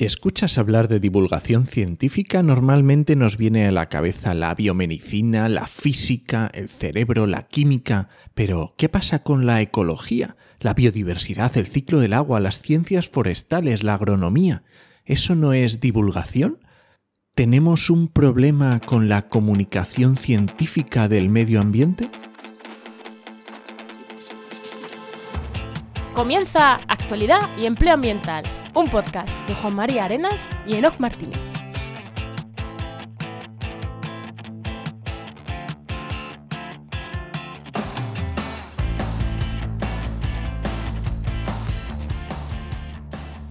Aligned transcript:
Si 0.00 0.06
escuchas 0.06 0.56
hablar 0.56 0.88
de 0.88 0.98
divulgación 0.98 1.66
científica, 1.66 2.42
normalmente 2.42 3.16
nos 3.16 3.36
viene 3.36 3.66
a 3.66 3.70
la 3.70 3.90
cabeza 3.90 4.32
la 4.32 4.54
biomedicina, 4.54 5.46
la 5.50 5.66
física, 5.66 6.50
el 6.54 6.70
cerebro, 6.70 7.26
la 7.26 7.48
química. 7.48 8.08
Pero, 8.32 8.72
¿qué 8.78 8.88
pasa 8.88 9.22
con 9.22 9.44
la 9.44 9.60
ecología, 9.60 10.36
la 10.58 10.72
biodiversidad, 10.72 11.54
el 11.58 11.66
ciclo 11.66 12.00
del 12.00 12.14
agua, 12.14 12.40
las 12.40 12.62
ciencias 12.62 13.10
forestales, 13.10 13.82
la 13.82 13.92
agronomía? 13.92 14.62
¿Eso 15.04 15.34
no 15.34 15.52
es 15.52 15.80
divulgación? 15.80 16.60
¿Tenemos 17.34 17.90
un 17.90 18.08
problema 18.08 18.80
con 18.80 19.10
la 19.10 19.28
comunicación 19.28 20.16
científica 20.16 21.08
del 21.08 21.28
medio 21.28 21.60
ambiente? 21.60 22.08
Comienza 26.20 26.74
Actualidad 26.86 27.48
y 27.56 27.64
Empleo 27.64 27.94
Ambiental, 27.94 28.44
un 28.74 28.88
podcast 28.88 29.30
de 29.48 29.54
Juan 29.54 29.74
María 29.74 30.04
Arenas 30.04 30.38
y 30.66 30.74
Enoc 30.74 31.00
Martínez. 31.00 31.38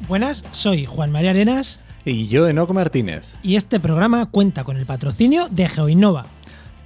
Buenas, 0.08 0.46
soy 0.52 0.86
Juan 0.86 1.12
María 1.12 1.32
Arenas 1.32 1.82
Y 2.06 2.28
yo, 2.28 2.48
Enoc 2.48 2.70
Martínez, 2.70 3.36
y 3.42 3.56
este 3.56 3.80
programa 3.80 4.28
cuenta 4.28 4.64
con 4.64 4.78
el 4.78 4.86
patrocinio 4.86 5.48
de 5.50 5.68
GeoInnova. 5.68 6.28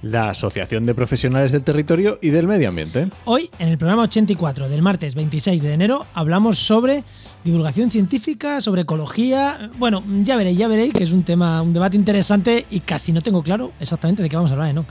La 0.04 0.28
Asociación 0.30 0.84
de 0.84 0.94
Profesionales 0.94 1.50
del 1.50 1.62
Territorio 1.62 2.18
y 2.20 2.28
del 2.28 2.46
Medio 2.46 2.68
Ambiente. 2.68 3.08
Hoy, 3.24 3.48
en 3.58 3.68
el 3.68 3.78
programa 3.78 4.02
84 4.02 4.68
del 4.68 4.82
martes 4.82 5.14
26 5.14 5.62
de 5.62 5.72
enero, 5.72 6.04
hablamos 6.12 6.58
sobre 6.58 7.04
divulgación 7.42 7.90
científica, 7.90 8.60
sobre 8.60 8.82
ecología. 8.82 9.70
Bueno, 9.78 10.04
ya 10.22 10.36
veréis, 10.36 10.58
ya 10.58 10.68
veréis 10.68 10.92
que 10.92 11.04
es 11.04 11.12
un 11.12 11.22
tema, 11.22 11.62
un 11.62 11.72
debate 11.72 11.96
interesante 11.96 12.66
y 12.70 12.80
casi 12.80 13.12
no 13.12 13.22
tengo 13.22 13.42
claro 13.42 13.72
exactamente 13.80 14.22
de 14.22 14.28
qué 14.28 14.36
vamos 14.36 14.50
a 14.50 14.54
hablar, 14.54 14.74
¿no? 14.74 14.84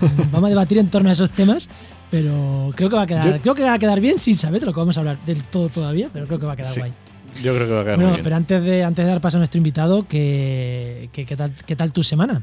Vamos 0.32 0.46
a 0.46 0.48
debatir 0.48 0.78
en 0.78 0.88
torno 0.90 1.10
a 1.10 1.12
esos 1.12 1.30
temas, 1.30 1.68
pero 2.10 2.72
creo 2.74 2.88
que 2.90 2.96
va 2.96 3.02
a 3.02 3.06
quedar, 3.06 3.34
Yo- 3.36 3.40
creo 3.42 3.54
que 3.54 3.62
va 3.62 3.74
a 3.74 3.78
quedar 3.78 4.00
bien 4.00 4.18
sin 4.18 4.36
saber 4.36 4.60
de 4.60 4.66
lo 4.66 4.72
que 4.72 4.80
vamos 4.80 4.96
a 4.96 5.00
hablar 5.00 5.18
del 5.26 5.44
todo 5.44 5.68
todavía, 5.68 6.08
pero 6.12 6.26
creo 6.26 6.40
que 6.40 6.46
va 6.46 6.54
a 6.54 6.56
quedar 6.56 6.72
Sí, 6.72 6.80
guay. 6.80 6.92
Yo 7.42 7.54
creo 7.54 7.68
que 7.68 7.72
va 7.74 7.80
a 7.82 7.84
quedar 7.84 7.96
Bueno, 7.96 8.08
muy 8.10 8.16
bien. 8.16 8.24
pero 8.24 8.36
antes 8.36 8.64
de, 8.64 8.82
antes 8.84 9.04
de 9.04 9.10
dar 9.10 9.20
paso 9.20 9.36
a 9.36 9.40
nuestro 9.40 9.58
invitado, 9.58 10.08
¿qué, 10.08 11.08
qué, 11.12 11.24
qué 11.24 11.36
tal, 11.36 11.52
¿qué 11.66 11.76
tal 11.76 11.92
tu 11.92 12.02
semana? 12.02 12.42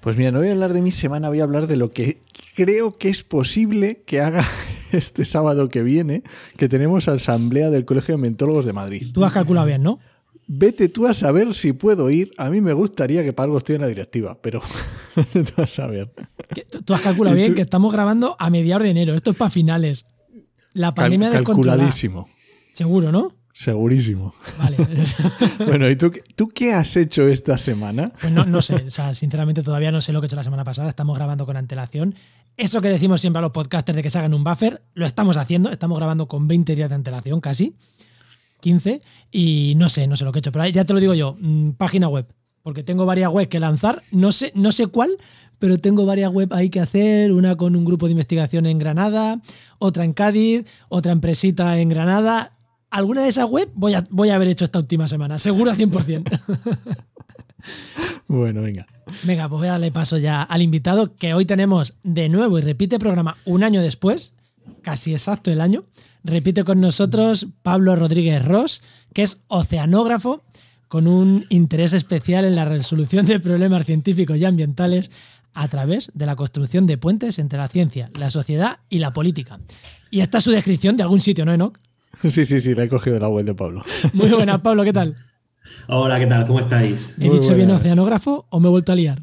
Pues 0.00 0.16
mira, 0.16 0.30
no 0.32 0.38
voy 0.38 0.48
a 0.48 0.52
hablar 0.52 0.72
de 0.72 0.82
mi 0.82 0.90
semana, 0.90 1.28
voy 1.28 1.40
a 1.40 1.44
hablar 1.44 1.66
de 1.66 1.76
lo 1.76 1.90
que 1.90 2.22
creo 2.54 2.92
que 2.92 3.08
es 3.08 3.22
posible 3.24 4.02
que 4.06 4.20
haga 4.20 4.46
este 4.92 5.24
sábado 5.24 5.68
que 5.68 5.82
viene, 5.82 6.22
que 6.56 6.68
tenemos 6.68 7.08
asamblea 7.08 7.70
del 7.70 7.84
Colegio 7.84 8.16
de 8.16 8.22
Mentólogos 8.22 8.64
de 8.64 8.72
Madrid. 8.72 9.08
Tú 9.12 9.24
has 9.24 9.32
calculado 9.32 9.66
bien, 9.66 9.82
¿no? 9.82 10.00
Vete 10.48 10.88
tú 10.88 11.06
a 11.06 11.14
saber 11.14 11.54
si 11.54 11.72
puedo 11.72 12.10
ir. 12.10 12.32
A 12.36 12.50
mí 12.50 12.60
me 12.60 12.72
gustaría 12.72 13.22
que 13.22 13.32
para 13.32 13.44
algo 13.44 13.58
estoy 13.58 13.76
en 13.76 13.80
la 13.82 13.86
directiva, 13.86 14.38
pero 14.42 14.60
tú 15.32 15.62
a 15.62 15.66
saber. 15.66 16.12
Tú, 16.84 16.94
has 16.94 17.00
calculado 17.00 17.36
¿Y 17.36 17.40
bien 17.40 17.54
que 17.54 17.62
estamos 17.62 17.92
grabando 17.92 18.36
a 18.38 18.50
mediados 18.50 18.82
de 18.82 18.90
enero. 18.90 19.14
Esto 19.14 19.30
es 19.30 19.36
para 19.36 19.50
finales. 19.50 20.04
La 20.74 20.88
Cal- 20.88 20.94
pandemia 21.04 21.30
descontrolada. 21.30 21.78
calculadísimo, 21.78 22.28
Seguro, 22.72 23.12
¿no? 23.12 23.32
Segurísimo. 23.52 24.34
Vale. 24.58 24.76
Bueno, 25.66 25.88
¿y 25.88 25.96
tú, 25.96 26.10
qué- 26.10 26.22
tú 26.34 26.48
qué 26.48 26.72
has 26.72 26.96
hecho 26.96 27.28
esta 27.28 27.56
semana? 27.58 28.12
Pues 28.20 28.32
no, 28.32 28.44
no 28.44 28.60
sé. 28.62 28.74
O 28.76 28.90
sea, 28.90 29.14
sinceramente 29.14 29.62
todavía 29.62 29.92
no 29.92 30.02
sé 30.02 30.12
lo 30.12 30.20
que 30.20 30.26
he 30.26 30.28
hecho 30.28 30.36
la 30.36 30.44
semana 30.44 30.64
pasada. 30.64 30.88
Estamos 30.88 31.16
grabando 31.16 31.46
con 31.46 31.56
antelación. 31.56 32.14
Eso 32.56 32.80
que 32.80 32.88
decimos 32.88 33.20
siempre 33.20 33.38
a 33.38 33.42
los 33.42 33.52
podcasters 33.52 33.96
de 33.96 34.02
que 34.02 34.10
se 34.10 34.18
hagan 34.18 34.34
un 34.34 34.44
buffer, 34.44 34.82
lo 34.94 35.06
estamos 35.06 35.36
haciendo. 35.36 35.70
Estamos 35.70 35.96
grabando 35.98 36.26
con 36.28 36.48
20 36.48 36.74
días 36.74 36.88
de 36.88 36.94
antelación 36.96 37.40
casi. 37.40 37.74
15. 38.60 39.00
Y 39.30 39.74
no 39.76 39.88
sé, 39.88 40.06
no 40.06 40.16
sé 40.16 40.24
lo 40.24 40.32
que 40.32 40.38
he 40.38 40.40
hecho. 40.40 40.52
Pero 40.52 40.66
ya 40.68 40.84
te 40.84 40.92
lo 40.92 41.00
digo 41.00 41.14
yo. 41.14 41.36
mm, 41.40 41.70
Página 41.72 42.08
web. 42.08 42.26
Porque 42.62 42.82
tengo 42.84 43.06
varias 43.06 43.30
webs 43.30 43.48
que 43.48 43.58
lanzar. 43.60 44.02
No 44.12 44.30
sé, 44.32 44.52
no 44.54 44.70
sé 44.70 44.86
cuál, 44.86 45.10
pero 45.58 45.78
tengo 45.78 46.06
varias 46.06 46.30
web 46.30 46.52
ahí 46.54 46.70
que 46.70 46.80
hacer. 46.80 47.32
Una 47.32 47.56
con 47.56 47.74
un 47.74 47.84
grupo 47.84 48.06
de 48.06 48.12
investigación 48.12 48.66
en 48.66 48.78
Granada, 48.78 49.40
otra 49.78 50.04
en 50.04 50.12
Cádiz, 50.12 50.64
otra 50.88 51.10
empresita 51.12 51.78
en 51.80 51.88
Granada. 51.88 52.52
Alguna 52.92 53.22
de 53.22 53.28
esas 53.28 53.48
web 53.48 53.70
voy 53.74 53.94
a, 53.94 54.04
voy 54.10 54.28
a 54.28 54.34
haber 54.34 54.48
hecho 54.48 54.66
esta 54.66 54.78
última 54.78 55.08
semana. 55.08 55.38
Seguro 55.38 55.70
a 55.70 55.74
100%. 55.74 56.40
Bueno, 58.26 58.62
venga. 58.62 58.86
Venga, 59.22 59.48
pues 59.48 59.60
voy 59.60 59.68
a 59.68 59.72
darle 59.72 59.92
paso 59.92 60.18
ya 60.18 60.42
al 60.42 60.62
invitado 60.62 61.14
que 61.14 61.34
hoy 61.34 61.44
tenemos 61.44 61.94
de 62.02 62.28
nuevo 62.28 62.58
y 62.58 62.62
repite 62.62 62.98
programa 62.98 63.36
un 63.44 63.62
año 63.62 63.82
después, 63.82 64.32
casi 64.80 65.12
exacto 65.12 65.52
el 65.52 65.60
año. 65.60 65.84
Repite 66.24 66.64
con 66.64 66.80
nosotros 66.80 67.48
Pablo 67.62 67.94
Rodríguez 67.94 68.44
Ross, 68.44 68.82
que 69.12 69.22
es 69.22 69.38
oceanógrafo 69.46 70.42
con 70.88 71.06
un 71.06 71.46
interés 71.50 71.92
especial 71.92 72.44
en 72.44 72.56
la 72.56 72.64
resolución 72.64 73.26
de 73.26 73.38
problemas 73.38 73.86
científicos 73.86 74.38
y 74.38 74.44
ambientales 74.44 75.10
a 75.54 75.68
través 75.68 76.10
de 76.14 76.26
la 76.26 76.34
construcción 76.34 76.86
de 76.86 76.98
puentes 76.98 77.38
entre 77.38 77.58
la 77.58 77.68
ciencia, 77.68 78.10
la 78.14 78.30
sociedad 78.30 78.80
y 78.88 78.98
la 78.98 79.12
política. 79.12 79.60
Y 80.10 80.20
esta 80.20 80.38
es 80.38 80.44
su 80.44 80.50
descripción 80.50 80.96
de 80.96 81.02
algún 81.02 81.20
sitio, 81.20 81.44
¿no, 81.44 81.52
Enoch? 81.52 81.78
Sí, 82.28 82.44
sí, 82.44 82.60
sí, 82.60 82.74
la 82.74 82.84
he 82.84 82.88
cogido 82.88 83.14
de 83.14 83.20
la 83.20 83.28
web 83.28 83.44
de 83.44 83.54
Pablo. 83.54 83.82
Muy 84.12 84.28
buena, 84.28 84.62
Pablo, 84.62 84.84
¿qué 84.84 84.92
tal? 84.92 85.16
Hola, 85.88 86.18
¿qué 86.18 86.26
tal? 86.26 86.46
¿Cómo 86.46 86.60
estáis? 86.60 87.14
¿He 87.18 87.26
Muy 87.26 87.38
dicho 87.38 87.54
bien 87.54 87.68
buenas. 87.68 87.80
oceanógrafo 87.80 88.46
o 88.50 88.60
me 88.60 88.68
he 88.68 88.70
vuelto 88.70 88.92
a 88.92 88.94
liar? 88.94 89.22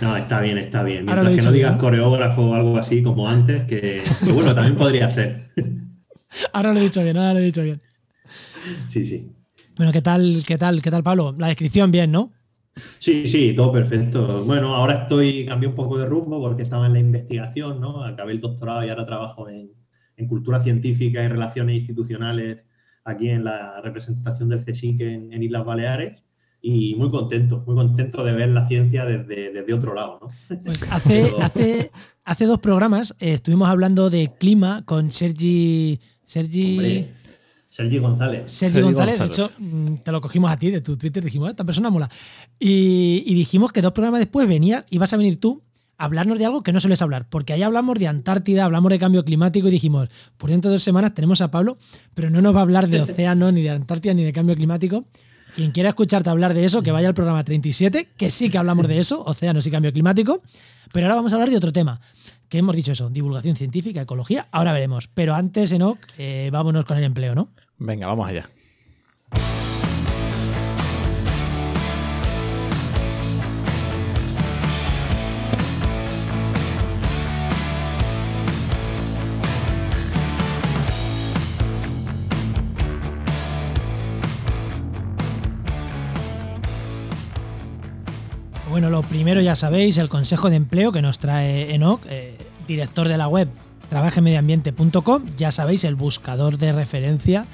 No, 0.00 0.16
está 0.16 0.40
bien, 0.40 0.58
está 0.58 0.82
bien. 0.82 1.04
Mientras 1.04 1.34
que 1.34 1.42
no 1.42 1.52
digas 1.52 1.76
coreógrafo 1.76 2.42
o 2.42 2.54
algo 2.54 2.78
así 2.78 3.02
como 3.02 3.28
antes, 3.28 3.64
que, 3.64 4.02
que 4.24 4.32
bueno, 4.32 4.54
también 4.54 4.76
podría 4.76 5.10
ser. 5.10 5.50
Ahora 6.52 6.72
lo 6.72 6.80
he 6.80 6.82
dicho 6.82 7.02
bien, 7.02 7.16
ahora 7.16 7.34
lo 7.34 7.38
he 7.38 7.44
dicho 7.44 7.62
bien. 7.62 7.80
Sí, 8.88 9.04
sí. 9.04 9.30
Bueno, 9.76 9.92
¿qué 9.92 10.02
tal, 10.02 10.42
qué 10.44 10.58
tal, 10.58 10.82
qué 10.82 10.90
tal, 10.90 11.02
Pablo? 11.04 11.34
La 11.38 11.46
descripción 11.46 11.92
bien, 11.92 12.10
¿no? 12.10 12.32
Sí, 12.98 13.26
sí, 13.28 13.54
todo 13.54 13.70
perfecto. 13.70 14.42
Bueno, 14.44 14.74
ahora 14.74 15.02
estoy, 15.02 15.46
cambié 15.46 15.68
un 15.68 15.76
poco 15.76 15.96
de 15.96 16.06
rumbo 16.06 16.40
porque 16.40 16.64
estaba 16.64 16.86
en 16.86 16.94
la 16.94 16.98
investigación, 16.98 17.80
¿no? 17.80 18.04
Acabé 18.04 18.32
el 18.32 18.40
doctorado 18.40 18.84
y 18.84 18.88
ahora 18.88 19.06
trabajo 19.06 19.48
en, 19.48 19.70
en 20.16 20.26
cultura 20.26 20.60
científica 20.60 21.22
y 21.24 21.28
relaciones 21.28 21.76
institucionales 21.78 22.64
aquí 23.04 23.28
en 23.30 23.44
la 23.44 23.80
representación 23.82 24.48
del 24.48 24.64
CSIC 24.64 25.00
en, 25.00 25.32
en 25.32 25.42
Islas 25.42 25.64
Baleares. 25.64 26.24
Y 26.66 26.94
muy 26.94 27.10
contento, 27.10 27.62
muy 27.66 27.74
contento 27.76 28.24
de 28.24 28.32
ver 28.32 28.48
la 28.48 28.66
ciencia 28.66 29.04
desde, 29.04 29.52
desde 29.52 29.74
otro 29.74 29.92
lado, 29.94 30.18
¿no? 30.22 30.56
Pues 30.64 30.80
hace, 30.90 31.22
Pero- 31.24 31.42
hace, 31.42 31.90
hace 32.24 32.46
dos 32.46 32.58
programas 32.58 33.14
eh, 33.20 33.34
estuvimos 33.34 33.68
hablando 33.68 34.08
de 34.08 34.32
clima 34.40 34.82
con 34.86 35.10
Sergi. 35.10 36.00
Sergi. 36.24 36.70
Hombre, 36.78 37.10
Sergi 37.68 37.98
González. 37.98 38.50
Sergi 38.50 38.72
Sergi 38.74 38.86
González, 38.86 39.18
González. 39.18 39.36
de 39.36 39.42
hecho, 39.44 39.52
mm, 39.58 39.94
te 39.96 40.10
lo 40.12 40.20
cogimos 40.22 40.50
a 40.50 40.56
ti 40.56 40.70
de 40.70 40.80
tu 40.80 40.96
Twitter, 40.96 41.22
dijimos, 41.22 41.48
"Ah, 41.48 41.50
esta 41.50 41.64
persona 41.64 41.90
mola. 41.90 42.08
Y, 42.58 43.22
y 43.26 43.34
dijimos 43.34 43.70
que 43.70 43.82
dos 43.82 43.92
programas 43.92 44.20
después 44.20 44.48
venías, 44.48 44.86
ibas 44.88 45.12
a 45.12 45.18
venir 45.18 45.38
tú 45.38 45.62
hablarnos 45.98 46.38
de 46.38 46.46
algo 46.46 46.62
que 46.62 46.72
no 46.72 46.80
sueles 46.80 47.02
hablar, 47.02 47.28
porque 47.28 47.52
ahí 47.52 47.62
hablamos 47.62 47.98
de 47.98 48.08
Antártida, 48.08 48.64
hablamos 48.64 48.90
de 48.90 48.98
cambio 48.98 49.24
climático 49.24 49.68
y 49.68 49.70
dijimos, 49.70 50.08
por 50.36 50.50
dentro 50.50 50.70
de 50.70 50.76
dos 50.76 50.82
semanas 50.82 51.14
tenemos 51.14 51.40
a 51.40 51.50
Pablo, 51.50 51.76
pero 52.14 52.30
no 52.30 52.42
nos 52.42 52.54
va 52.54 52.60
a 52.60 52.62
hablar 52.62 52.88
de 52.88 53.00
océano, 53.02 53.52
ni 53.52 53.62
de 53.62 53.70
Antártida, 53.70 54.14
ni 54.14 54.24
de 54.24 54.32
cambio 54.32 54.56
climático. 54.56 55.04
Quien 55.54 55.70
quiera 55.70 55.90
escucharte 55.90 56.30
hablar 56.30 56.52
de 56.52 56.64
eso, 56.64 56.82
que 56.82 56.90
vaya 56.90 57.06
al 57.06 57.14
programa 57.14 57.44
37, 57.44 58.08
que 58.16 58.30
sí 58.30 58.50
que 58.50 58.58
hablamos 58.58 58.88
de 58.88 58.98
eso, 58.98 59.22
océanos 59.24 59.64
y 59.66 59.70
cambio 59.70 59.92
climático. 59.92 60.42
Pero 60.92 61.06
ahora 61.06 61.14
vamos 61.14 61.32
a 61.32 61.36
hablar 61.36 61.50
de 61.50 61.56
otro 61.56 61.72
tema, 61.72 62.00
que 62.48 62.58
hemos 62.58 62.74
dicho 62.74 62.90
eso, 62.90 63.08
divulgación 63.08 63.54
científica, 63.54 64.00
ecología, 64.00 64.48
ahora 64.50 64.72
veremos. 64.72 65.08
Pero 65.14 65.34
antes, 65.34 65.70
Enoch, 65.70 65.98
eh, 66.18 66.50
vámonos 66.52 66.84
con 66.84 66.98
el 66.98 67.04
empleo, 67.04 67.36
¿no? 67.36 67.50
Venga, 67.78 68.08
vamos 68.08 68.28
allá. 68.28 68.50
Bueno, 88.74 88.90
lo 88.90 89.02
primero 89.02 89.40
ya 89.40 89.54
sabéis, 89.54 89.98
el 89.98 90.08
consejo 90.08 90.50
de 90.50 90.56
empleo 90.56 90.90
que 90.90 91.00
nos 91.00 91.20
trae 91.20 91.76
Enoch, 91.76 92.00
eh, 92.10 92.36
director 92.66 93.06
de 93.06 93.16
la 93.16 93.28
web 93.28 93.48
trabajemediambiente.com, 93.88 95.26
ya 95.36 95.52
sabéis, 95.52 95.84
el 95.84 95.94
buscador 95.94 96.58
de 96.58 96.72
referencia 96.72 97.46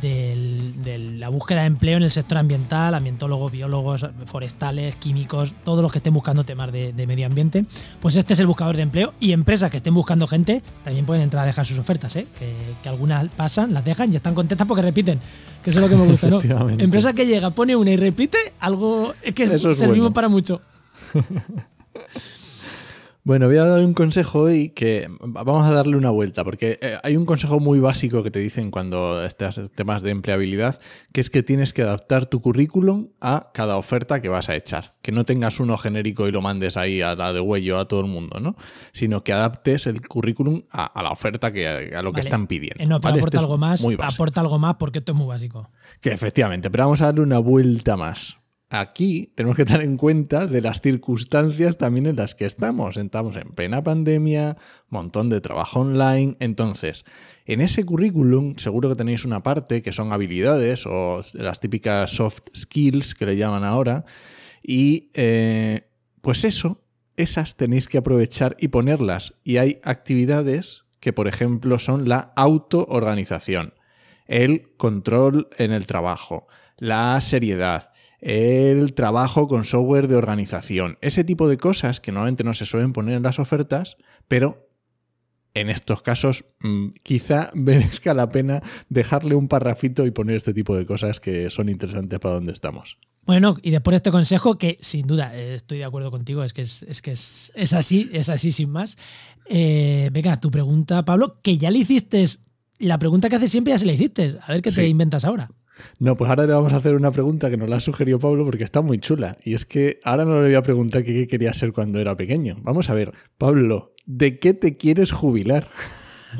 del- 0.00 0.82
de 0.84 0.98
la 0.98 1.28
búsqueda 1.28 1.60
de 1.60 1.66
empleo 1.66 1.96
en 1.96 2.02
el 2.04 2.10
sector 2.10 2.38
ambiental, 2.38 2.94
ambientólogos, 2.94 3.50
biólogos, 3.50 4.06
forestales, 4.26 4.96
químicos, 4.96 5.54
todos 5.64 5.82
los 5.82 5.90
que 5.90 5.98
estén 5.98 6.14
buscando 6.14 6.44
temas 6.44 6.70
de, 6.72 6.92
de 6.92 7.06
medio 7.06 7.26
ambiente, 7.26 7.64
pues 8.00 8.16
este 8.16 8.34
es 8.34 8.40
el 8.40 8.46
buscador 8.46 8.76
de 8.76 8.82
empleo 8.82 9.14
y 9.20 9.32
empresas 9.32 9.70
que 9.70 9.78
estén 9.78 9.94
buscando 9.94 10.26
gente 10.26 10.62
también 10.84 11.06
pueden 11.06 11.22
entrar 11.22 11.42
a 11.44 11.46
dejar 11.46 11.66
sus 11.66 11.78
ofertas, 11.78 12.14
¿eh? 12.16 12.26
que, 12.38 12.54
que 12.82 12.88
algunas 12.88 13.28
pasan, 13.30 13.72
las 13.74 13.84
dejan 13.84 14.12
y 14.12 14.16
están 14.16 14.34
contentas 14.34 14.66
porque 14.66 14.82
repiten, 14.82 15.18
que 15.64 15.70
eso 15.70 15.80
es 15.80 15.82
lo 15.82 15.88
que 15.88 15.96
me 15.96 16.06
gusta, 16.10 16.28
¿no? 16.28 16.40
Empresa 16.78 17.12
que 17.12 17.26
llega, 17.26 17.50
pone 17.50 17.74
una 17.76 17.90
y 17.90 17.96
repite, 17.96 18.38
algo 18.60 19.12
es 19.22 19.34
que 19.34 19.44
Eso 19.44 19.70
es 19.70 19.76
servimos 19.78 19.98
bueno. 20.10 20.14
para 20.14 20.28
mucho. 20.28 20.60
Bueno, 23.22 23.48
voy 23.48 23.58
a 23.58 23.64
dar 23.64 23.80
un 23.80 23.92
consejo 23.92 24.40
hoy 24.40 24.70
que 24.70 25.06
vamos 25.20 25.66
a 25.66 25.72
darle 25.72 25.96
una 25.96 26.08
vuelta, 26.08 26.42
porque 26.42 26.78
eh, 26.80 26.98
hay 27.02 27.16
un 27.18 27.26
consejo 27.26 27.60
muy 27.60 27.78
básico 27.78 28.22
que 28.22 28.30
te 28.30 28.38
dicen 28.38 28.70
cuando 28.70 29.22
estás 29.22 29.60
temas 29.74 30.02
de 30.02 30.10
empleabilidad, 30.10 30.80
que 31.12 31.20
es 31.20 31.28
que 31.28 31.42
tienes 31.42 31.74
que 31.74 31.82
adaptar 31.82 32.26
tu 32.26 32.40
currículum 32.40 33.08
a 33.20 33.50
cada 33.52 33.76
oferta 33.76 34.22
que 34.22 34.30
vas 34.30 34.48
a 34.48 34.56
echar. 34.56 34.94
Que 35.02 35.12
no 35.12 35.26
tengas 35.26 35.60
uno 35.60 35.76
genérico 35.76 36.26
y 36.28 36.32
lo 36.32 36.40
mandes 36.40 36.78
ahí 36.78 37.02
a 37.02 37.14
la 37.14 37.34
de 37.34 37.40
huello 37.40 37.78
a 37.78 37.86
todo 37.86 38.00
el 38.00 38.06
mundo, 38.06 38.40
¿no? 38.40 38.56
Sino 38.92 39.22
que 39.22 39.34
adaptes 39.34 39.86
el 39.86 40.00
currículum 40.06 40.62
a, 40.70 41.02
la 41.02 41.10
oferta 41.10 41.52
que 41.52 41.94
a 41.94 42.02
lo 42.02 42.14
que 42.14 42.20
están 42.20 42.46
pidiendo. 42.46 42.82
Eh, 42.82 42.86
no, 42.86 43.00
pero 43.00 43.16
aporta 43.16 43.38
algo 43.38 43.58
más, 43.58 43.84
aporta 44.00 44.40
algo 44.40 44.58
más 44.58 44.76
porque 44.76 45.00
esto 45.00 45.12
es 45.12 45.18
muy 45.18 45.26
básico. 45.26 45.68
Que 46.00 46.10
efectivamente, 46.10 46.70
pero 46.70 46.84
vamos 46.84 47.02
a 47.02 47.06
darle 47.06 47.20
una 47.20 47.38
vuelta 47.38 47.98
más 47.98 48.39
aquí 48.70 49.32
tenemos 49.34 49.56
que 49.56 49.64
tener 49.64 49.82
en 49.82 49.96
cuenta 49.96 50.46
de 50.46 50.60
las 50.60 50.80
circunstancias 50.80 51.76
también 51.76 52.06
en 52.06 52.16
las 52.16 52.34
que 52.34 52.46
estamos. 52.46 52.96
Estamos 52.96 53.36
en 53.36 53.50
plena 53.50 53.82
pandemia, 53.82 54.56
montón 54.88 55.28
de 55.28 55.40
trabajo 55.40 55.80
online. 55.80 56.36
Entonces, 56.38 57.04
en 57.44 57.60
ese 57.60 57.84
currículum 57.84 58.56
seguro 58.56 58.88
que 58.88 58.94
tenéis 58.94 59.24
una 59.24 59.42
parte 59.42 59.82
que 59.82 59.92
son 59.92 60.12
habilidades 60.12 60.86
o 60.86 61.20
las 61.34 61.60
típicas 61.60 62.12
soft 62.12 62.44
skills 62.56 63.14
que 63.14 63.26
le 63.26 63.36
llaman 63.36 63.64
ahora. 63.64 64.04
Y 64.62 65.10
eh, 65.14 65.88
pues 66.20 66.44
eso, 66.44 66.84
esas 67.16 67.56
tenéis 67.56 67.88
que 67.88 67.98
aprovechar 67.98 68.56
y 68.58 68.68
ponerlas. 68.68 69.34
Y 69.42 69.56
hay 69.56 69.80
actividades 69.82 70.84
que, 71.00 71.12
por 71.12 71.26
ejemplo, 71.26 71.78
son 71.78 72.08
la 72.08 72.32
autoorganización, 72.36 73.74
el 74.26 74.76
control 74.76 75.48
en 75.58 75.72
el 75.72 75.86
trabajo, 75.86 76.46
la 76.76 77.20
seriedad, 77.20 77.89
el 78.20 78.94
trabajo 78.94 79.48
con 79.48 79.64
software 79.64 80.08
de 80.08 80.16
organización, 80.16 80.98
ese 81.00 81.24
tipo 81.24 81.48
de 81.48 81.56
cosas 81.56 82.00
que 82.00 82.12
normalmente 82.12 82.44
no 82.44 82.54
se 82.54 82.66
suelen 82.66 82.92
poner 82.92 83.16
en 83.16 83.22
las 83.22 83.38
ofertas, 83.38 83.96
pero 84.28 84.68
en 85.54 85.70
estos 85.70 86.02
casos 86.02 86.44
mm, 86.60 86.88
quizá 87.02 87.50
merezca 87.54 88.14
la 88.14 88.30
pena 88.30 88.62
dejarle 88.88 89.34
un 89.34 89.48
parrafito 89.48 90.06
y 90.06 90.10
poner 90.10 90.36
este 90.36 90.54
tipo 90.54 90.76
de 90.76 90.86
cosas 90.86 91.20
que 91.20 91.50
son 91.50 91.68
interesantes 91.68 92.18
para 92.18 92.34
donde 92.34 92.52
estamos. 92.52 92.98
Bueno, 93.26 93.56
y 93.62 93.70
después 93.70 93.92
de 93.92 93.96
este 93.96 94.10
consejo, 94.10 94.58
que 94.58 94.78
sin 94.80 95.06
duda 95.06 95.36
eh, 95.36 95.54
estoy 95.54 95.78
de 95.78 95.84
acuerdo 95.84 96.10
contigo, 96.10 96.42
es 96.42 96.52
que 96.52 96.62
es, 96.62 97.02
que 97.02 97.12
es, 97.12 97.72
así, 97.72 98.10
es 98.12 98.28
así 98.28 98.50
sin 98.50 98.70
más. 98.70 98.96
Eh, 99.46 100.08
venga, 100.12 100.40
tu 100.40 100.50
pregunta, 100.50 101.04
Pablo, 101.04 101.40
que 101.42 101.58
ya 101.58 101.70
le 101.70 101.78
hiciste, 101.78 102.24
la 102.78 102.98
pregunta 102.98 103.28
que 103.28 103.36
hace 103.36 103.48
siempre 103.48 103.72
ya 103.72 103.78
se 103.78 103.86
la 103.86 103.92
hiciste. 103.92 104.38
A 104.40 104.52
ver 104.52 104.62
qué 104.62 104.72
te 104.72 104.88
inventas 104.88 105.24
ahora. 105.24 105.50
No, 105.98 106.16
pues 106.16 106.30
ahora 106.30 106.46
le 106.46 106.52
vamos 106.52 106.72
a 106.72 106.76
hacer 106.76 106.94
una 106.94 107.10
pregunta 107.10 107.50
que 107.50 107.56
nos 107.56 107.68
la 107.68 107.76
ha 107.76 107.80
sugerido 107.80 108.18
Pablo 108.18 108.44
porque 108.44 108.64
está 108.64 108.80
muy 108.80 108.98
chula. 108.98 109.36
Y 109.44 109.54
es 109.54 109.66
que 109.66 110.00
ahora 110.04 110.24
no 110.24 110.40
le 110.40 110.48
voy 110.48 110.54
a 110.54 110.62
preguntar 110.62 111.04
qué 111.04 111.26
quería 111.26 111.52
ser 111.52 111.72
cuando 111.72 111.98
era 111.98 112.16
pequeño. 112.16 112.56
Vamos 112.62 112.90
a 112.90 112.94
ver, 112.94 113.12
Pablo, 113.38 113.94
¿de 114.06 114.38
qué 114.38 114.54
te 114.54 114.76
quieres 114.76 115.12
jubilar? 115.12 115.68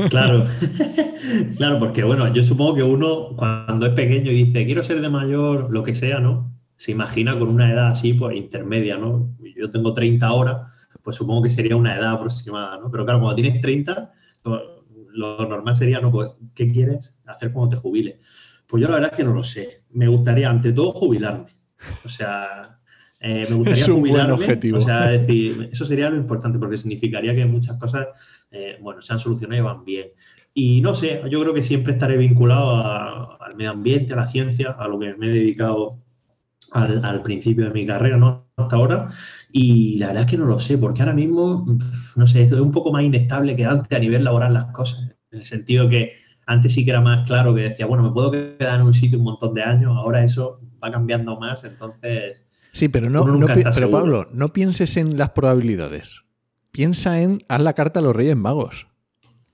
Claro, 0.09 0.45
claro, 1.57 1.79
porque 1.79 2.05
bueno, 2.05 2.33
yo 2.33 2.45
supongo 2.45 2.75
que 2.75 2.83
uno 2.83 3.35
cuando 3.37 3.87
es 3.87 3.93
pequeño 3.93 4.31
y 4.31 4.45
dice 4.45 4.65
quiero 4.65 4.83
ser 4.83 5.01
de 5.01 5.09
mayor, 5.09 5.71
lo 5.71 5.83
que 5.83 5.95
sea, 5.95 6.21
¿no? 6.21 6.53
Se 6.77 6.93
imagina 6.93 7.39
con 7.39 7.49
una 7.49 7.71
edad 7.71 7.89
así, 7.89 8.15
pues 8.15 8.37
intermedia, 8.37 8.97
¿no? 8.97 9.35
Yo 9.57 9.69
tengo 9.69 9.93
30 9.93 10.33
horas, 10.33 10.89
pues 11.03 11.17
supongo 11.17 11.43
que 11.43 11.51
sería 11.51 11.77
una 11.77 11.97
edad 11.97 12.13
aproximada, 12.13 12.79
¿no? 12.79 12.91
Pero 12.91 13.05
claro, 13.05 13.21
cuando 13.21 13.35
tienes 13.35 13.61
30, 13.61 14.13
pues, 14.43 14.61
lo 15.13 15.47
normal 15.47 15.75
sería, 15.75 16.01
¿no? 16.01 16.11
Pues, 16.11 16.31
¿qué 16.55 16.71
quieres 16.71 17.17
hacer 17.27 17.53
cuando 17.53 17.77
te 17.77 17.83
jubiles? 17.83 18.25
Pues 18.71 18.83
yo 18.83 18.89
la 18.89 18.95
verdad 18.95 19.11
es 19.13 19.17
que 19.17 19.25
no 19.25 19.35
lo 19.35 19.43
sé. 19.43 19.83
Me 19.91 20.07
gustaría, 20.07 20.49
ante 20.49 20.73
todo, 20.73 20.93
jubilarme. 20.93 21.47
O 22.05 22.09
sea, 22.09 22.79
eh, 23.19 23.47
me 23.51 23.57
gustaría 23.57 23.85
jubilarme. 23.93 24.61
O 24.73 24.81
sea, 24.81 25.09
decir, 25.09 25.69
eso 25.73 25.85
sería 25.85 26.09
lo 26.09 26.17
importante 26.17 26.59
porque 26.59 26.79
significaría 26.79 27.35
que 27.35 27.45
muchas 27.47 27.77
cosas, 27.79 28.07
eh, 28.51 28.79
bueno, 28.81 29.03
se 29.03 29.13
han 29.13 29.19
solucionado 29.19 29.61
y 29.61 29.65
van 29.65 29.85
bien. 29.85 30.09
Y 30.55 30.81
no 30.81 30.95
sé, 30.95 31.21
yo 31.29 31.41
creo 31.41 31.53
que 31.53 31.63
siempre 31.63 31.95
estaré 31.95 32.17
vinculado 32.17 33.41
al 33.43 33.57
medio 33.57 33.71
ambiente, 33.71 34.13
a 34.13 34.17
la 34.17 34.27
ciencia, 34.27 34.71
a 34.71 34.87
lo 34.87 34.99
que 34.99 35.15
me 35.15 35.27
he 35.27 35.31
dedicado 35.31 35.99
al, 36.73 37.23
principio 37.23 37.65
de 37.65 37.73
mi 37.73 37.85
carrera, 37.85 38.17
¿no? 38.17 38.51
Hasta 38.57 38.77
ahora. 38.77 39.07
Y 39.51 39.99
la 39.99 40.09
verdad 40.09 40.25
es 40.25 40.31
que 40.31 40.39
no 40.39 40.47
lo 40.47 40.61
sé, 40.61 40.79
porque 40.79 41.03
ahora 41.03 41.15
mismo, 41.15 41.67
no 42.17 42.27
sé, 42.27 42.43
es 42.43 42.53
un 42.53 42.71
poco 42.71 42.93
más 42.93 43.03
inestable 43.03 43.57
que 43.57 43.65
antes 43.65 43.97
a 43.97 44.01
nivel 44.01 44.23
laboral 44.23 44.55
las 44.55 44.67
cosas. 44.67 45.01
En 45.33 45.39
el 45.39 45.45
sentido 45.45 45.89
que 45.89 46.13
antes 46.51 46.75
sí 46.75 46.85
que 46.85 46.91
era 46.91 47.01
más 47.01 47.27
claro 47.27 47.55
que 47.55 47.63
decía, 47.63 47.87
bueno, 47.87 48.03
me 48.03 48.11
puedo 48.11 48.33
quedar 48.33 48.81
en 48.81 48.87
un 48.87 48.93
sitio 48.93 49.19
un 49.19 49.25
montón 49.25 49.55
de 49.55 49.63
años, 49.63 49.97
ahora 49.97 50.25
eso 50.25 50.61
va 50.83 50.91
cambiando 50.91 51.39
más, 51.39 51.63
entonces... 51.63 52.39
Sí, 52.73 52.89
pero 52.89 53.09
no, 53.09 53.25
pero 53.73 53.91
Pablo, 53.91 54.29
no 54.33 54.53
pienses 54.53 54.97
en 54.97 55.17
las 55.17 55.31
probabilidades. 55.31 56.23
Piensa 56.73 57.21
en 57.21 57.45
haz 57.49 57.61
la 57.61 57.73
carta 57.75 58.01
a 58.01 58.03
los 58.03 58.15
Reyes 58.15 58.37
Magos. 58.37 58.89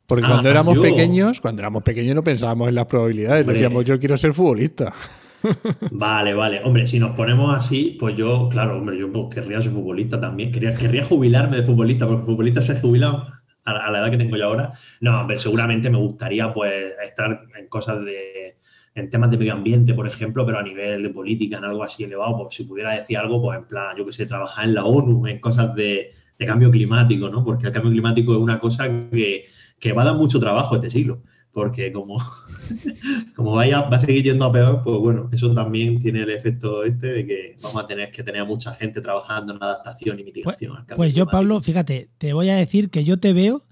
Porque 0.07 0.25
ah, 0.25 0.31
cuando 0.31 0.49
éramos 0.49 0.79
pequeños, 0.79 1.41
cuando 1.41 1.61
éramos 1.61 1.83
pequeños 1.83 2.15
no 2.15 2.25
pensábamos 2.25 2.69
en 2.69 2.75
las 2.75 2.87
probabilidades, 2.87 3.47
decíamos 3.47 3.85
yo 3.85 3.99
quiero 3.99 4.17
ser 4.17 4.33
futbolista. 4.33 4.95
Vale, 5.93 6.35
vale. 6.35 6.61
Hombre, 6.65 6.89
si 6.89 6.99
nos 6.99 7.13
ponemos 7.13 7.55
así, 7.55 7.97
pues 8.01 8.17
yo, 8.17 8.49
claro, 8.49 8.79
hombre, 8.79 8.99
yo 8.99 9.13
pues, 9.13 9.33
querría 9.33 9.61
ser 9.61 9.71
futbolista 9.71 10.21
también. 10.21 10.51
Querría, 10.51 10.75
querría 10.75 11.05
jubilarme 11.05 11.59
de 11.59 11.63
futbolista, 11.63 12.05
porque 12.05 12.25
futbolistas 12.25 12.67
se 12.67 12.81
jubilan 12.81 13.19
a, 13.67 13.91
la 13.91 13.99
edad 13.99 14.11
que 14.11 14.17
tengo 14.17 14.37
yo 14.37 14.47
ahora, 14.47 14.73
no, 15.01 15.25
pero 15.27 15.39
seguramente 15.39 15.91
me 15.91 15.99
gustaría 15.99 16.53
pues 16.53 16.95
estar 17.05 17.47
en 17.59 17.69
cosas 17.69 18.05
de, 18.05 18.57
en 18.95 19.11
temas 19.11 19.31
de 19.31 19.37
medio 19.37 19.53
ambiente, 19.53 19.93
por 19.93 20.07
ejemplo, 20.07 20.47
pero 20.47 20.59
a 20.59 20.63
nivel 20.63 21.03
de 21.03 21.11
política, 21.11 21.59
en 21.59 21.65
algo 21.65 21.83
así 21.83 22.05
elevado, 22.05 22.37
pues 22.39 22.55
si 22.55 22.65
pudiera 22.65 22.93
decir 22.93 23.19
algo, 23.19 23.43
pues 23.43 23.59
en 23.59 23.67
plan, 23.67 23.97
yo 23.97 24.07
que 24.07 24.13
sé, 24.13 24.27
trabajar 24.27 24.65
en 24.65 24.75
la 24.75 24.85
ONU, 24.85 25.27
en 25.27 25.41
cosas 25.41 25.75
de, 25.75 26.11
cambio 26.39 26.71
climático, 26.71 27.29
¿no? 27.29 27.45
Porque 27.45 27.67
el 27.67 27.73
cambio 27.73 27.91
climático 27.91 28.35
es 28.35 28.39
una 28.39 28.59
cosa 28.59 28.89
que, 29.11 29.45
que 29.79 29.93
va 29.93 30.03
a 30.03 30.07
dar 30.07 30.17
mucho 30.17 30.39
trabajo 30.39 30.77
este 30.77 30.91
siglo 30.91 31.23
porque 31.57 31.91
como, 31.91 32.17
como 33.35 33.53
vaya, 33.53 33.81
va 33.81 33.97
a 33.97 33.99
seguir 33.99 34.25
yendo 34.25 34.45
a 34.45 34.53
peor, 34.53 34.83
pues 34.85 34.99
bueno, 34.99 35.31
eso 35.33 35.55
también 35.55 36.03
tiene 36.03 36.21
el 36.25 36.29
efecto 36.29 36.85
este 36.85 37.07
de 37.07 37.27
que 37.27 37.57
vamos 37.63 37.83
a 37.83 37.87
tener 37.87 38.11
que 38.11 38.23
tener 38.23 38.43
a 38.43 38.45
mucha 38.45 38.75
gente 38.75 39.01
trabajando 39.01 39.55
en 39.55 39.63
adaptación 39.63 40.21
y 40.21 40.25
mitigación. 40.25 40.85
Pues, 40.87 40.97
pues 40.97 41.15
yo, 41.15 41.25
Pablo, 41.25 41.63
fíjate, 41.63 42.11
te 42.19 42.35
voy 42.35 42.51
a 42.51 42.57
decir 42.57 42.91
que 42.91 43.05
yo 43.05 43.19
te 43.19 43.33
veo. 43.33 43.63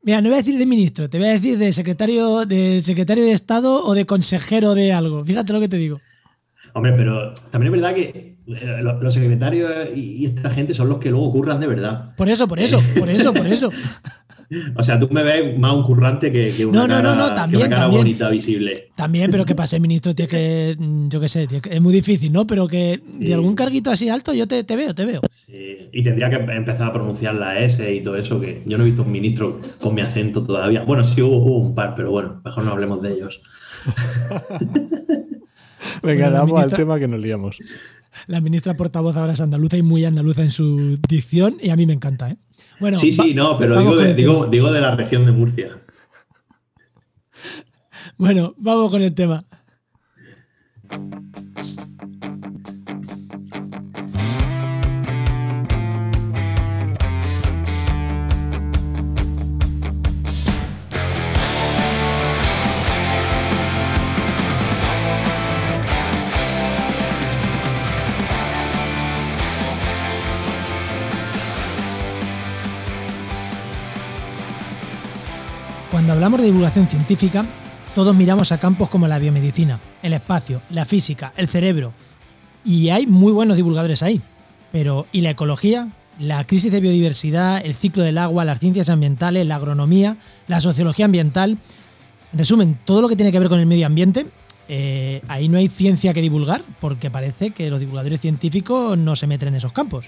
Mira, 0.00 0.20
no 0.20 0.28
voy 0.28 0.34
a 0.34 0.42
decir 0.42 0.60
de 0.60 0.66
ministro, 0.66 1.10
te 1.10 1.18
voy 1.18 1.26
a 1.26 1.32
decir 1.32 1.58
de 1.58 1.72
secretario, 1.72 2.46
de 2.46 2.80
secretario 2.82 3.24
de 3.24 3.32
Estado 3.32 3.84
o 3.84 3.94
de 3.94 4.06
consejero 4.06 4.76
de 4.76 4.92
algo. 4.92 5.24
Fíjate 5.24 5.52
lo 5.52 5.58
que 5.58 5.68
te 5.68 5.76
digo. 5.76 5.98
Hombre, 6.72 6.92
pero 6.92 7.34
también 7.50 7.74
es 7.74 7.80
verdad 7.80 7.96
que 7.96 8.36
eh, 8.46 8.80
los 8.80 9.12
secretarios 9.12 9.88
y 9.92 10.24
esta 10.24 10.50
gente 10.50 10.72
son 10.72 10.88
los 10.88 10.98
que 10.98 11.10
luego 11.10 11.32
curran 11.32 11.58
de 11.58 11.66
verdad. 11.66 12.14
Por 12.16 12.28
eso, 12.28 12.46
por 12.46 12.60
eso, 12.60 12.80
por 12.96 13.08
eso, 13.08 13.34
por 13.34 13.46
eso. 13.48 13.70
O 14.74 14.82
sea, 14.82 14.98
tú 14.98 15.08
me 15.10 15.22
ves 15.22 15.58
más 15.58 15.74
un 15.74 15.82
currante 15.82 16.32
que, 16.32 16.64
una, 16.64 16.86
no, 16.86 17.02
no, 17.02 17.14
no, 17.14 17.34
también, 17.34 17.70
bonita, 17.90 18.30
visible. 18.30 18.88
También, 18.94 19.30
pero 19.30 19.44
que 19.44 19.54
para 19.54 19.66
ser 19.66 19.80
ministro 19.80 20.14
tiene 20.14 20.30
que, 20.30 20.76
yo 21.08 21.20
qué 21.20 21.28
sé, 21.28 21.46
es 21.70 21.80
muy 21.82 21.92
difícil, 21.92 22.32
¿no? 22.32 22.46
Pero 22.46 22.66
que 22.66 22.98
de 23.06 23.34
algún 23.34 23.54
carguito 23.54 23.90
así 23.90 24.08
alto 24.08 24.32
yo 24.32 24.48
te, 24.48 24.62
veo, 24.62 24.94
te 24.94 25.04
veo. 25.04 25.20
Sí, 25.30 25.90
y 25.92 26.02
tendría 26.02 26.30
que 26.30 26.36
empezar 26.36 26.88
a 26.88 26.92
pronunciar 26.94 27.34
la 27.34 27.58
S 27.58 27.92
y 27.92 28.02
todo 28.02 28.16
eso, 28.16 28.40
que 28.40 28.62
yo 28.64 28.78
no 28.78 28.84
he 28.84 28.86
visto 28.86 29.02
un 29.02 29.12
ministro 29.12 29.60
con 29.80 29.94
mi 29.94 30.00
acento 30.00 30.42
todavía. 30.42 30.82
Bueno, 30.82 31.04
sí 31.04 31.20
hubo, 31.20 31.58
un 31.58 31.74
par, 31.74 31.94
pero 31.94 32.10
bueno, 32.10 32.40
mejor 32.42 32.64
no 32.64 32.70
hablemos 32.70 33.02
de 33.02 33.12
ellos. 33.12 33.42
Venga, 36.02 36.30
damos 36.30 36.62
al 36.62 36.72
tema 36.72 36.98
que 36.98 37.06
nos 37.06 37.20
liamos. 37.20 37.58
La 38.26 38.40
ministra 38.40 38.74
portavoz 38.74 39.16
ahora 39.16 39.34
es 39.34 39.40
andaluza 39.40 39.76
y 39.76 39.82
muy 39.82 40.04
andaluza 40.04 40.42
en 40.42 40.50
su 40.50 40.98
dicción 41.08 41.56
y 41.60 41.70
a 41.70 41.76
mí 41.76 41.86
me 41.86 41.92
encanta, 41.92 42.30
¿eh? 42.30 42.36
Sí, 42.96 43.12
sí, 43.12 43.34
no, 43.34 43.58
pero 43.58 43.78
digo 43.78 43.96
de, 43.96 44.14
digo, 44.14 44.46
digo 44.46 44.72
de 44.72 44.80
la 44.80 44.94
región 44.94 45.26
de 45.26 45.32
Murcia. 45.32 45.82
Bueno, 48.16 48.54
vamos 48.56 48.90
con 48.90 49.02
el 49.02 49.14
tema. 49.14 49.44
Hablamos 76.18 76.40
de 76.40 76.46
divulgación 76.46 76.88
científica, 76.88 77.46
todos 77.94 78.12
miramos 78.12 78.50
a 78.50 78.58
campos 78.58 78.88
como 78.88 79.06
la 79.06 79.20
biomedicina, 79.20 79.78
el 80.02 80.14
espacio, 80.14 80.60
la 80.68 80.84
física, 80.84 81.32
el 81.36 81.46
cerebro. 81.46 81.92
Y 82.64 82.88
hay 82.88 83.06
muy 83.06 83.30
buenos 83.30 83.56
divulgadores 83.56 84.02
ahí. 84.02 84.20
Pero, 84.72 85.06
¿y 85.12 85.20
la 85.20 85.30
ecología? 85.30 85.92
La 86.18 86.44
crisis 86.44 86.72
de 86.72 86.80
biodiversidad, 86.80 87.64
el 87.64 87.74
ciclo 87.74 88.02
del 88.02 88.18
agua, 88.18 88.44
las 88.44 88.58
ciencias 88.58 88.88
ambientales, 88.88 89.46
la 89.46 89.54
agronomía, 89.54 90.16
la 90.48 90.60
sociología 90.60 91.04
ambiental. 91.04 91.56
En 92.32 92.38
resumen, 92.40 92.80
todo 92.84 93.00
lo 93.00 93.08
que 93.08 93.14
tiene 93.14 93.30
que 93.30 93.38
ver 93.38 93.48
con 93.48 93.60
el 93.60 93.66
medio 93.66 93.86
ambiente, 93.86 94.26
eh, 94.66 95.22
ahí 95.28 95.48
no 95.48 95.58
hay 95.58 95.68
ciencia 95.68 96.12
que 96.12 96.20
divulgar, 96.20 96.64
porque 96.80 97.12
parece 97.12 97.52
que 97.52 97.70
los 97.70 97.78
divulgadores 97.78 98.20
científicos 98.20 98.98
no 98.98 99.14
se 99.14 99.28
meten 99.28 99.50
en 99.50 99.54
esos 99.54 99.72
campos. 99.72 100.06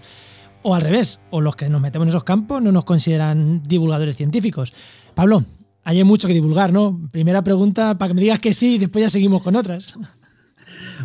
o 0.63 0.75
al 0.75 0.83
revés, 0.83 1.21
o 1.31 1.41
los 1.41 1.55
que 1.55 1.69
nos 1.69 1.81
metemos 1.81 2.07
en 2.07 2.09
esos 2.11 2.25
campos 2.25 2.61
no 2.61 2.73
nos 2.73 2.85
consideran 2.85 3.63
divulgadores 3.67 4.17
científicos. 4.17 4.75
Pablo, 5.15 5.45
hay 5.85 6.05
mucho 6.05 6.29
que 6.29 6.35
divulgar, 6.35 6.73
¿no? 6.73 7.09
Primera 7.11 7.43
pregunta 7.43 7.97
para 7.97 8.09
que 8.09 8.15
me 8.15 8.21
digas 8.21 8.39
que 8.39 8.55
sí 8.55 8.75
y 8.75 8.79
después 8.79 9.05
ya 9.05 9.11
seguimos 9.11 9.43
con 9.43 9.57
otras. 9.57 9.95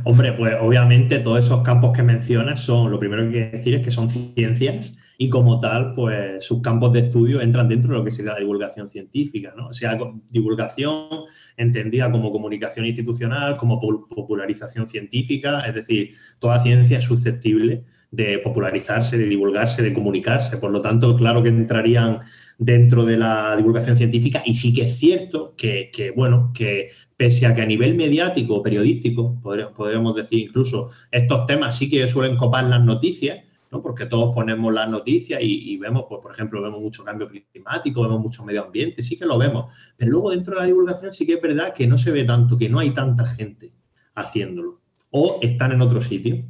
Hombre, 0.03 0.33
pues 0.33 0.55
obviamente 0.61 1.19
todos 1.19 1.43
esos 1.43 1.61
campos 1.61 1.95
que 1.95 2.03
mencionas 2.03 2.59
son, 2.59 2.91
lo 2.91 2.99
primero 2.99 3.29
que 3.31 3.45
hay 3.45 3.51
decir 3.51 3.75
es 3.75 3.83
que 3.83 3.91
son 3.91 4.09
ciencias 4.09 4.93
y 5.17 5.29
como 5.29 5.59
tal, 5.59 5.93
pues 5.95 6.43
sus 6.43 6.61
campos 6.61 6.91
de 6.93 6.99
estudio 6.99 7.41
entran 7.41 7.69
dentro 7.69 7.91
de 7.91 7.97
lo 7.99 8.03
que 8.03 8.11
sería 8.11 8.33
la 8.33 8.39
divulgación 8.39 8.89
científica, 8.89 9.53
¿no? 9.55 9.67
O 9.67 9.73
sea, 9.73 9.97
divulgación 10.29 11.23
entendida 11.57 12.11
como 12.11 12.31
comunicación 12.31 12.85
institucional, 12.85 13.57
como 13.57 13.79
popularización 13.79 14.87
científica, 14.87 15.61
es 15.61 15.73
decir, 15.73 16.11
toda 16.39 16.59
ciencia 16.59 16.97
es 16.97 17.05
susceptible 17.05 17.85
de 18.11 18.39
popularizarse, 18.39 19.17
de 19.17 19.25
divulgarse, 19.25 19.81
de 19.81 19.93
comunicarse. 19.93 20.57
Por 20.57 20.71
lo 20.71 20.81
tanto, 20.81 21.15
claro 21.15 21.43
que 21.43 21.49
entrarían 21.49 22.19
dentro 22.57 23.05
de 23.05 23.17
la 23.17 23.55
divulgación 23.55 23.97
científica 23.97 24.43
y 24.45 24.53
sí 24.53 24.73
que 24.73 24.83
es 24.83 24.97
cierto 24.97 25.55
que, 25.57 26.13
bueno, 26.15 26.51
que 26.53 26.89
pese 27.17 27.45
a 27.45 27.53
que 27.53 27.61
a 27.61 27.65
nivel 27.65 27.95
mediático, 27.95 28.61
periodístico, 28.61 29.39
podríamos 29.41 30.15
decir 30.15 30.39
incluso, 30.39 30.89
estos 31.11 31.45
temas 31.45 31.77
sí 31.77 31.89
que 31.89 32.07
suelen 32.07 32.37
copar 32.37 32.65
las 32.65 32.83
noticias, 32.83 33.43
¿no? 33.71 33.81
porque 33.81 34.05
todos 34.05 34.33
ponemos 34.33 34.73
las 34.73 34.89
noticias 34.89 35.39
y, 35.43 35.77
vemos, 35.77 36.05
pues, 36.07 36.21
por 36.21 36.31
ejemplo, 36.31 36.61
vemos 36.61 36.81
mucho 36.81 37.03
cambio 37.03 37.29
climático, 37.29 38.03
vemos 38.03 38.21
mucho 38.21 38.45
medio 38.45 38.63
ambiente, 38.63 39.03
sí 39.03 39.17
que 39.17 39.25
lo 39.25 39.37
vemos, 39.37 39.73
pero 39.97 40.11
luego 40.11 40.31
dentro 40.31 40.55
de 40.55 40.61
la 40.61 40.67
divulgación 40.67 41.13
sí 41.13 41.25
que 41.25 41.33
es 41.33 41.41
verdad 41.41 41.73
que 41.73 41.87
no 41.87 41.97
se 41.97 42.11
ve 42.11 42.23
tanto, 42.23 42.57
que 42.57 42.69
no 42.69 42.79
hay 42.79 42.91
tanta 42.91 43.25
gente 43.25 43.73
haciéndolo 44.15 44.81
o 45.11 45.39
están 45.41 45.71
en 45.71 45.81
otro 45.81 46.01
sitio. 46.01 46.43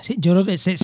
Sí, 0.00 0.16
yo 0.18 0.32
creo 0.32 0.44
que 0.44 0.58
se, 0.58 0.76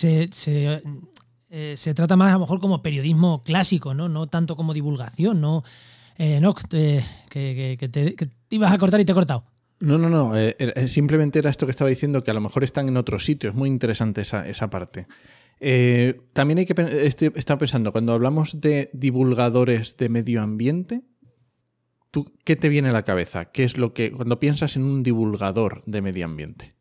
eh, 1.50 1.75
se, 1.76 1.95
trata 1.95 2.17
más 2.17 2.31
a 2.31 2.35
lo 2.35 2.40
mejor 2.40 2.61
como 2.61 2.83
periodismo 2.83 3.43
clásico, 3.43 3.95
¿no? 3.95 4.09
No 4.09 4.26
tanto 4.26 4.57
como 4.57 4.75
divulgación, 4.75 5.40
¿no? 5.40 5.64
Eh, 6.17 6.40
no, 6.40 6.55
que, 6.55 7.02
te, 7.31 8.17
ibas 8.50 8.73
a 8.73 8.78
cortar 8.78 9.00
y 9.00 9.05
te 9.05 9.12
he 9.12 9.14
cortado. 9.14 9.45
No, 9.81 9.97
no, 9.97 10.11
no. 10.11 10.37
Eh, 10.37 10.88
simplemente 10.88 11.38
era 11.38 11.50
esto 11.50 11.67
que 11.67 11.71
estaba 11.71 11.88
diciendo, 11.88 12.25
que 12.25 12.31
a 12.31 12.35
lo 12.35 12.40
mejor 12.40 12.64
están 12.64 12.88
en 12.88 12.97
otro 12.97 13.19
sitio. 13.19 13.50
Es 13.50 13.57
muy 13.57 13.69
interesante 13.69 14.23
esa, 14.23 14.47
esa 14.49 14.69
parte. 14.69 15.07
también 16.33 16.59
hay 16.59 16.67
que 16.67 17.07
estoy, 17.07 17.31
pensando, 17.31 17.93
cuando 17.93 18.12
hablamos 18.12 18.61
de 18.61 18.90
divulgadores 18.93 19.97
de 19.97 20.09
medio 20.09 20.43
ambiente, 20.43 21.02
¿tú, 22.11 22.33
¿qué 22.45 22.57
te 22.57 22.69
viene 22.69 22.88
a 22.88 22.93
la 22.93 23.05
cabeza? 23.05 23.47
¿Qué 23.47 23.62
es 23.62 23.78
lo 23.78 23.95
que, 23.95 24.11
cuando 24.11 24.40
piensas 24.40 24.76
en 24.76 24.83
un 24.83 25.05
divulgador 25.05 25.85
de 25.87 26.02
medio 26.02 26.25
ambiente? 26.25 26.77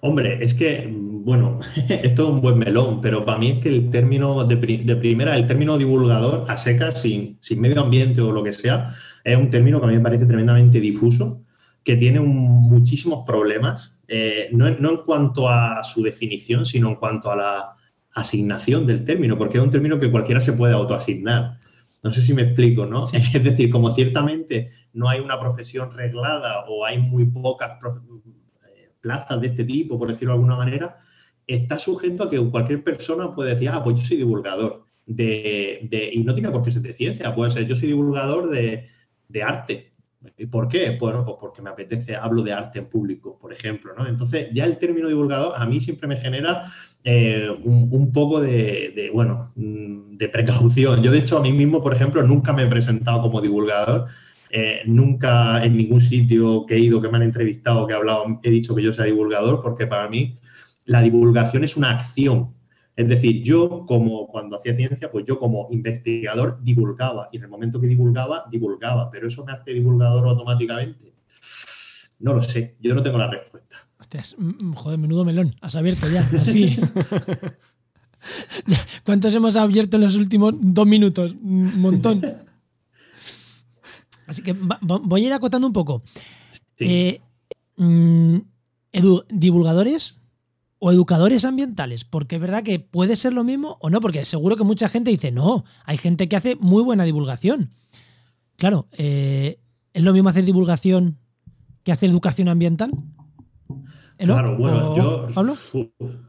Hombre, 0.00 0.44
es 0.44 0.54
que, 0.54 0.88
bueno, 0.92 1.60
esto 1.88 2.22
es 2.22 2.28
un 2.28 2.40
buen 2.40 2.58
melón, 2.58 3.00
pero 3.00 3.24
para 3.24 3.38
mí 3.38 3.52
es 3.52 3.58
que 3.60 3.68
el 3.68 3.90
término 3.90 4.44
de, 4.44 4.56
primera, 4.56 5.36
el 5.36 5.46
término 5.46 5.78
divulgador 5.78 6.44
a 6.48 6.56
secas, 6.56 7.00
sin, 7.00 7.38
sin, 7.40 7.60
medio 7.60 7.80
ambiente 7.80 8.20
o 8.20 8.32
lo 8.32 8.42
que 8.42 8.52
sea, 8.52 8.84
es 9.24 9.36
un 9.36 9.50
término 9.50 9.80
que 9.80 9.86
a 9.86 9.88
mí 9.88 9.96
me 9.96 10.02
parece 10.02 10.26
tremendamente 10.26 10.80
difuso, 10.80 11.42
que 11.82 11.96
tiene 11.96 12.20
muchísimos 12.20 13.24
problemas, 13.26 13.98
eh, 14.08 14.48
no, 14.52 14.66
en 14.66 14.96
cuanto 15.04 15.48
a 15.48 15.82
su 15.82 16.02
definición, 16.02 16.64
sino 16.64 16.88
en 16.88 16.96
cuanto 16.96 17.30
a 17.30 17.36
la 17.36 17.76
asignación 18.12 18.86
del 18.86 19.04
término, 19.04 19.36
porque 19.36 19.58
es 19.58 19.64
un 19.64 19.70
término 19.70 19.98
que 19.98 20.10
cualquiera 20.10 20.40
se 20.40 20.52
puede 20.52 20.72
autoasignar. 20.72 21.58
No 22.02 22.12
sé 22.12 22.20
si 22.20 22.34
me 22.34 22.42
explico, 22.42 22.86
¿no? 22.86 23.04
Es 23.12 23.44
decir, 23.44 23.70
como 23.70 23.94
ciertamente 23.94 24.68
no 24.92 25.08
hay 25.08 25.20
una 25.20 25.38
profesión 25.40 25.92
reglada 25.92 26.64
o 26.68 26.84
hay 26.84 26.98
muy 26.98 27.26
pocas 27.26 27.78
plazas 29.04 29.38
de 29.38 29.48
este 29.48 29.64
tipo, 29.64 29.98
por 29.98 30.08
decirlo 30.08 30.32
de 30.32 30.38
alguna 30.38 30.56
manera, 30.56 30.96
está 31.46 31.78
sujeto 31.78 32.24
a 32.24 32.30
que 32.30 32.40
cualquier 32.50 32.82
persona 32.82 33.34
puede 33.34 33.50
decir, 33.50 33.68
ah, 33.68 33.84
pues 33.84 34.00
yo 34.00 34.06
soy 34.06 34.16
divulgador. 34.16 34.84
De, 35.06 36.10
y 36.14 36.24
no 36.24 36.34
tiene 36.34 36.50
por 36.50 36.62
qué 36.62 36.72
ser 36.72 36.80
de 36.80 36.94
ciencia, 36.94 37.34
puede 37.34 37.50
ser 37.50 37.66
yo 37.66 37.76
soy 37.76 37.88
divulgador 37.88 38.48
de, 38.48 38.88
arte. 39.42 39.92
¿Y 40.38 40.46
por 40.46 40.68
qué? 40.68 40.96
Bueno, 40.98 41.22
pues 41.22 41.36
porque 41.38 41.60
me 41.60 41.68
apetece, 41.68 42.16
hablo 42.16 42.42
de 42.42 42.54
arte 42.54 42.78
en 42.78 42.86
público, 42.86 43.38
por 43.38 43.52
ejemplo, 43.52 43.92
¿no? 43.94 44.06
Entonces, 44.06 44.48
ya 44.54 44.64
el 44.64 44.78
término 44.78 45.06
divulgador 45.06 45.52
a 45.54 45.66
mí 45.66 45.82
siempre 45.82 46.08
me 46.08 46.16
genera 46.16 46.62
eh, 47.02 47.50
un, 47.62 48.10
poco 48.10 48.40
de, 48.40 49.10
bueno, 49.12 49.52
mm, 49.54 50.16
de 50.16 50.28
precaución. 50.30 51.02
Yo, 51.02 51.12
de 51.12 51.18
hecho, 51.18 51.36
a 51.36 51.42
mí 51.42 51.52
mismo, 51.52 51.82
por 51.82 51.92
ejemplo, 51.92 52.22
nunca 52.22 52.54
me 52.54 52.62
he 52.62 52.66
presentado 52.66 53.20
como 53.20 53.42
divulgador, 53.42 54.06
eh, 54.56 54.82
nunca 54.86 55.64
en 55.64 55.76
ningún 55.76 56.00
sitio 56.00 56.64
que 56.64 56.76
he 56.76 56.78
ido, 56.78 57.00
que 57.00 57.08
me 57.08 57.16
han 57.16 57.24
entrevistado, 57.24 57.88
que 57.88 57.92
he 57.92 57.96
hablado, 57.96 58.38
he 58.40 58.50
dicho 58.50 58.72
que 58.72 58.82
yo 58.84 58.92
sea 58.92 59.04
divulgador, 59.04 59.60
porque 59.60 59.88
para 59.88 60.08
mí 60.08 60.38
la 60.84 61.02
divulgación 61.02 61.64
es 61.64 61.76
una 61.76 61.90
acción. 61.90 62.54
Es 62.94 63.08
decir, 63.08 63.42
yo 63.42 63.84
como 63.84 64.28
cuando 64.28 64.56
hacía 64.56 64.72
ciencia, 64.74 65.10
pues 65.10 65.24
yo 65.26 65.40
como 65.40 65.66
investigador 65.72 66.62
divulgaba 66.62 67.28
y 67.32 67.38
en 67.38 67.42
el 67.42 67.48
momento 67.48 67.80
que 67.80 67.88
divulgaba, 67.88 68.44
divulgaba, 68.48 69.10
pero 69.10 69.26
eso 69.26 69.44
me 69.44 69.50
hace 69.50 69.72
divulgador 69.72 70.28
automáticamente. 70.28 71.12
No 72.20 72.32
lo 72.32 72.42
sé, 72.44 72.76
yo 72.78 72.94
no 72.94 73.02
tengo 73.02 73.18
la 73.18 73.28
respuesta. 73.28 73.76
Hostias, 73.98 74.36
joder, 74.76 75.00
menudo 75.00 75.24
melón, 75.24 75.56
has 75.62 75.74
abierto 75.74 76.08
ya, 76.08 76.20
así. 76.40 76.78
¿Cuántos 79.04 79.34
hemos 79.34 79.56
abierto 79.56 79.96
en 79.96 80.04
los 80.04 80.14
últimos 80.14 80.54
dos 80.58 80.86
minutos? 80.86 81.34
Un 81.42 81.80
montón. 81.80 82.22
Así 84.26 84.42
que 84.42 84.54
voy 84.82 85.24
a 85.24 85.26
ir 85.26 85.32
acotando 85.32 85.66
un 85.66 85.72
poco. 85.72 86.02
Eh, 86.78 87.20
mm, 87.76 88.38
divulgadores 89.30 90.20
o 90.78 90.92
educadores 90.92 91.44
ambientales, 91.44 92.04
porque 92.04 92.36
es 92.36 92.40
verdad 92.40 92.62
que 92.62 92.78
puede 92.78 93.16
ser 93.16 93.32
lo 93.32 93.42
mismo 93.42 93.78
o 93.80 93.90
no, 93.90 94.00
porque 94.00 94.24
seguro 94.24 94.56
que 94.56 94.64
mucha 94.64 94.88
gente 94.88 95.10
dice, 95.10 95.32
no, 95.32 95.64
hay 95.84 95.96
gente 95.96 96.28
que 96.28 96.36
hace 96.36 96.56
muy 96.56 96.82
buena 96.82 97.04
divulgación. 97.04 97.70
Claro, 98.56 98.86
eh, 98.92 99.58
¿es 99.92 100.02
lo 100.02 100.12
mismo 100.12 100.28
hacer 100.28 100.44
divulgación 100.44 101.18
que 101.82 101.92
hacer 101.92 102.10
educación 102.10 102.48
ambiental? 102.48 102.90
Claro, 104.16 104.56
bueno, 104.56 104.96
yo. 104.96 105.26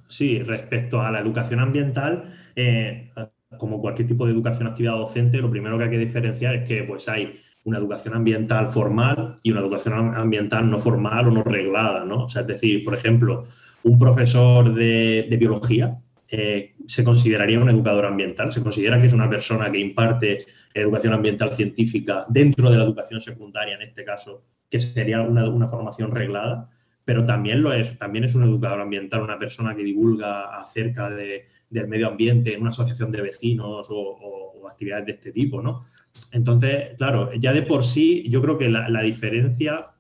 Sí, 0.08 0.40
respecto 0.42 1.02
a 1.02 1.12
la 1.12 1.20
educación 1.20 1.60
ambiental, 1.60 2.24
eh, 2.56 3.12
como 3.58 3.82
cualquier 3.82 4.08
tipo 4.08 4.26
de 4.26 4.34
educación, 4.34 4.68
actividad 4.68 4.94
docente, 4.94 5.38
lo 5.40 5.50
primero 5.50 5.78
que 5.78 5.86
hay 5.86 5.90
que 5.90 5.98
diferenciar 5.98 6.56
es 6.56 6.68
que 6.68 6.84
pues 6.84 7.08
hay 7.10 7.34
una 7.66 7.80
educación 7.80 8.14
ambiental 8.14 8.68
formal 8.68 9.38
y 9.44 9.52
una 9.52 9.60
educación 9.60 10.16
ambiental 10.16 10.70
no 10.70 10.80
formal 10.80 11.28
o 11.28 11.32
no 11.32 11.44
reglada, 11.44 12.06
¿no? 12.06 12.26
O 12.26 12.30
sea, 12.30 12.42
es 12.42 12.48
decir, 12.48 12.84
por 12.84 12.94
ejemplo, 12.94 13.44
un 13.84 14.00
profesor 14.00 14.74
de, 14.74 15.36
biología 15.40 15.98
eh, 16.28 16.76
se 16.86 17.04
consideraría 17.04 17.60
un 17.60 17.70
educador 17.70 18.06
ambiental, 18.06 18.54
se 18.54 18.62
considera 18.62 19.02
que 19.02 19.08
es 19.08 19.14
una 19.14 19.30
persona 19.30 19.72
que 19.72 19.80
imparte 19.80 20.46
educación 20.74 21.14
ambiental 21.14 21.54
científica 21.54 22.26
dentro 22.30 22.70
de 22.70 22.78
la 22.78 22.84
educación 22.84 23.20
secundaria, 23.20 23.76
en 23.76 23.82
este 23.82 24.06
caso, 24.06 24.44
que 24.70 24.80
sería 24.80 25.22
una, 25.24 25.68
formación 25.68 26.12
reglada, 26.12 26.70
pero 27.04 27.26
también 27.26 27.64
lo 27.64 27.74
es, 27.74 27.98
también 27.98 28.26
es 28.26 28.36
un 28.36 28.44
educador 28.44 28.82
ambiental, 28.82 29.24
una 29.24 29.40
persona 29.40 29.76
que 29.76 29.84
divulga 29.84 30.60
acerca 30.60 31.10
del 31.10 31.88
medio 31.88 32.08
ambiente 32.10 32.54
en 32.54 32.62
una 32.62 32.70
asociación 32.70 33.12
de 33.12 33.22
vecinos 33.22 33.88
o 33.90 34.46
actividades 34.68 35.06
de 35.06 35.12
este 35.14 35.32
tipo, 35.32 35.62
¿no? 35.62 35.86
Entonces, 36.32 36.96
claro, 36.98 37.32
ya 37.34 37.54
de 37.54 37.62
por 37.62 37.84
sí, 37.84 38.28
yo 38.30 38.42
creo 38.42 38.58
que 38.58 38.70
la, 38.70 39.02
diferencia, 39.02 39.92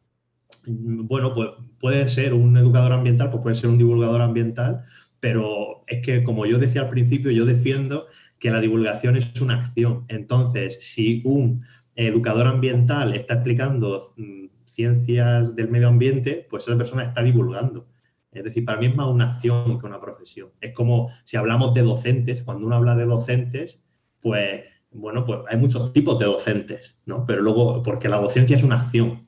bueno, 0.67 1.33
pues 1.33 1.49
puede 1.79 2.07
ser 2.07 2.33
un 2.33 2.57
educador 2.57 2.91
ambiental, 2.93 3.29
pues 3.29 3.41
puede 3.41 3.55
ser 3.55 3.69
un 3.69 3.77
divulgador 3.77 4.21
ambiental, 4.21 4.83
pero 5.19 5.83
es 5.87 6.05
que, 6.05 6.23
como 6.23 6.45
yo 6.45 6.57
decía 6.59 6.81
al 6.81 6.89
principio, 6.89 7.31
yo 7.31 7.45
defiendo 7.45 8.07
que 8.39 8.51
la 8.51 8.59
divulgación 8.59 9.15
es 9.15 9.39
una 9.41 9.55
acción. 9.55 10.05
Entonces, 10.07 10.77
si 10.81 11.21
un 11.25 11.63
educador 11.95 12.47
ambiental 12.47 13.15
está 13.15 13.35
explicando 13.35 14.13
mm, 14.17 14.45
ciencias 14.65 15.55
del 15.55 15.69
medio 15.69 15.87
ambiente, 15.87 16.45
pues 16.49 16.67
esa 16.67 16.77
persona 16.77 17.05
está 17.05 17.23
divulgando. 17.23 17.87
Es 18.31 18.43
decir, 18.43 18.65
para 18.65 18.79
mí 18.79 18.87
es 18.87 18.95
más 18.95 19.09
una 19.09 19.31
acción 19.31 19.79
que 19.79 19.85
una 19.85 20.01
profesión. 20.01 20.49
Es 20.59 20.73
como 20.73 21.09
si 21.23 21.37
hablamos 21.37 21.73
de 21.73 21.83
docentes, 21.83 22.43
cuando 22.43 22.65
uno 22.65 22.75
habla 22.75 22.95
de 22.95 23.05
docentes, 23.05 23.85
pues 24.21 24.63
bueno, 24.95 25.25
pues 25.25 25.39
hay 25.49 25.57
muchos 25.57 25.91
tipos 25.93 26.17
de 26.19 26.25
docentes, 26.25 26.97
¿no? 27.05 27.25
Pero 27.25 27.41
luego, 27.41 27.83
porque 27.83 28.09
la 28.09 28.17
docencia 28.17 28.55
es 28.55 28.63
una 28.63 28.79
acción. 28.79 29.27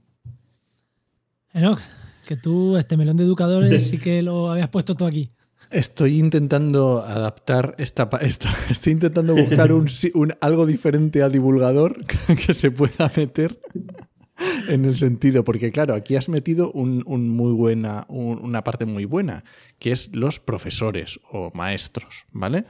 Enoch, 1.54 1.80
que 2.26 2.38
tú, 2.38 2.78
este 2.78 2.98
melón 2.98 3.18
de 3.18 3.24
educadores, 3.26 3.88
sí 3.88 3.98
que 3.98 4.22
lo 4.22 4.50
habías 4.50 4.70
puesto 4.70 4.96
tú 4.96 5.06
aquí. 5.06 5.30
Estoy 5.70 6.20
intentando 6.20 7.04
adaptar 7.04 7.76
esta, 7.78 8.10
esta 8.22 8.50
estoy 8.70 8.94
intentando 8.94 9.36
buscar 9.36 9.74
un, 9.74 9.88
algo 10.40 10.66
diferente 10.66 11.22
a 11.22 11.30
divulgador 11.30 12.06
que 12.46 12.54
se 12.54 12.72
pueda 12.72 13.12
meter 13.16 13.60
en 14.70 14.86
el 14.86 14.96
sentido, 14.96 15.44
porque 15.44 15.72
claro, 15.72 15.96
aquí 15.96 16.16
has 16.16 16.30
metido 16.30 16.72
un, 16.72 17.04
muy 17.30 17.52
buena, 17.52 18.06
una 18.08 18.64
parte 18.64 18.86
muy 18.86 19.06
buena, 19.06 19.44
que 19.80 19.92
es 19.92 20.14
los 20.14 20.40
profesores 20.40 21.20
o 21.32 21.52
maestros, 21.54 22.26
¿vale? 22.32 22.66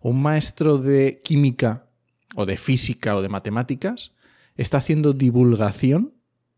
Un 0.00 0.20
maestro 0.20 0.78
de 0.78 1.20
química 1.22 1.86
o 2.34 2.46
de 2.46 2.56
física 2.56 3.16
o 3.16 3.22
de 3.22 3.28
matemáticas 3.28 4.12
está 4.56 4.78
haciendo 4.78 5.12
divulgación, 5.12 6.12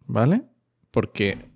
¿vale? 0.06 0.42
Porque 0.90 1.54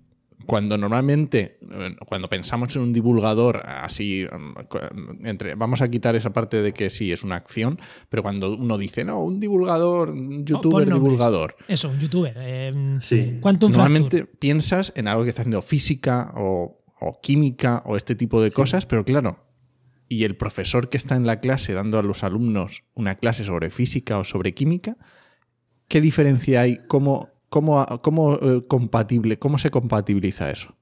cuando 0.49 0.77
normalmente, 0.77 1.59
eh, 1.61 1.95
cuando 2.07 2.27
pensamos 2.27 2.75
en 2.75 2.81
un 2.81 2.93
divulgador 2.93 3.61
así, 3.67 4.25
mm, 4.25 5.25
entre, 5.27 5.53
vamos 5.53 5.81
a 5.81 5.89
quitar 5.89 6.15
esa 6.15 6.31
parte 6.31 6.61
de 6.61 6.73
que 6.73 6.89
sí, 6.89 7.11
es 7.11 7.23
una 7.23 7.35
acción, 7.35 7.79
pero 8.09 8.23
cuando 8.23 8.55
uno 8.55 8.77
dice, 8.77 9.03
no, 9.03 9.23
un 9.23 9.39
divulgador, 9.39 10.09
un 10.09 10.45
youtuber 10.45 10.91
divulgador. 10.91 11.55
Eso, 11.67 11.89
un 11.89 11.99
youtuber. 11.99 12.33
Eh, 12.37 12.97
sí. 12.99 13.39
Normalmente 13.43 14.25
piensas 14.25 14.91
en 14.95 15.07
algo 15.07 15.23
que 15.23 15.29
está 15.29 15.43
haciendo 15.43 15.61
física 15.61 16.33
o, 16.35 16.77
química 17.21 17.83
o 17.85 17.95
este 17.95 18.15
tipo 18.15 18.41
de 18.41 18.51
cosas, 18.51 18.85
pero 18.85 19.05
claro, 19.05 19.37
y 20.09 20.23
el 20.23 20.35
profesor 20.35 20.89
que 20.89 20.97
está 20.97 21.15
en 21.15 21.27
la 21.27 21.39
clase 21.39 21.73
dando 21.73 21.99
a 21.99 22.03
los 22.03 22.23
alumnos 22.23 22.83
una 22.95 23.15
clase 23.15 23.43
sobre 23.45 23.69
física 23.69 24.17
o 24.17 24.23
sobre 24.23 24.53
química, 24.53 24.97
¿qué 25.87 26.01
diferencia 26.01 26.61
hay? 26.61 26.79
¿Cómo, 26.87 27.29
cómo, 27.49 27.85
cómo 28.01 28.35
eh, 28.35 28.65
compatible, 28.67 29.37
cómo 29.37 29.59
se 29.59 29.69
compatibiliza 29.69 30.49
eso? 30.49 30.75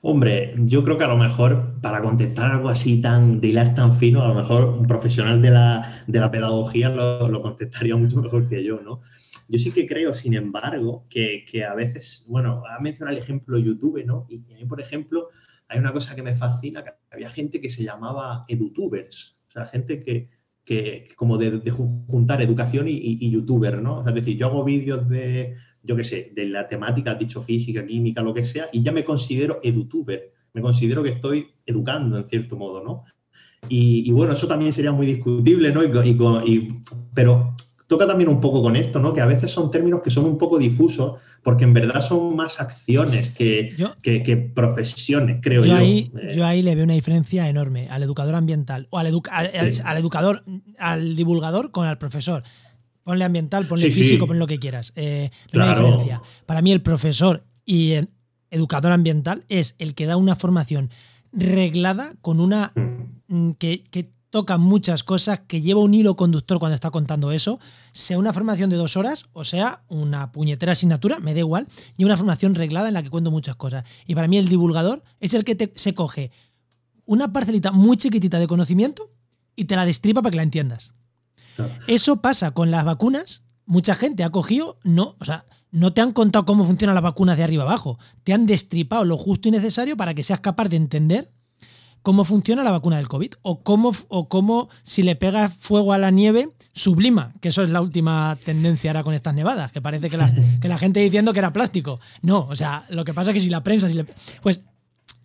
Hombre, 0.00 0.54
yo 0.58 0.84
creo 0.84 0.96
que 0.96 1.04
a 1.04 1.08
lo 1.08 1.16
mejor 1.16 1.80
para 1.82 2.00
contestar 2.00 2.52
algo 2.52 2.68
así 2.68 3.00
tan 3.02 3.40
de 3.40 3.48
hilar 3.48 3.74
tan 3.74 3.94
fino, 3.94 4.22
a 4.22 4.28
lo 4.28 4.34
mejor 4.34 4.64
un 4.64 4.86
profesional 4.86 5.42
de 5.42 5.50
la, 5.50 6.30
pedagogía 6.30 6.88
lo, 6.88 7.42
contestaría 7.42 7.96
mucho 7.96 8.20
mejor 8.20 8.48
que 8.48 8.64
yo, 8.64 8.80
¿no? 8.80 9.00
Yo 9.48 9.58
sí 9.58 9.72
que 9.72 9.86
creo, 9.86 10.12
sin 10.14 10.34
embargo, 10.34 11.06
que, 11.08 11.44
a 11.68 11.74
veces, 11.74 12.26
bueno, 12.28 12.62
ha 12.68 12.80
mencionado 12.80 13.16
el 13.16 13.22
ejemplo 13.22 13.58
YouTube, 13.58 14.04
¿no? 14.04 14.26
Y 14.28 14.36
a 14.52 14.56
mí, 14.56 14.66
por 14.66 14.80
ejemplo, 14.80 15.28
hay 15.68 15.78
una 15.78 15.92
cosa 15.92 16.16
que 16.16 16.22
me 16.22 16.34
fascina, 16.34 16.82
que 16.82 16.90
había 17.10 17.30
gente 17.30 17.60
que 17.60 17.68
se 17.68 17.84
llamaba 17.84 18.44
edutubers, 18.48 19.38
o 19.48 19.50
sea, 19.50 19.66
gente 19.66 20.02
que, 20.02 20.30
que 20.64 21.08
como 21.16 21.38
de, 21.38 21.70
juntar 21.70 22.42
educación 22.42 22.86
y, 22.88 23.30
youtuber, 23.30 23.80
¿no? 23.80 24.06
Es 24.06 24.14
decir, 24.14 24.36
yo 24.36 24.46
hago 24.46 24.64
vídeos 24.64 25.08
de, 25.08 25.56
yo 25.82 25.96
qué 25.96 26.04
sé, 26.04 26.32
de 26.34 26.46
la 26.46 26.68
temática, 26.68 27.14
dicho 27.14 27.42
física, 27.42 27.86
química, 27.86 28.22
lo 28.22 28.34
que 28.34 28.42
sea, 28.42 28.68
y 28.72 28.82
ya 28.82 28.92
me 28.92 29.04
considero 29.04 29.60
edutuber, 29.62 30.32
me 30.54 30.62
considero 30.62 31.02
que 31.02 31.10
estoy 31.10 31.48
educando 31.66 32.16
en 32.18 32.26
cierto 32.26 32.56
modo, 32.56 32.82
¿no? 32.82 33.04
Y, 33.68 34.10
bueno, 34.12 34.34
eso 34.34 34.46
también 34.46 34.72
sería 34.72 34.92
muy 34.92 35.06
discutible, 35.06 35.72
¿no? 35.72 35.80
Pero 37.14 37.54
toca 37.88 38.06
también 38.06 38.28
un 38.28 38.40
poco 38.40 38.62
con 38.62 38.76
esto, 38.76 39.00
¿no? 39.00 39.14
Que 39.14 39.22
a 39.22 39.26
veces 39.26 39.50
son 39.50 39.70
términos 39.70 40.02
que 40.04 40.10
son 40.10 40.26
un 40.26 40.36
poco 40.36 40.58
difusos, 40.58 41.14
porque 41.42 41.64
en 41.64 41.72
verdad 41.72 42.02
son 42.02 42.36
más 42.36 42.60
acciones 42.60 43.30
que, 43.30 43.74
que, 44.02 44.36
profesiones, 44.36 45.38
creo 45.42 45.64
yo. 45.64 45.74
Ahí, 45.74 46.12
eh, 46.20 46.36
yo 46.36 46.46
ahí 46.46 46.60
le 46.62 46.74
veo 46.74 46.84
una 46.84 46.92
diferencia 46.92 47.48
enorme 47.48 47.88
al 47.88 48.02
educador 48.02 48.34
ambiental 48.34 48.86
o 48.90 48.98
al, 48.98 49.06
al, 49.06 49.96
educador, 49.96 50.42
al 50.78 51.16
divulgador 51.16 51.70
con 51.70 51.86
al 51.86 51.96
profesor. 51.96 52.44
Ponle 53.04 53.24
ambiental, 53.24 53.64
ponle 53.64 53.90
físico, 53.90 54.26
ponle 54.26 54.40
lo 54.40 54.46
que 54.46 54.58
quieras. 54.58 54.92
Eh, 54.94 55.30
una 55.54 55.70
diferencia. 55.70 56.20
Para 56.44 56.60
mí, 56.60 56.72
el 56.72 56.82
profesor 56.82 57.42
y 57.64 57.92
el 57.92 58.10
educador 58.50 58.92
ambiental 58.92 59.46
es 59.48 59.76
el 59.78 59.94
que 59.94 60.04
da 60.04 60.18
una 60.18 60.36
formación 60.36 60.90
reglada 61.32 62.12
con 62.20 62.38
una. 62.38 62.72
Mm, 63.28 63.52
que, 63.52 63.82
que 63.90 64.10
toca 64.30 64.58
muchas 64.58 65.04
cosas, 65.04 65.40
que 65.46 65.60
lleva 65.60 65.80
un 65.80 65.94
hilo 65.94 66.16
conductor 66.16 66.58
cuando 66.58 66.74
está 66.74 66.90
contando 66.90 67.32
eso, 67.32 67.58
sea 67.92 68.18
una 68.18 68.32
formación 68.32 68.70
de 68.70 68.76
dos 68.76 68.96
horas 68.96 69.26
o 69.32 69.44
sea 69.44 69.82
una 69.88 70.32
puñetera 70.32 70.72
asignatura, 70.72 71.18
me 71.18 71.34
da 71.34 71.40
igual, 71.40 71.66
y 71.96 72.04
una 72.04 72.16
formación 72.16 72.54
reglada 72.54 72.88
en 72.88 72.94
la 72.94 73.02
que 73.02 73.10
cuento 73.10 73.30
muchas 73.30 73.56
cosas. 73.56 73.84
Y 74.06 74.14
para 74.14 74.28
mí 74.28 74.36
el 74.38 74.48
divulgador 74.48 75.02
es 75.20 75.34
el 75.34 75.44
que 75.44 75.54
te, 75.54 75.72
se 75.76 75.94
coge 75.94 76.30
una 77.04 77.32
parcelita 77.32 77.72
muy 77.72 77.96
chiquitita 77.96 78.38
de 78.38 78.46
conocimiento 78.46 79.10
y 79.56 79.64
te 79.64 79.76
la 79.76 79.86
destripa 79.86 80.20
para 80.20 80.30
que 80.30 80.36
la 80.36 80.42
entiendas. 80.42 80.92
Eso 81.86 82.20
pasa 82.20 82.52
con 82.52 82.70
las 82.70 82.84
vacunas. 82.84 83.42
Mucha 83.64 83.94
gente 83.94 84.24
ha 84.24 84.30
cogido, 84.30 84.78
no, 84.84 85.16
o 85.18 85.24
sea, 85.24 85.46
no 85.70 85.92
te 85.92 86.00
han 86.00 86.12
contado 86.12 86.44
cómo 86.44 86.64
funciona 86.64 86.94
la 86.94 87.00
vacuna 87.00 87.34
de 87.34 87.42
arriba 87.42 87.64
abajo. 87.64 87.98
Te 88.24 88.32
han 88.32 88.46
destripado 88.46 89.04
lo 89.04 89.16
justo 89.16 89.48
y 89.48 89.50
necesario 89.50 89.96
para 89.96 90.14
que 90.14 90.22
seas 90.22 90.40
capaz 90.40 90.68
de 90.68 90.76
entender 90.76 91.32
cómo 92.02 92.24
funciona 92.24 92.62
la 92.62 92.70
vacuna 92.70 92.96
del 92.96 93.08
COVID 93.08 93.32
o 93.42 93.62
cómo, 93.62 93.92
o 94.08 94.28
cómo 94.28 94.68
si 94.82 95.02
le 95.02 95.16
pega 95.16 95.48
fuego 95.48 95.92
a 95.92 95.98
la 95.98 96.10
nieve 96.10 96.50
sublima, 96.72 97.32
que 97.40 97.48
eso 97.48 97.62
es 97.62 97.70
la 97.70 97.80
última 97.80 98.38
tendencia 98.44 98.90
ahora 98.90 99.04
con 99.04 99.14
estas 99.14 99.34
nevadas, 99.34 99.72
que 99.72 99.82
parece 99.82 100.10
que 100.10 100.16
la, 100.16 100.32
que 100.60 100.68
la 100.68 100.78
gente 100.78 101.00
diciendo 101.00 101.32
que 101.32 101.40
era 101.40 101.52
plástico. 101.52 102.00
No, 102.22 102.46
o 102.48 102.56
sea, 102.56 102.86
lo 102.90 103.04
que 103.04 103.14
pasa 103.14 103.30
es 103.30 103.34
que 103.34 103.40
si 103.40 103.50
la 103.50 103.62
prensa, 103.62 103.88
si 103.88 103.94
le, 103.94 104.06
pues 104.42 104.60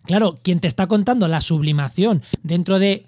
claro, 0.04 0.38
quien 0.42 0.60
te 0.60 0.68
está 0.68 0.86
contando 0.86 1.28
la 1.28 1.40
sublimación 1.40 2.22
dentro 2.42 2.78
de 2.78 3.04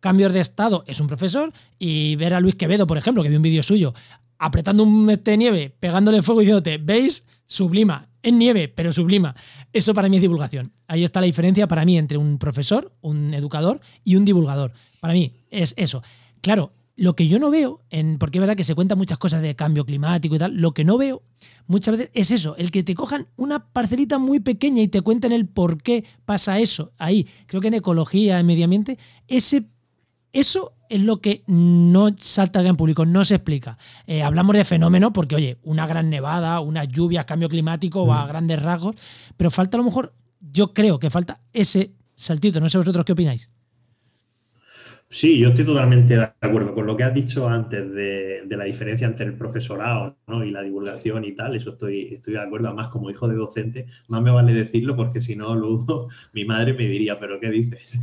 cambios 0.00 0.32
de 0.32 0.40
estado 0.40 0.84
es 0.86 1.00
un 1.00 1.06
profesor 1.06 1.52
y 1.78 2.16
ver 2.16 2.34
a 2.34 2.40
Luis 2.40 2.56
Quevedo, 2.56 2.86
por 2.86 2.98
ejemplo, 2.98 3.22
que 3.22 3.30
vi 3.30 3.36
un 3.36 3.42
vídeo 3.42 3.62
suyo, 3.62 3.94
apretando 4.38 4.82
un 4.82 5.06
mete 5.06 5.30
de 5.32 5.36
nieve, 5.38 5.74
pegándole 5.80 6.22
fuego 6.22 6.42
y 6.42 6.44
diciéndote, 6.44 6.78
¿veis? 6.78 7.24
Sublima 7.46 8.08
en 8.24 8.38
nieve, 8.38 8.68
pero 8.68 8.92
sublima. 8.92 9.36
Eso 9.72 9.94
para 9.94 10.08
mí 10.08 10.16
es 10.16 10.22
divulgación. 10.22 10.72
Ahí 10.88 11.04
está 11.04 11.20
la 11.20 11.26
diferencia 11.26 11.68
para 11.68 11.84
mí 11.84 11.98
entre 11.98 12.18
un 12.18 12.38
profesor, 12.38 12.92
un 13.02 13.34
educador 13.34 13.80
y 14.02 14.16
un 14.16 14.24
divulgador. 14.24 14.72
Para 15.00 15.14
mí 15.14 15.34
es 15.50 15.74
eso. 15.76 16.02
Claro, 16.40 16.72
lo 16.96 17.14
que 17.14 17.28
yo 17.28 17.38
no 17.38 17.50
veo, 17.50 17.82
en, 17.90 18.18
porque 18.18 18.38
es 18.38 18.40
verdad 18.40 18.56
que 18.56 18.64
se 18.64 18.74
cuentan 18.74 18.98
muchas 18.98 19.18
cosas 19.18 19.42
de 19.42 19.54
cambio 19.54 19.84
climático 19.84 20.36
y 20.36 20.38
tal, 20.38 20.54
lo 20.56 20.72
que 20.72 20.84
no 20.84 20.96
veo 20.96 21.22
muchas 21.66 21.96
veces 21.96 22.10
es 22.14 22.30
eso, 22.30 22.56
el 22.56 22.70
que 22.70 22.82
te 22.82 22.94
cojan 22.94 23.26
una 23.36 23.72
parcelita 23.72 24.18
muy 24.18 24.40
pequeña 24.40 24.80
y 24.80 24.88
te 24.88 25.02
cuenten 25.02 25.32
el 25.32 25.46
por 25.46 25.82
qué 25.82 26.04
pasa 26.24 26.58
eso 26.58 26.92
ahí. 26.98 27.26
Creo 27.46 27.60
que 27.60 27.68
en 27.68 27.74
ecología, 27.74 28.38
en 28.38 28.46
medio 28.46 28.64
ambiente, 28.64 28.98
ese, 29.28 29.64
eso 30.32 30.74
es 30.88 31.00
lo 31.00 31.20
que 31.20 31.42
no 31.46 32.10
salta 32.18 32.58
al 32.58 32.64
gran 32.64 32.76
público, 32.76 33.06
no 33.06 33.24
se 33.24 33.36
explica. 33.36 33.78
Eh, 34.06 34.22
hablamos 34.22 34.56
de 34.56 34.64
fenómeno 34.64 35.12
porque, 35.12 35.36
oye, 35.36 35.58
una 35.62 35.86
gran 35.86 36.10
nevada, 36.10 36.60
una 36.60 36.84
lluvia, 36.84 37.24
cambio 37.24 37.48
climático 37.48 38.06
va 38.06 38.22
a 38.22 38.24
mm. 38.26 38.28
grandes 38.28 38.62
rasgos, 38.62 38.96
pero 39.36 39.50
falta 39.50 39.76
a 39.76 39.78
lo 39.78 39.84
mejor, 39.84 40.14
yo 40.40 40.72
creo 40.72 40.98
que 40.98 41.10
falta 41.10 41.40
ese 41.52 41.92
saltito. 42.16 42.60
No 42.60 42.68
sé 42.68 42.78
vosotros 42.78 43.04
qué 43.04 43.12
opináis. 43.12 43.48
Sí, 45.14 45.38
yo 45.38 45.50
estoy 45.50 45.64
totalmente 45.64 46.16
de 46.16 46.28
acuerdo 46.40 46.74
con 46.74 46.86
lo 46.86 46.96
que 46.96 47.04
has 47.04 47.14
dicho 47.14 47.48
antes 47.48 47.88
de, 47.94 48.42
la 48.48 48.64
diferencia 48.64 49.06
entre 49.06 49.26
el 49.26 49.36
profesorado 49.36 50.16
y 50.44 50.50
la 50.50 50.60
divulgación 50.60 51.24
y 51.24 51.36
tal. 51.36 51.54
Eso 51.54 51.70
estoy, 51.70 52.20
de 52.26 52.38
acuerdo. 52.40 52.66
Además, 52.66 52.88
como 52.88 53.10
hijo 53.10 53.28
de 53.28 53.36
docente, 53.36 53.86
más 54.08 54.20
me 54.22 54.32
vale 54.32 54.52
decirlo 54.52 54.96
porque 54.96 55.20
si 55.20 55.36
no, 55.36 55.54
luego 55.54 56.08
mi 56.32 56.44
madre 56.44 56.72
me 56.72 56.88
diría, 56.88 57.20
¿pero 57.20 57.38
qué 57.38 57.48
dices? 57.48 58.00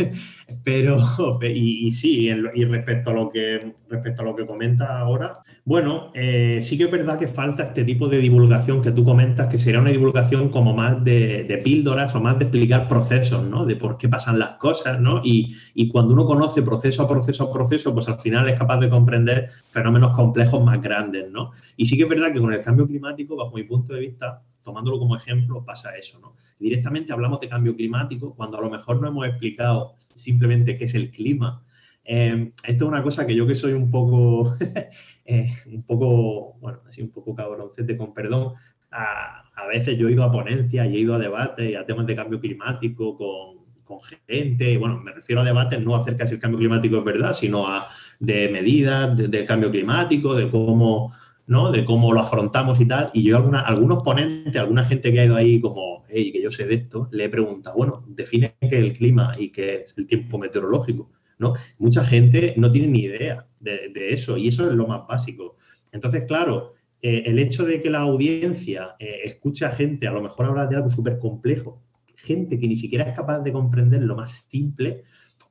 Pero, 0.64 1.00
y, 1.42 1.92
sí, 1.92 2.30
y 2.30 2.64
respecto 2.64 3.10
a 3.10 3.14
lo 3.14 3.30
que 3.30 3.74
respecto 3.90 4.22
a 4.22 4.26
lo 4.26 4.36
que 4.36 4.46
comenta 4.46 5.00
ahora, 5.00 5.40
bueno, 5.66 6.12
eh, 6.16 6.60
sí 6.62 6.78
que 6.78 6.86
es 6.86 6.92
verdad 6.92 7.20
que 7.20 7.28
falta 7.28 7.64
este 7.64 7.84
tipo 7.84 8.08
de 8.08 8.20
divulgación 8.20 8.82
que 8.82 8.92
tú 8.92 9.04
comentas, 9.04 9.50
que 9.50 9.60
sería 9.60 9.82
una 9.82 9.92
divulgación 9.92 10.48
como 10.48 10.74
más 10.74 11.04
de, 11.04 11.62
píldoras 11.62 12.16
o 12.16 12.22
más 12.22 12.40
de 12.40 12.46
explicar 12.46 12.88
procesos, 12.88 13.44
¿no? 13.44 13.66
De 13.66 13.76
por 13.76 13.98
qué 13.98 14.08
pasan 14.08 14.40
las 14.40 14.54
cosas, 14.54 15.02
¿no? 15.02 15.22
Y 15.24 15.90
cuando 15.90 16.14
uno 16.14 16.26
conoce 16.26 16.62
procesos 16.62 17.01
proceso 17.08 17.46
a 17.46 17.52
proceso, 17.52 17.94
pues 17.94 18.08
al 18.08 18.20
final 18.20 18.48
es 18.50 18.58
capaz 18.58 18.80
de 18.80 18.90
comprender 18.90 19.50
fenómenos 19.70 20.16
complejos 20.16 20.64
más 20.64 20.82
grandes, 20.82 21.30
¿no? 21.32 21.52
Y 21.78 21.86
sí 21.86 21.98
que 21.98 22.04
es 22.04 22.10
verdad 22.10 22.32
que 22.34 22.40
con 22.40 22.54
el 22.54 22.62
cambio 22.62 22.88
climático, 22.88 23.36
bajo 23.36 23.56
mi 23.56 23.64
punto 23.64 23.94
de 23.94 24.00
vista, 24.00 24.42
tomándolo 24.64 25.00
como 25.00 25.16
ejemplo, 25.16 25.64
pasa 25.64 25.96
eso, 25.96 26.20
¿no? 26.20 26.36
Directamente 26.60 27.14
hablamos 27.14 27.40
de 27.40 27.50
cambio 27.50 27.76
climático 27.76 28.34
cuando 28.36 28.58
a 28.58 28.62
lo 28.62 28.70
mejor 28.70 29.02
no 29.02 29.08
hemos 29.08 29.28
explicado 29.28 29.96
simplemente 30.14 30.78
qué 30.78 30.86
es 30.86 30.96
el 30.96 31.12
clima. 31.12 31.64
Eh, 32.04 32.52
esto 32.64 32.86
es 32.86 32.88
una 32.88 33.04
cosa 33.04 33.26
que 33.26 33.36
yo 33.36 33.46
que 33.48 33.56
soy 33.56 33.74
un 33.74 33.90
poco, 33.90 34.58
eh, 35.26 35.54
un 35.68 35.84
poco, 35.84 36.54
bueno, 36.60 36.80
así 36.88 37.02
un 37.02 37.12
poco 37.12 37.36
cabroncete, 37.36 37.98
con 37.98 38.14
perdón, 38.14 38.54
a, 38.92 39.50
a, 39.56 39.68
veces 39.68 39.98
yo 39.98 40.10
he 40.10 40.12
ido 40.12 40.24
a 40.24 40.32
ponencias 40.32 40.88
y 40.88 40.96
he 40.96 41.00
ido 41.00 41.16
a 41.16 41.20
debates 41.20 41.70
y 41.70 41.76
a 41.76 41.86
temas 41.86 42.06
de 42.06 42.16
cambio 42.16 42.40
climático 42.40 43.18
con, 43.18 43.61
con 43.92 44.20
gente, 44.28 44.78
bueno, 44.78 45.00
me 45.00 45.12
refiero 45.12 45.42
a 45.42 45.46
debates 45.46 45.82
no 45.82 45.96
acerca 45.96 46.26
si 46.26 46.36
el 46.36 46.40
cambio 46.40 46.60
climático 46.60 46.98
es 46.98 47.04
verdad, 47.04 47.34
sino 47.34 47.68
a 47.68 47.86
de 48.20 48.50
medidas 48.50 49.18
del 49.18 49.46
cambio 49.46 49.72
climático, 49.72 50.34
de 50.36 50.50
cómo, 50.50 51.12
¿no? 51.48 51.72
de 51.72 51.84
cómo 51.84 52.14
lo 52.14 52.22
afrontamos 52.22 52.80
y 52.80 52.86
tal. 52.86 53.10
Y 53.14 53.24
yo 53.24 53.38
a 53.38 53.60
algunos 53.62 54.04
ponentes, 54.04 54.56
alguna 54.56 54.86
gente 54.86 55.12
que 55.12 55.20
ha 55.20 55.26
ido 55.26 55.36
ahí 55.36 55.60
como, 55.60 56.06
hey, 56.08 56.32
que 56.32 56.42
yo 56.42 56.50
sé 56.50 56.66
de 56.66 56.76
esto, 56.76 57.10
le 57.12 57.26
he 57.26 57.30
preguntado, 57.30 57.76
bueno, 57.76 58.06
define 58.08 58.56
qué 58.62 58.68
es 58.68 58.84
el 58.84 58.94
clima 58.94 59.36
y 59.38 59.50
qué 59.50 59.84
es 59.84 59.94
el 59.98 60.08
tiempo 60.08 60.38
meteorológico. 60.38 61.12
¿no? 61.38 61.54
Mucha 61.80 62.04
gente 62.06 62.54
no 62.58 62.72
tiene 62.72 62.88
ni 62.88 63.00
idea 63.00 63.48
de, 63.60 64.14
eso 64.14 64.38
y 64.38 64.48
eso 64.48 64.70
es 64.70 64.76
lo 64.76 64.88
más 64.88 65.08
básico. 65.08 65.58
Entonces, 65.92 66.24
claro, 66.28 66.76
eh, 67.02 67.24
el 67.26 67.40
hecho 67.40 67.66
de 67.66 67.82
que 67.82 67.90
la 67.90 68.02
audiencia 68.02 68.96
eh, 69.00 69.22
escuche 69.26 69.66
a 69.66 69.72
gente, 69.72 70.08
a 70.08 70.12
lo 70.12 70.22
mejor 70.22 70.46
hablar 70.46 70.70
de 70.70 70.76
algo 70.76 70.90
súper 70.90 71.18
complejo, 71.18 71.82
gente 72.24 72.60
que 72.60 72.68
ni 72.68 72.76
siquiera 72.76 73.06
es 73.06 73.16
capaz 73.16 73.40
de 73.40 73.52
comprender 73.52 74.02
lo 74.04 74.16
más 74.16 74.48
simple, 74.50 75.04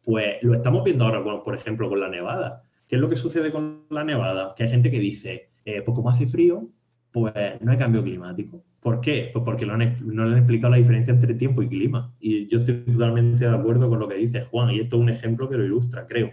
pues 0.04 0.42
lo 0.42 0.54
estamos 0.54 0.84
viendo 0.84 1.04
ahora, 1.04 1.22
por 1.42 1.54
ejemplo, 1.54 1.88
con 1.88 2.00
la 2.00 2.08
nevada. 2.08 2.62
¿Qué 2.86 2.96
es 2.96 3.00
lo 3.00 3.08
que 3.08 3.16
sucede 3.16 3.52
con 3.52 3.84
la 3.90 4.04
nevada? 4.04 4.54
Que 4.56 4.64
hay 4.64 4.68
gente 4.68 4.90
que 4.90 4.98
dice, 4.98 5.50
eh, 5.64 5.82
pues 5.82 5.94
como 5.94 6.10
hace 6.10 6.26
frío, 6.26 6.68
pues 7.12 7.34
no 7.60 7.72
hay 7.72 7.78
cambio 7.78 8.02
climático. 8.02 8.62
¿Por 8.80 9.00
qué? 9.00 9.30
Pues 9.32 9.44
porque 9.44 9.66
no 9.66 9.76
le 9.76 9.84
han 9.84 10.38
explicado 10.38 10.70
la 10.70 10.78
diferencia 10.78 11.12
entre 11.12 11.34
tiempo 11.34 11.62
y 11.62 11.68
clima. 11.68 12.14
Y 12.18 12.48
yo 12.48 12.58
estoy 12.58 12.84
totalmente 12.84 13.46
de 13.46 13.54
acuerdo 13.54 13.88
con 13.88 13.98
lo 13.98 14.08
que 14.08 14.14
dice 14.14 14.42
Juan, 14.42 14.70
y 14.70 14.80
esto 14.80 14.96
es 14.96 15.02
un 15.02 15.10
ejemplo 15.10 15.48
que 15.48 15.58
lo 15.58 15.64
ilustra, 15.64 16.06
creo. 16.06 16.32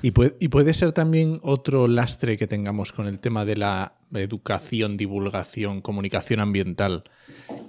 Y 0.00 0.10
puede, 0.10 0.36
y 0.40 0.48
puede 0.48 0.74
ser 0.74 0.92
también 0.92 1.38
otro 1.42 1.86
lastre 1.86 2.36
que 2.36 2.46
tengamos 2.46 2.90
con 2.92 3.06
el 3.06 3.20
tema 3.20 3.44
de 3.44 3.56
la 3.56 4.01
educación, 4.20 4.96
divulgación, 4.96 5.80
comunicación 5.80 6.40
ambiental, 6.40 7.04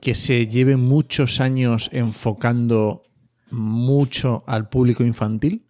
que 0.02 0.16
se 0.16 0.48
lleve 0.48 0.76
muchos 0.78 1.40
años 1.40 1.90
enfocando 1.94 3.04
mucho 3.52 4.44
al 4.48 4.70
público 4.70 5.04
infantil 5.04 5.66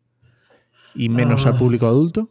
y 0.95 1.09
menos 1.09 1.45
al 1.45 1.53
Ah. 1.55 1.57
público 1.57 1.85
adulto? 1.87 2.29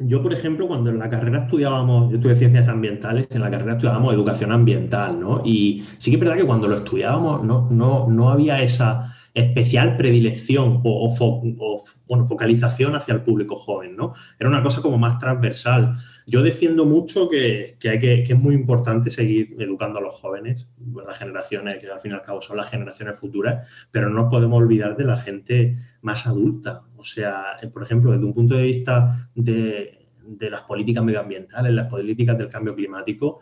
Yo, 0.00 0.22
por 0.22 0.32
ejemplo, 0.32 0.68
cuando 0.68 0.90
en 0.90 0.98
la 1.00 1.10
carrera 1.10 1.40
estudiábamos, 1.40 2.10
yo 2.10 2.16
estudié 2.18 2.36
ciencias 2.36 2.68
ambientales, 2.68 3.26
en 3.32 3.40
la 3.40 3.50
carrera 3.50 3.72
estudiábamos 3.72 4.14
educación 4.14 4.52
ambiental, 4.52 5.18
¿no? 5.18 5.42
Y 5.44 5.82
sí 5.98 6.10
que 6.12 6.16
es 6.18 6.20
verdad 6.20 6.36
que 6.36 6.44
cuando 6.46 6.68
lo 6.68 6.76
estudiábamos 6.76 7.42
no, 7.42 7.68
no, 7.70 8.06
no 8.08 8.30
había 8.30 8.62
esa 8.62 9.12
especial 9.34 9.96
predilección 9.96 10.82
o, 10.84 11.04
o 11.06 11.10
fo- 11.10 11.56
o, 11.58 11.82
bueno, 12.06 12.24
focalización 12.26 12.94
hacia 12.94 13.14
el 13.14 13.22
público 13.22 13.56
joven, 13.56 13.96
¿no? 13.96 14.12
Era 14.38 14.48
una 14.48 14.62
cosa 14.62 14.80
como 14.82 14.98
más 14.98 15.18
transversal. 15.18 15.92
Yo 16.30 16.42
defiendo 16.42 16.84
mucho 16.84 17.30
que, 17.30 17.78
que 17.80 17.88
hay 17.88 17.98
que, 17.98 18.22
que 18.22 18.34
es 18.34 18.38
muy 18.38 18.54
importante 18.54 19.08
seguir 19.08 19.56
educando 19.58 19.98
a 19.98 20.02
los 20.02 20.14
jóvenes, 20.14 20.68
las 21.06 21.18
generaciones, 21.18 21.78
que 21.78 21.90
al 21.90 22.00
fin 22.00 22.10
y 22.10 22.14
al 22.14 22.22
cabo 22.22 22.42
son 22.42 22.58
las 22.58 22.70
generaciones 22.70 23.18
futuras, 23.18 23.88
pero 23.90 24.10
no 24.10 24.22
nos 24.22 24.30
podemos 24.30 24.58
olvidar 24.58 24.94
de 24.94 25.04
la 25.04 25.16
gente 25.16 25.76
más 26.02 26.26
adulta. 26.26 26.82
O 26.98 27.04
sea, 27.04 27.56
eh, 27.62 27.68
por 27.68 27.82
ejemplo, 27.82 28.12
desde 28.12 28.26
un 28.26 28.34
punto 28.34 28.56
de 28.56 28.64
vista 28.64 29.30
de, 29.34 30.06
de 30.22 30.50
las 30.50 30.60
políticas 30.62 31.02
medioambientales, 31.02 31.72
las 31.72 31.88
políticas 31.88 32.36
del 32.36 32.50
cambio 32.50 32.74
climático, 32.74 33.40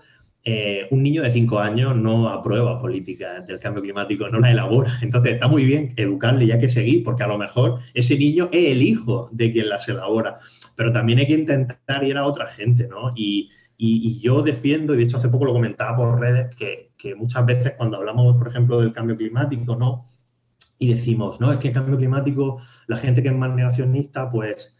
eh, 0.48 0.86
un 0.92 1.02
niño 1.02 1.22
de 1.22 1.32
5 1.32 1.58
años 1.58 1.96
no 1.96 2.28
aprueba 2.28 2.80
políticas 2.80 3.44
del 3.44 3.58
cambio 3.58 3.82
climático, 3.82 4.28
no 4.28 4.38
las 4.38 4.52
elabora. 4.52 4.96
Entonces 5.02 5.32
está 5.32 5.48
muy 5.48 5.64
bien 5.64 5.92
educarle 5.96 6.44
y 6.44 6.52
hay 6.52 6.60
que 6.60 6.68
seguir, 6.68 7.02
porque 7.02 7.24
a 7.24 7.26
lo 7.26 7.36
mejor 7.36 7.80
ese 7.94 8.16
niño 8.16 8.48
es 8.52 8.70
el 8.70 8.80
hijo 8.80 9.28
de 9.32 9.50
quien 9.50 9.68
las 9.68 9.88
elabora. 9.88 10.36
Pero 10.76 10.92
también 10.92 11.18
hay 11.20 11.26
que 11.26 11.34
intentar 11.34 12.04
ir 12.04 12.16
a 12.18 12.26
otra 12.26 12.48
gente, 12.48 12.86
¿no? 12.88 13.12
Y, 13.16 13.50
y- 13.78 14.18
y 14.18 14.20
yo 14.20 14.42
defiendo, 14.42 14.94
y 14.94 14.98
de 14.98 15.04
hecho 15.04 15.16
hace 15.18 15.28
poco 15.28 15.46
lo 15.46 15.52
comentaba 15.52 15.96
por 15.96 16.20
redes, 16.20 16.54
que, 16.56 16.92
que 16.96 17.14
muchas 17.14 17.44
veces 17.46 17.74
cuando 17.76 17.96
hablamos, 17.98 18.36
por 18.36 18.48
ejemplo, 18.48 18.80
del 18.80 18.92
cambio 18.92 19.16
climático, 19.16 19.76
¿no? 19.76 20.06
Y 20.78 20.88
decimos, 20.92 21.40
no, 21.40 21.52
es 21.52 21.58
que 21.58 21.68
el 21.68 21.74
cambio 21.74 21.96
climático, 21.96 22.60
la 22.86 22.98
gente 22.98 23.22
que 23.22 23.28
es 23.28 23.34
más 23.36 23.54
negacionista, 23.54 24.30
pues 24.30 24.74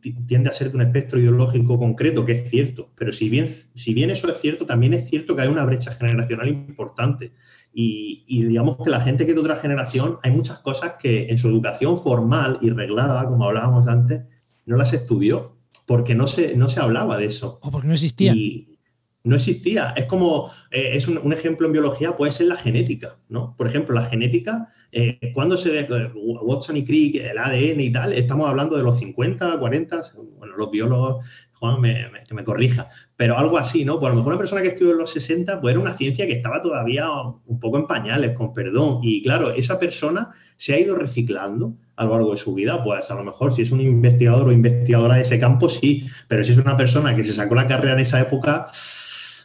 ti- 0.00 0.14
tiende 0.26 0.48
a 0.50 0.52
ser 0.52 0.70
de 0.70 0.76
un 0.76 0.82
espectro 0.82 1.18
ideológico 1.18 1.78
concreto, 1.78 2.24
que 2.24 2.32
es 2.32 2.48
cierto. 2.50 2.90
Pero 2.96 3.12
si 3.12 3.28
bien, 3.28 3.48
si 3.48 3.94
bien 3.94 4.10
eso 4.10 4.28
es 4.30 4.38
cierto, 4.40 4.66
también 4.66 4.94
es 4.94 5.08
cierto 5.08 5.34
que 5.36 5.42
hay 5.42 5.48
una 5.48 5.64
brecha 5.64 5.92
generacional 5.92 6.48
importante. 6.48 7.32
Y, 7.72 8.24
y 8.26 8.44
digamos 8.44 8.78
que 8.82 8.90
la 8.90 9.00
gente 9.00 9.24
que 9.24 9.32
es 9.32 9.34
de 9.36 9.40
otra 9.42 9.56
generación, 9.56 10.18
hay 10.22 10.30
muchas 10.32 10.58
cosas 10.60 10.94
que 10.98 11.28
en 11.28 11.38
su 11.38 11.48
educación 11.48 11.96
formal 11.98 12.58
y 12.62 12.70
reglada, 12.70 13.24
como 13.26 13.44
hablábamos 13.44 13.86
antes, 13.88 14.22
no 14.66 14.76
las 14.76 14.92
estudió, 14.92 15.56
porque 15.86 16.14
no 16.14 16.26
se, 16.26 16.56
no 16.56 16.68
se 16.68 16.80
hablaba 16.80 17.16
de 17.16 17.26
eso. 17.26 17.58
O 17.62 17.70
porque 17.70 17.88
no 17.88 17.94
existía. 17.94 18.34
Y 18.34 18.78
no 19.24 19.36
existía. 19.36 19.92
Es 19.96 20.04
como, 20.04 20.50
eh, 20.70 20.90
es 20.92 21.08
un, 21.08 21.18
un 21.18 21.32
ejemplo 21.32 21.66
en 21.66 21.72
biología, 21.72 22.16
puede 22.16 22.30
ser 22.32 22.46
la 22.46 22.56
genética, 22.56 23.18
¿no? 23.28 23.54
Por 23.56 23.66
ejemplo, 23.66 23.94
la 23.94 24.04
genética, 24.04 24.68
eh, 24.92 25.32
cuando 25.34 25.56
se, 25.56 25.80
eh, 25.80 25.88
Watson 26.14 26.76
y 26.76 26.84
Crick, 26.84 27.16
el 27.16 27.38
ADN 27.38 27.80
y 27.80 27.90
tal, 27.90 28.12
estamos 28.12 28.48
hablando 28.48 28.76
de 28.76 28.82
los 28.84 28.98
50, 28.98 29.58
40, 29.58 30.02
bueno, 30.38 30.56
los 30.56 30.70
biólogos, 30.70 31.26
Juan 31.54 31.80
me, 31.80 32.08
me- 32.10 32.22
que 32.22 32.34
me 32.34 32.44
corrija, 32.44 32.88
pero 33.16 33.36
algo 33.38 33.56
así, 33.58 33.84
¿no? 33.84 33.98
Pues 33.98 34.08
a 34.08 34.10
lo 34.10 34.16
mejor 34.16 34.32
una 34.34 34.38
persona 34.38 34.62
que 34.62 34.68
estudió 34.68 34.92
en 34.92 34.98
los 34.98 35.10
60, 35.10 35.60
pues 35.60 35.72
era 35.72 35.80
una 35.80 35.94
ciencia 35.96 36.26
que 36.26 36.34
estaba 36.34 36.60
todavía 36.62 37.08
un 37.46 37.58
poco 37.58 37.78
en 37.78 37.86
pañales, 37.86 38.36
con 38.36 38.52
perdón. 38.54 39.00
Y 39.02 39.22
claro, 39.22 39.50
esa 39.52 39.78
persona 39.78 40.30
se 40.56 40.74
ha 40.74 40.78
ido 40.80 40.94
reciclando 40.94 41.76
a 41.96 42.04
lo 42.04 42.12
largo 42.12 42.30
de 42.32 42.36
su 42.36 42.54
vida, 42.54 42.82
pues 42.84 43.10
a 43.10 43.14
lo 43.14 43.24
mejor 43.24 43.52
si 43.52 43.62
es 43.62 43.70
un 43.70 43.80
investigador 43.80 44.48
o 44.48 44.52
investigadora 44.52 45.16
de 45.16 45.22
ese 45.22 45.38
campo, 45.38 45.68
sí, 45.68 46.06
pero 46.28 46.44
si 46.44 46.52
es 46.52 46.58
una 46.58 46.76
persona 46.76 47.16
que 47.16 47.24
se 47.24 47.32
sacó 47.32 47.54
la 47.54 47.66
carrera 47.66 47.94
en 47.94 48.00
esa 48.00 48.20
época, 48.20 48.66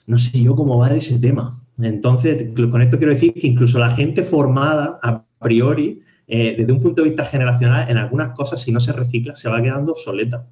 no 0.07 0.17
sé 0.17 0.41
yo 0.41 0.55
cómo 0.55 0.77
va 0.77 0.89
de 0.89 0.97
ese 0.97 1.17
tema. 1.19 1.61
Entonces, 1.79 2.49
con 2.53 2.81
esto 2.81 2.97
quiero 2.97 3.13
decir 3.13 3.33
que 3.33 3.47
incluso 3.47 3.79
la 3.79 3.91
gente 3.91 4.23
formada 4.23 4.99
a 5.01 5.23
priori, 5.39 6.01
eh, 6.27 6.55
desde 6.57 6.71
un 6.71 6.81
punto 6.81 7.01
de 7.01 7.09
vista 7.09 7.25
generacional, 7.25 7.89
en 7.89 7.97
algunas 7.97 8.31
cosas, 8.35 8.61
si 8.61 8.71
no 8.71 8.79
se 8.79 8.93
recicla, 8.93 9.35
se 9.35 9.49
va 9.49 9.61
quedando 9.61 9.93
obsoleta. 9.93 10.45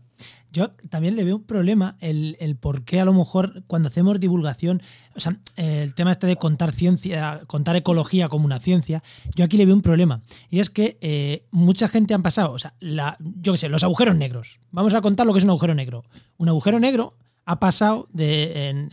Yo 0.51 0.71
también 0.89 1.15
le 1.15 1.23
veo 1.23 1.38
un 1.38 1.43
problema 1.43 1.95
el, 1.99 2.35
el 2.39 2.55
por 2.55 2.83
qué 2.83 2.99
a 2.99 3.05
lo 3.05 3.13
mejor 3.13 3.63
cuando 3.67 3.88
hacemos 3.88 4.19
divulgación, 4.19 4.81
o 5.15 5.19
sea, 5.19 5.38
el 5.55 5.93
tema 5.93 6.12
este 6.12 6.27
de 6.27 6.38
contar 6.38 6.71
ciencia, 6.71 7.41
contar 7.47 7.75
ecología 7.75 8.29
como 8.29 8.45
una 8.45 8.59
ciencia, 8.59 9.03
yo 9.35 9.45
aquí 9.45 9.57
le 9.57 9.65
veo 9.65 9.75
un 9.75 9.81
problema. 9.81 10.21
Y 10.49 10.59
es 10.59 10.69
que 10.69 10.97
eh, 11.01 11.45
mucha 11.51 11.88
gente 11.88 12.13
han 12.13 12.23
pasado, 12.23 12.51
o 12.51 12.59
sea, 12.59 12.73
la, 12.79 13.17
yo 13.19 13.53
qué 13.53 13.59
sé, 13.59 13.69
los 13.69 13.83
agujeros 13.83 14.15
negros. 14.15 14.59
Vamos 14.71 14.93
a 14.93 15.01
contar 15.01 15.27
lo 15.27 15.33
que 15.33 15.39
es 15.39 15.43
un 15.43 15.51
agujero 15.51 15.75
negro. 15.75 16.03
Un 16.38 16.49
agujero 16.49 16.79
negro 16.79 17.13
ha 17.45 17.59
pasado 17.59 18.07
de. 18.12 18.89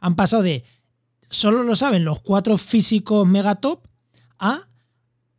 han 0.00 0.14
pasado 0.16 0.42
de. 0.42 0.64
Solo 1.28 1.62
lo 1.62 1.76
saben 1.76 2.04
los 2.04 2.20
cuatro 2.20 2.58
físicos 2.58 3.26
megatop 3.26 3.84
a 4.38 4.69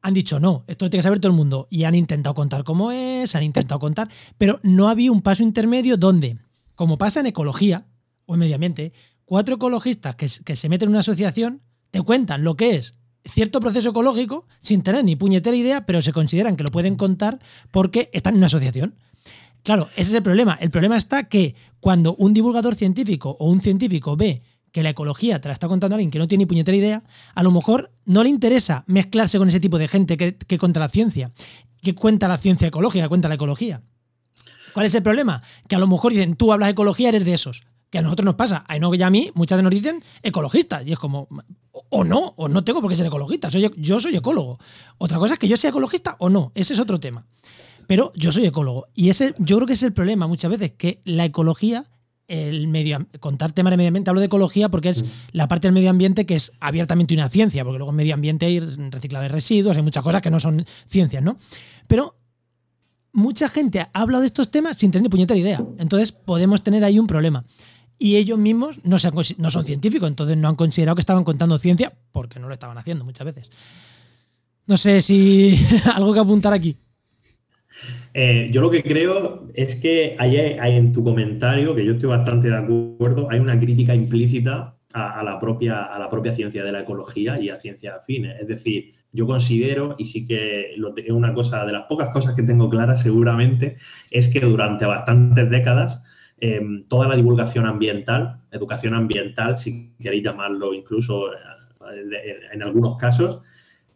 han 0.02 0.14
dicho 0.14 0.40
no, 0.40 0.64
esto 0.68 0.86
lo 0.86 0.90
tiene 0.90 1.02
que 1.02 1.04
saber 1.04 1.20
todo 1.20 1.32
el 1.32 1.38
mundo. 1.38 1.68
Y 1.70 1.84
han 1.84 1.96
intentado 1.96 2.34
contar 2.34 2.64
cómo 2.64 2.92
es, 2.92 3.36
han 3.36 3.44
intentado 3.44 3.80
contar, 3.80 4.10
pero 4.38 4.60
no 4.64 4.90
había 4.90 5.12
un 5.12 5.22
paso 5.22 5.44
intermedio 5.44 5.98
donde, 5.98 6.38
como 6.76 6.98
pasa 6.98 7.20
en 7.20 7.28
ecología 7.28 7.86
o 8.26 8.34
en 8.34 8.40
medio 8.40 8.56
ambiente, 8.56 8.94
cuatro 9.26 9.56
ecologistas 9.56 10.16
que, 10.16 10.30
que 10.44 10.56
se 10.56 10.70
meten 10.70 10.88
en 10.88 10.92
una 10.92 11.00
asociación 11.02 11.62
te 11.92 12.02
cuentan 12.02 12.44
lo 12.44 12.56
que 12.56 12.76
es 12.76 12.96
cierto 13.26 13.60
proceso 13.60 13.90
ecológico 13.90 14.48
sin 14.60 14.82
tener 14.82 15.04
ni 15.06 15.16
puñetera 15.16 15.56
idea, 15.56 15.86
pero 15.86 16.02
se 16.02 16.14
consideran 16.14 16.56
que 16.56 16.64
lo 16.64 16.72
pueden 16.72 16.96
contar 16.96 17.40
porque 17.70 18.10
están 18.14 18.34
en 18.34 18.40
una 18.40 18.48
asociación. 18.48 18.96
Claro, 19.64 19.90
ese 19.96 20.10
es 20.10 20.16
el 20.16 20.24
problema. 20.24 20.58
El 20.60 20.72
problema 20.72 20.98
está 20.98 21.28
que 21.30 21.56
cuando 21.80 22.16
un 22.16 22.34
divulgador 22.34 22.76
científico 22.76 23.36
o 23.40 23.50
un 23.50 23.62
científico 23.62 24.16
ve 24.16 24.42
que 24.72 24.84
la 24.84 24.90
ecología 24.90 25.42
te 25.42 25.48
la 25.50 25.54
está 25.54 25.68
contando 25.68 25.96
alguien 25.96 26.12
que 26.12 26.20
no 26.20 26.28
tiene 26.28 26.44
ni 26.44 26.46
puñetera 26.46 26.78
idea, 26.78 27.04
a 27.36 27.44
lo 27.44 27.52
mejor 27.52 27.92
no 28.06 28.24
le 28.24 28.30
interesa 28.30 28.84
mezclarse 28.88 29.38
con 29.38 29.50
ese 29.50 29.60
tipo 29.60 29.78
de 29.78 29.88
gente 29.88 30.18
que, 30.18 30.36
que 30.36 30.58
cuenta 30.58 30.80
la 30.80 30.90
ciencia, 30.90 31.32
que 31.82 31.96
cuenta 31.96 32.28
la 32.28 32.38
ciencia 32.38 32.68
ecológica, 32.68 33.10
cuenta 33.10 33.28
la 33.28 33.36
ecología. 33.36 33.82
¿Cuál 34.74 34.86
es 34.86 34.96
el 34.96 35.04
problema? 35.04 35.42
Que 35.68 35.76
a 35.76 35.80
lo 35.80 35.88
mejor 35.88 36.12
dicen, 36.14 36.36
tú 36.36 36.54
hablas 36.54 36.70
ecología, 36.70 37.10
eres 37.10 37.26
de 37.26 37.34
esos. 37.34 37.64
Que 37.90 37.98
a 37.98 38.02
nosotros 38.02 38.26
nos 38.26 38.36
pasa. 38.36 38.64
A 38.68 38.78
Enoch 38.78 38.96
y 38.96 39.02
a 39.04 39.10
mí 39.10 39.32
muchas 39.34 39.58
veces 39.58 39.64
nos 39.64 39.74
dicen 39.74 40.04
ecologistas. 40.24 40.88
Y 40.88 40.94
es 40.94 41.00
como, 41.00 41.28
o, 41.72 41.86
o 41.90 42.04
no, 42.06 42.34
o 42.38 42.48
no 42.48 42.64
tengo 42.64 42.82
por 42.82 42.90
qué 42.90 42.96
ser 42.96 43.06
ecologista. 43.06 43.52
Soy, 43.52 43.70
yo 43.76 44.00
soy 44.00 44.16
ecólogo. 44.16 44.58
Otra 44.98 45.18
cosa 45.18 45.34
es 45.34 45.40
que 45.40 45.48
yo 45.50 45.58
sea 45.58 45.72
ecologista 45.72 46.16
o 46.20 46.30
no. 46.30 46.54
Ese 46.56 46.74
es 46.74 46.80
otro 46.80 47.02
tema. 47.02 47.26
Pero 47.88 48.14
yo 48.16 48.32
soy 48.32 48.46
ecólogo. 48.46 48.88
Y 48.94 49.10
ese, 49.10 49.34
yo 49.40 49.58
creo 49.58 49.68
que 49.68 49.74
ese 49.74 49.86
es 49.86 49.90
el 49.90 49.94
problema 49.94 50.26
muchas 50.28 50.52
veces, 50.52 50.72
que 50.72 51.02
la 51.04 51.26
ecología, 51.26 51.84
el 52.32 52.70
medio, 52.70 53.06
contar 53.20 53.52
temas 53.52 53.72
de 53.72 53.78
medio 53.78 53.90
ambiente, 53.90 54.10
hablo 54.10 54.22
de 54.22 54.28
ecología 54.28 54.70
porque 54.70 54.90
es 54.90 55.04
la 55.34 55.50
parte 55.50 55.68
del 55.68 55.74
medio 55.74 55.90
ambiente 55.90 56.26
que 56.26 56.36
es 56.36 56.54
abiertamente 56.62 57.14
una 57.14 57.28
ciencia, 57.30 57.66
porque 57.66 57.78
luego 57.78 57.92
en 57.92 57.98
medio 57.98 58.14
ambiente 58.14 58.46
hay 58.46 58.60
reciclado 58.60 59.24
de 59.24 59.30
residuos, 59.30 59.76
hay 59.76 59.84
muchas 59.84 60.02
cosas 60.02 60.22
que 60.22 60.32
no 60.32 60.40
son 60.40 60.66
ciencias, 60.86 61.22
¿no? 61.22 61.38
Pero 61.88 62.16
mucha 63.12 63.50
gente 63.50 63.82
ha 63.82 63.90
hablado 63.94 64.22
de 64.22 64.28
estos 64.28 64.50
temas 64.50 64.78
sin 64.78 64.92
tener 64.92 65.04
ni 65.04 65.10
puñetera 65.10 65.38
idea. 65.38 65.62
Entonces 65.78 66.14
podemos 66.14 66.64
tener 66.64 66.86
ahí 66.86 67.00
un 67.00 67.08
problema. 67.08 67.44
Y 68.00 68.16
ellos 68.16 68.40
mismos 68.40 68.80
no, 68.84 68.98
se 68.98 69.10
han 69.10 69.14
no 69.38 69.52
son 69.52 69.66
científicos, 69.66 70.08
entonces 70.08 70.38
no 70.38 70.48
han 70.48 70.56
considerado 70.56 70.96
que 70.96 71.02
estaban 71.02 71.26
contando 71.26 71.60
ciencia 71.60 71.92
porque 72.14 72.40
no 72.40 72.48
lo 72.48 72.54
estaban 72.54 72.78
haciendo 72.78 73.04
muchas 73.04 73.26
veces. 73.26 73.50
No 74.68 74.78
sé 74.78 75.02
si 75.02 75.60
algo 75.94 76.14
que 76.14 76.20
apuntar 76.22 76.54
aquí. 76.54 76.78
Eh, 78.14 78.48
yo 78.52 78.62
lo 78.62 78.70
que 78.70 78.84
creo 78.84 79.48
es 79.54 79.76
que 79.76 80.16
hay, 80.20 80.38
hay 80.38 80.76
en 80.76 80.92
tu 80.92 81.04
comentario, 81.04 81.76
que 81.76 81.86
yo 81.86 81.94
estoy 81.94 82.10
bastante 82.10 82.50
de 82.50 82.58
acuerdo, 82.58 83.30
hay 83.30 83.40
una 83.40 83.60
crítica 83.60 83.96
implícita 83.96 84.76
a, 84.94 85.24
la 85.24 85.40
propia, 85.40 85.84
a 85.84 86.00
la 86.00 86.10
propia 86.10 86.34
ciencia 86.34 86.64
de 86.64 86.72
la 86.72 86.82
ecología 86.82 87.40
y 87.40 87.50
a 87.50 87.60
ciencias 87.60 87.96
afines. 87.96 88.40
Es 88.40 88.48
decir, 88.48 88.90
yo 89.12 89.26
considero, 89.26 89.96
y 89.98 90.06
sí 90.06 90.28
que 90.28 90.74
es 90.74 91.12
una 91.12 91.34
cosa 91.34 91.66
de 91.66 91.74
las 91.74 91.84
pocas 91.84 92.10
cosas 92.10 92.36
que 92.36 92.44
tengo 92.44 92.70
claras 92.70 93.02
seguramente, 93.02 93.76
es 94.10 94.28
que 94.28 94.42
durante 94.42 94.86
bastantes 94.86 95.50
décadas 95.50 96.04
eh, 96.40 96.62
toda 96.88 97.08
la 97.08 97.16
divulgación 97.16 97.66
ambiental, 97.66 98.42
educación 98.52 98.94
ambiental, 98.94 99.58
si 99.58 99.94
queréis 100.00 100.24
llamarlo 100.24 100.74
incluso 100.74 101.32
eh, 101.34 101.38
en 102.52 102.64
algunos 102.64 102.98
casos, 102.98 103.42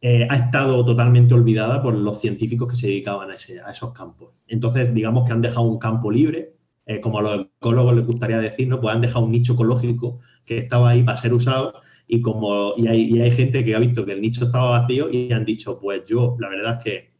eh, 0.02 0.28
ha 0.30 0.36
estado 0.36 0.84
totalmente 0.86 1.34
olvidada 1.34 1.82
por 1.82 1.96
los 1.96 2.20
científicos 2.20 2.70
que 2.70 2.76
se 2.76 2.88
dedicaban 2.88 3.32
a, 3.32 3.36
ese- 3.36 3.60
a 3.62 3.72
esos 3.72 3.94
campos. 3.94 4.30
Entonces, 4.48 4.94
digamos 4.94 5.26
que 5.26 5.34
han 5.34 5.42
dejado 5.42 5.64
un 5.64 5.80
campo 5.80 6.12
libre, 6.12 6.56
eh, 6.86 7.02
como 7.02 7.20
a 7.20 7.22
los 7.24 7.48
ecólogos 7.58 7.96
les 7.96 8.06
gustaría 8.06 8.40
decir, 8.40 8.68
¿no? 8.68 8.80
pues 8.80 8.94
han 8.96 9.02
dejado 9.02 9.26
un 9.26 9.32
nicho 9.32 9.54
ecológico 9.54 10.20
que 10.46 10.60
estaba 10.60 10.90
ahí 10.90 11.04
para 11.04 11.18
ser 11.18 11.34
usado 11.34 11.74
y, 12.08 12.22
como, 12.22 12.74
y, 12.78 12.88
hay, 12.88 13.02
y 13.16 13.22
hay 13.22 13.32
gente 13.32 13.66
que 13.66 13.74
ha 13.76 13.80
visto 13.80 14.06
que 14.06 14.12
el 14.14 14.22
nicho 14.22 14.46
estaba 14.46 14.80
vacío 14.82 15.10
y 15.12 15.32
han 15.34 15.46
dicho, 15.46 15.80
pues 15.80 16.04
yo, 16.06 16.36
la 16.40 16.50
verdad 16.50 16.78
es 16.80 16.84
que 16.84 17.16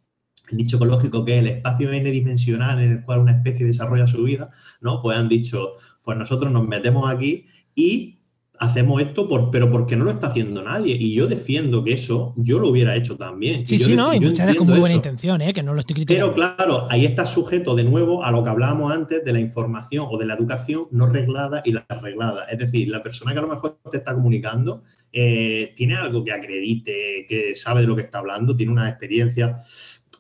el 0.52 0.58
nicho 0.58 0.76
ecológico, 0.78 1.26
que 1.26 1.34
es 1.36 1.40
el 1.40 1.48
espacio 1.48 1.92
n-dimensional 1.92 2.80
en 2.82 2.92
el 2.92 3.04
cual 3.04 3.20
una 3.22 3.32
especie 3.32 3.66
desarrolla 3.66 4.06
su 4.08 4.24
vida, 4.24 4.52
¿no? 4.82 5.02
pues 5.02 5.18
han 5.18 5.28
dicho, 5.30 5.74
pues 6.04 6.18
nosotros 6.18 6.52
nos 6.52 6.68
metemos 6.68 7.10
aquí 7.12 7.48
y 7.74 8.20
hacemos 8.60 9.02
esto, 9.02 9.28
por, 9.28 9.52
pero 9.52 9.72
porque 9.72 9.96
no 9.96 10.06
lo 10.06 10.12
está 10.12 10.28
haciendo 10.28 10.62
nadie. 10.62 10.96
Y 11.00 11.14
yo 11.14 11.28
defiendo 11.28 11.84
que 11.84 11.94
eso 11.94 12.34
yo 12.38 12.60
lo 12.60 12.70
hubiera 12.70 12.96
hecho 12.96 13.18
también. 13.18 13.66
Sí, 13.66 13.78
sí, 13.78 13.96
no, 13.96 14.14
y 14.14 14.20
muchas 14.20 14.48
veces 14.48 14.60
con 14.60 14.68
muy 14.68 14.80
buena 14.80 14.96
intención, 14.96 15.42
¿eh? 15.42 15.54
que 15.54 15.64
no 15.64 15.74
lo 15.74 15.80
estoy 15.80 15.96
criticando. 15.96 16.34
Pero 16.34 16.56
claro, 16.56 16.88
ahí 16.90 17.06
está 17.06 17.26
sujeto 17.26 17.76
de 17.76 17.84
nuevo 17.84 18.24
a 18.24 18.32
lo 18.32 18.44
que 18.44 18.50
hablábamos 18.50 18.92
antes 18.92 19.24
de 19.24 19.34
la 19.34 19.40
información 19.40 20.06
o 20.10 20.18
de 20.18 20.26
la 20.26 20.36
educación 20.36 20.88
no 20.92 21.08
reglada 21.08 21.62
y 21.66 21.72
la 21.72 21.86
reglada. 22.02 22.46
Es 22.46 22.60
decir, 22.60 22.90
la 22.90 23.04
persona 23.04 23.34
que 23.34 23.40
a 23.40 23.42
lo 23.42 23.50
mejor 23.50 23.80
te 23.92 23.98
está 23.98 24.14
comunicando 24.14 24.84
eh, 25.12 25.74
tiene 25.76 25.96
algo 25.96 26.24
que 26.24 26.34
acredite, 26.34 27.26
que 27.30 27.56
sabe 27.56 27.82
de 27.82 27.88
lo 27.88 27.96
que 27.96 28.02
está 28.02 28.20
hablando, 28.20 28.56
tiene 28.56 28.72
una 28.72 28.90
experiencia 28.90 29.60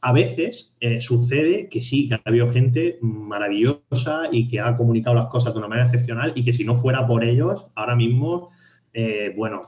a 0.06 0.12
veces 0.12 0.76
eh, 0.82 1.02
sucede 1.02 1.68
que 1.68 1.82
sí, 1.82 2.08
que 2.08 2.14
ha 2.14 2.22
habido 2.26 2.48
gente 2.48 3.00
maravillosa 3.02 4.30
y 4.32 4.48
que 4.48 4.60
ha 4.60 4.78
comunicado 4.78 5.16
las 5.16 5.30
cosas 5.30 5.52
de 5.52 5.58
una 5.58 5.68
manera 5.68 5.88
excepcional 5.88 6.32
y 6.36 6.44
que 6.44 6.54
si 6.54 6.64
no 6.64 6.76
fuera 6.76 7.08
por 7.08 7.24
ellos, 7.24 7.66
ahora 7.74 7.96
mismo, 7.96 8.52
eh, 8.94 9.34
bueno, 9.36 9.64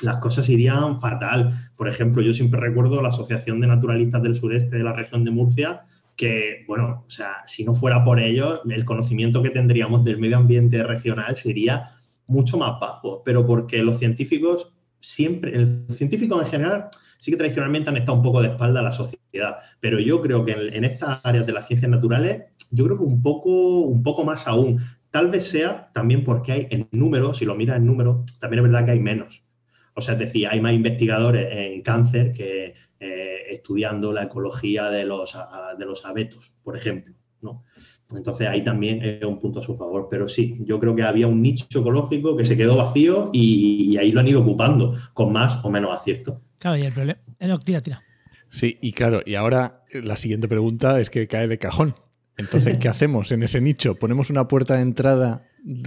las 0.00 0.16
cosas 0.16 0.48
irían 0.48 0.98
fatal. 0.98 1.50
Por 1.76 1.88
ejemplo, 1.88 2.22
yo 2.22 2.32
siempre 2.32 2.58
recuerdo 2.58 3.02
la 3.02 3.10
Asociación 3.10 3.60
de 3.60 3.66
Naturalistas 3.66 4.22
del 4.22 4.34
Sureste 4.34 4.78
de 4.78 4.82
la 4.82 4.94
región 4.94 5.24
de 5.24 5.30
Murcia, 5.30 5.82
que, 6.16 6.64
bueno, 6.66 7.04
o 7.06 7.10
sea, 7.10 7.42
si 7.44 7.62
no 7.62 7.74
fuera 7.74 8.02
por 8.02 8.18
ellos, 8.18 8.60
el 8.70 8.86
conocimiento 8.86 9.42
que 9.42 9.50
tendríamos 9.50 10.06
del 10.06 10.16
medio 10.16 10.38
ambiente 10.38 10.82
regional 10.84 11.36
sería 11.36 11.90
mucho 12.26 12.56
más 12.56 12.80
bajo, 12.80 13.22
pero 13.26 13.46
porque 13.46 13.82
los 13.82 13.98
científicos 13.98 14.72
siempre, 15.00 15.54
el 15.54 15.84
científico 15.90 16.40
en 16.40 16.48
general 16.48 16.88
sí 17.22 17.30
que 17.30 17.36
tradicionalmente 17.36 17.88
han 17.88 17.96
estado 17.96 18.18
un 18.18 18.24
poco 18.24 18.42
de 18.42 18.48
espalda 18.48 18.80
a 18.80 18.82
la 18.82 18.92
sociedad, 18.92 19.58
pero 19.78 20.00
yo 20.00 20.20
creo 20.20 20.44
que 20.44 20.54
en, 20.54 20.84
estas 20.84 21.20
áreas 21.22 21.46
de 21.46 21.52
las 21.52 21.68
ciencias 21.68 21.88
naturales, 21.88 22.46
yo 22.72 22.84
creo 22.84 22.98
que 22.98 23.04
un 23.04 23.22
poco, 23.22 23.82
un 23.82 24.02
poco 24.02 24.24
más 24.24 24.48
aún. 24.48 24.80
Tal 25.12 25.28
vez 25.30 25.46
sea 25.46 25.92
también 25.94 26.24
porque 26.24 26.50
hay 26.50 26.66
en 26.70 26.88
números, 26.90 27.38
si 27.38 27.44
lo 27.44 27.54
miras 27.54 27.76
en 27.76 27.86
números, 27.86 28.26
también 28.40 28.64
es 28.64 28.72
verdad 28.72 28.86
que 28.86 28.90
hay 28.90 28.98
menos. 28.98 29.44
O 29.94 30.00
sea, 30.00 30.14
es 30.14 30.18
decir, 30.18 30.48
hay 30.48 30.60
más 30.60 30.72
investigadores 30.72 31.46
en 31.48 31.82
cáncer 31.82 32.32
que 32.32 32.74
eh, 32.98 33.36
estudiando 33.50 34.12
la 34.12 34.24
ecología 34.24 34.90
de 34.90 35.04
los, 35.04 35.38
de 35.78 35.86
los 35.86 36.04
abetos, 36.04 36.56
por 36.64 36.76
ejemplo. 36.76 37.14
¿no? 37.40 37.62
Entonces 38.16 38.48
ahí 38.48 38.64
también 38.64 39.00
es 39.00 39.22
un 39.22 39.38
punto 39.38 39.60
a 39.60 39.62
su 39.62 39.76
favor. 39.76 40.08
Pero 40.10 40.26
sí, 40.26 40.58
yo 40.64 40.80
creo 40.80 40.96
que 40.96 41.04
había 41.04 41.28
un 41.28 41.40
nicho 41.40 41.78
ecológico 41.78 42.36
que 42.36 42.44
se 42.44 42.56
quedó 42.56 42.76
vacío 42.78 43.30
y, 43.32 43.92
y 43.92 43.96
ahí 43.98 44.10
lo 44.10 44.18
han 44.18 44.26
ido 44.26 44.40
ocupando, 44.40 44.92
con 45.14 45.32
más 45.32 45.64
o 45.64 45.70
menos 45.70 45.96
acierto. 45.96 46.40
Claro, 46.62 46.76
y 46.76 46.82
el 46.82 46.92
problema. 46.92 47.18
Eh, 47.40 47.48
no, 47.48 47.58
tira, 47.58 47.80
tira. 47.80 48.04
Sí, 48.48 48.78
y 48.80 48.92
claro, 48.92 49.20
y 49.26 49.34
ahora 49.34 49.82
eh, 49.90 50.00
la 50.00 50.16
siguiente 50.16 50.46
pregunta 50.46 51.00
es 51.00 51.10
que 51.10 51.26
cae 51.26 51.48
de 51.48 51.58
cajón. 51.58 51.96
Entonces, 52.36 52.78
¿qué 52.78 52.88
hacemos 52.88 53.32
en 53.32 53.42
ese 53.42 53.60
nicho? 53.60 53.96
¿Ponemos 53.96 54.30
una 54.30 54.46
puerta 54.46 54.76
de 54.76 54.82
entrada 54.82 55.42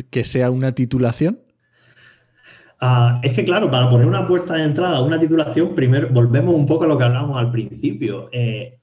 que 0.10 0.26
sea 0.26 0.52
una 0.52 0.74
titulación? 0.74 1.40
Ah, 2.82 3.22
es 3.24 3.32
que, 3.32 3.46
claro, 3.46 3.72
para 3.72 3.90
poner 3.90 4.06
una 4.06 4.28
puerta 4.28 4.56
de 4.56 4.64
entrada, 4.64 5.02
una 5.02 5.18
titulación, 5.18 5.74
primero 5.76 6.10
volvemos 6.12 6.54
un 6.54 6.66
poco 6.66 6.84
a 6.84 6.88
lo 6.88 6.98
que 6.98 7.06
hablábamos 7.06 7.38
al 7.38 7.52
principio. 7.52 8.28
Eh, 8.34 8.82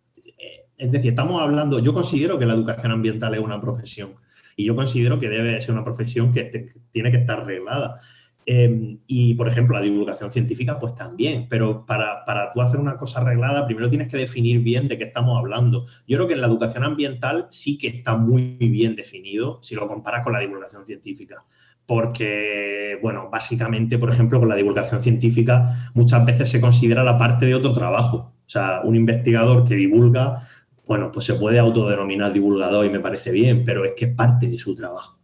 es 0.78 0.90
decir, 0.90 1.10
estamos 1.10 1.42
hablando, 1.42 1.78
yo 1.78 1.92
considero 1.92 2.38
que 2.38 2.46
la 2.46 2.54
educación 2.54 2.90
ambiental 2.90 3.34
es 3.34 3.40
una 3.40 3.60
profesión 3.60 4.14
y 4.56 4.64
yo 4.64 4.74
considero 4.74 5.20
que 5.20 5.28
debe 5.28 5.60
ser 5.60 5.74
una 5.74 5.84
profesión 5.84 6.32
que 6.32 6.72
tiene 6.90 7.10
que 7.10 7.18
estar 7.18 7.44
reglada. 7.44 7.98
Em, 8.44 8.98
y, 9.06 9.34
por 9.34 9.46
ejemplo, 9.46 9.76
la 9.76 9.84
divulgación 9.84 10.30
científica, 10.30 10.78
pues 10.78 10.94
también, 10.96 11.46
pero 11.48 11.86
para, 11.86 12.24
para, 12.24 12.50
tú 12.50 12.60
hacer 12.60 12.80
una 12.80 12.96
cosa 12.96 13.20
arreglada, 13.20 13.66
primero 13.66 13.88
tienes 13.88 14.08
que 14.08 14.16
definir 14.16 14.60
bien 14.60 14.88
de 14.88 14.98
qué 14.98 15.04
estamos 15.04 15.38
hablando. 15.38 15.86
Yo 16.08 16.16
creo 16.16 16.26
que 16.28 16.34
en 16.34 16.40
la 16.40 16.48
educación 16.48 16.84
ambiental 16.84 17.46
sí 17.50 17.78
que 17.78 17.88
está 17.88 18.16
muy 18.16 18.56
bien 18.58 18.96
definido 18.96 19.58
si 19.62 19.74
lo 19.74 19.86
comparas 19.86 20.24
con 20.24 20.32
la 20.32 20.40
divulgación 20.40 20.84
científica. 20.84 21.44
Porque, 21.86 22.98
bueno, 23.02 23.28
básicamente, 23.30 23.98
por 23.98 24.10
ejemplo, 24.10 24.40
con 24.40 24.48
la 24.48 24.56
divulgación 24.56 25.02
científica 25.02 25.90
muchas 25.94 26.24
veces 26.24 26.48
se 26.48 26.60
considera 26.60 27.04
la 27.04 27.18
parte 27.18 27.46
de 27.46 27.54
otro 27.54 27.72
trabajo. 27.72 28.34
O 28.46 28.50
sea, 28.52 28.80
un 28.84 28.96
investigador 28.96 29.64
que 29.64 29.74
divulga, 29.74 30.38
bueno, 30.86 31.10
pues 31.12 31.26
se 31.26 31.34
puede 31.34 31.58
autodenominar 31.58 32.32
divulgador 32.32 32.86
y 32.86 32.90
me 32.90 33.00
parece 33.00 33.30
bien, 33.30 33.64
pero 33.64 33.84
es 33.84 33.92
que 33.96 34.06
es 34.06 34.14
parte 34.14 34.48
de 34.48 34.58
su 34.58 34.74
trabajo. 34.74 35.21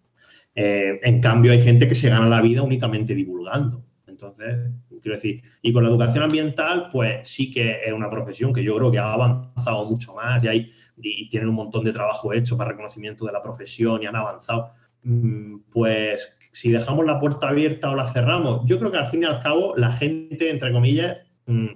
Eh, 0.60 0.98
en 1.04 1.20
cambio, 1.20 1.52
hay 1.52 1.60
gente 1.60 1.86
que 1.86 1.94
se 1.94 2.08
gana 2.08 2.26
la 2.26 2.40
vida 2.40 2.62
únicamente 2.62 3.14
divulgando. 3.14 3.84
Entonces, 4.08 4.56
quiero 5.00 5.14
decir, 5.14 5.40
y 5.62 5.72
con 5.72 5.84
la 5.84 5.88
educación 5.88 6.24
ambiental, 6.24 6.88
pues 6.90 7.28
sí 7.28 7.52
que 7.52 7.76
es 7.86 7.92
una 7.92 8.10
profesión 8.10 8.52
que 8.52 8.64
yo 8.64 8.76
creo 8.76 8.90
que 8.90 8.98
ha 8.98 9.12
avanzado 9.12 9.84
mucho 9.84 10.14
más 10.14 10.42
y, 10.42 10.48
hay, 10.48 10.70
y 10.96 11.28
tienen 11.28 11.50
un 11.50 11.54
montón 11.54 11.84
de 11.84 11.92
trabajo 11.92 12.32
hecho 12.32 12.56
para 12.56 12.70
reconocimiento 12.70 13.24
de 13.24 13.30
la 13.30 13.40
profesión 13.40 14.02
y 14.02 14.06
han 14.06 14.16
avanzado. 14.16 14.72
Mm, 15.04 15.60
pues 15.70 16.36
si 16.50 16.72
dejamos 16.72 17.06
la 17.06 17.20
puerta 17.20 17.50
abierta 17.50 17.92
o 17.92 17.94
la 17.94 18.12
cerramos, 18.12 18.62
yo 18.66 18.80
creo 18.80 18.90
que 18.90 18.98
al 18.98 19.06
fin 19.06 19.22
y 19.22 19.26
al 19.26 19.40
cabo 19.40 19.76
la 19.76 19.92
gente, 19.92 20.50
entre 20.50 20.72
comillas, 20.72 21.18
mm, 21.46 21.68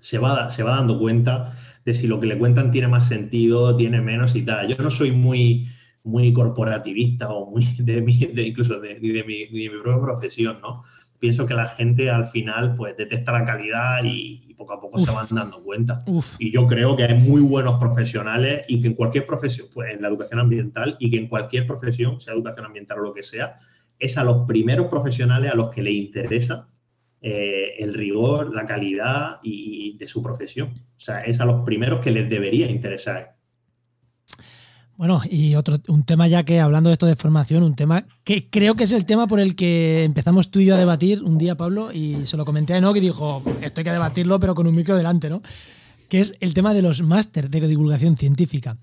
se 0.00 0.18
va, 0.18 0.50
se 0.50 0.64
va 0.64 0.74
dando 0.74 0.98
cuenta 0.98 1.52
de 1.84 1.94
si 1.94 2.08
lo 2.08 2.18
que 2.18 2.26
le 2.26 2.38
cuentan 2.38 2.72
tiene 2.72 2.88
más 2.88 3.06
sentido, 3.06 3.76
tiene 3.76 4.00
menos 4.00 4.34
y 4.34 4.42
tal. 4.42 4.66
Yo 4.66 4.82
no 4.82 4.90
soy 4.90 5.12
muy 5.12 5.68
muy 6.06 6.32
corporativista 6.32 7.30
o 7.30 7.50
muy 7.50 7.64
de, 7.78 8.00
mi, 8.00 8.18
de 8.18 8.42
incluso 8.42 8.80
de, 8.80 8.94
de, 9.00 9.24
mi, 9.24 9.44
de, 9.46 9.50
mi, 9.50 9.68
propia 9.68 10.02
profesión, 10.02 10.60
¿no? 10.62 10.82
Pienso 11.18 11.46
que 11.46 11.54
la 11.54 11.66
gente 11.66 12.10
al 12.10 12.26
final 12.26 12.74
pues 12.76 12.96
detecta 12.96 13.32
la 13.32 13.44
calidad 13.44 14.04
y, 14.04 14.44
y 14.48 14.54
poco 14.54 14.74
a 14.74 14.80
poco 14.80 15.00
Uf. 15.00 15.08
se 15.08 15.14
van 15.14 15.26
dando 15.30 15.62
cuenta. 15.62 16.02
Uf. 16.06 16.36
Y 16.38 16.50
yo 16.50 16.66
creo 16.66 16.96
que 16.96 17.04
hay 17.04 17.14
muy 17.14 17.40
buenos 17.40 17.78
profesionales 17.78 18.64
y 18.68 18.80
que 18.80 18.88
en 18.88 18.94
cualquier 18.94 19.26
profesión, 19.26 19.68
pues 19.72 19.92
en 19.92 20.02
la 20.02 20.08
educación 20.08 20.40
ambiental 20.40 20.96
y 20.98 21.10
que 21.10 21.16
en 21.16 21.28
cualquier 21.28 21.66
profesión, 21.66 22.20
sea 22.20 22.34
educación 22.34 22.66
ambiental 22.66 22.98
o 22.98 23.02
lo 23.02 23.14
que 23.14 23.22
sea, 23.22 23.56
es 23.98 24.18
a 24.18 24.24
los 24.24 24.46
primeros 24.46 24.86
profesionales 24.86 25.50
a 25.50 25.56
los 25.56 25.70
que 25.70 25.82
les 25.82 25.94
interesa 25.94 26.68
eh, 27.20 27.76
el 27.78 27.94
rigor, 27.94 28.54
la 28.54 28.66
calidad 28.66 29.38
y, 29.42 29.96
de 29.98 30.06
su 30.06 30.22
profesión. 30.22 30.68
O 30.68 31.00
sea, 31.00 31.18
es 31.18 31.40
a 31.40 31.46
los 31.46 31.64
primeros 31.64 32.00
que 32.00 32.10
les 32.10 32.28
debería 32.28 32.70
interesar 32.70 33.35
bueno, 34.96 35.20
y 35.28 35.54
otro 35.56 35.78
un 35.88 36.04
tema 36.04 36.26
ya 36.26 36.44
que 36.44 36.60
hablando 36.60 36.88
de 36.88 36.94
esto 36.94 37.06
de 37.06 37.16
formación, 37.16 37.62
un 37.62 37.76
tema 37.76 38.06
que 38.24 38.48
creo 38.48 38.76
que 38.76 38.84
es 38.84 38.92
el 38.92 39.04
tema 39.04 39.26
por 39.26 39.40
el 39.40 39.54
que 39.54 40.04
empezamos 40.04 40.50
tú 40.50 40.60
y 40.60 40.66
yo 40.66 40.74
a 40.74 40.78
debatir 40.78 41.22
un 41.22 41.36
día, 41.36 41.56
Pablo, 41.56 41.92
y 41.92 42.26
se 42.26 42.36
lo 42.36 42.44
comenté 42.44 42.74
a 42.74 42.78
Enoch 42.78 42.96
y 42.96 43.00
dijo, 43.00 43.42
esto 43.60 43.80
hay 43.80 43.84
que 43.84 43.92
debatirlo, 43.92 44.40
pero 44.40 44.54
con 44.54 44.66
un 44.66 44.74
micro 44.74 44.96
delante, 44.96 45.28
¿no? 45.28 45.42
Que 46.08 46.20
es 46.20 46.34
el 46.40 46.54
tema 46.54 46.72
de 46.72 46.82
los 46.82 47.02
másteres 47.02 47.50
de 47.50 47.68
divulgación 47.68 48.16
científica. 48.16 48.78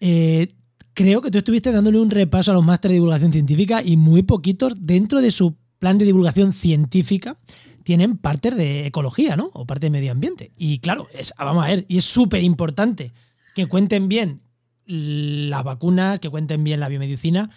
Eh, 0.00 0.48
creo 0.92 1.22
que 1.22 1.30
tú 1.30 1.38
estuviste 1.38 1.72
dándole 1.72 1.98
un 1.98 2.10
repaso 2.10 2.50
a 2.50 2.54
los 2.54 2.64
másteres 2.64 2.92
de 2.92 2.96
divulgación 2.96 3.32
científica 3.32 3.82
y 3.82 3.96
muy 3.96 4.22
poquitos 4.22 4.74
dentro 4.78 5.20
de 5.22 5.30
su 5.30 5.56
plan 5.78 5.96
de 5.96 6.04
divulgación 6.04 6.52
científica 6.52 7.36
tienen 7.84 8.16
parte 8.16 8.50
de 8.50 8.86
ecología, 8.86 9.36
¿no? 9.36 9.50
O 9.54 9.66
parte 9.66 9.86
de 9.86 9.90
medio 9.90 10.12
ambiente. 10.12 10.52
Y 10.56 10.78
claro, 10.78 11.08
es, 11.12 11.32
vamos 11.38 11.64
a 11.64 11.68
ver, 11.68 11.86
y 11.88 11.98
es 11.98 12.04
súper 12.04 12.42
importante 12.42 13.12
que 13.54 13.66
cuenten 13.66 14.08
bien 14.08 14.42
las 14.86 15.64
vacunas, 15.64 16.20
que 16.20 16.28
cuenten 16.28 16.64
bien 16.64 16.80
la 16.80 16.88
biomedicina, 16.88 17.50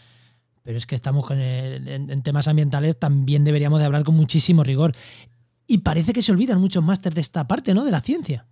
pero 0.63 0.77
es 0.77 0.87
que 0.87 0.95
estamos 0.95 1.25
con 1.25 1.39
en, 1.39 2.23
temas 2.23 2.47
ambientales, 2.47 2.97
también 2.97 3.43
deberíamos 3.43 3.79
de 3.79 3.85
hablar 3.85 4.03
con 4.03 4.15
muchísimo 4.15 4.63
rigor. 4.63 4.93
Y 5.67 5.79
parece 5.79 6.11
que 6.11 6.21
se 6.21 6.31
olvidan 6.31 6.59
muchos 6.59 6.83
másteres 6.83 7.15
de 7.15 7.21
esta 7.21 7.47
parte, 7.47 7.73
¿no? 7.73 7.85
De 7.85 7.91
la 7.91 8.01
ciencia. 8.01 8.47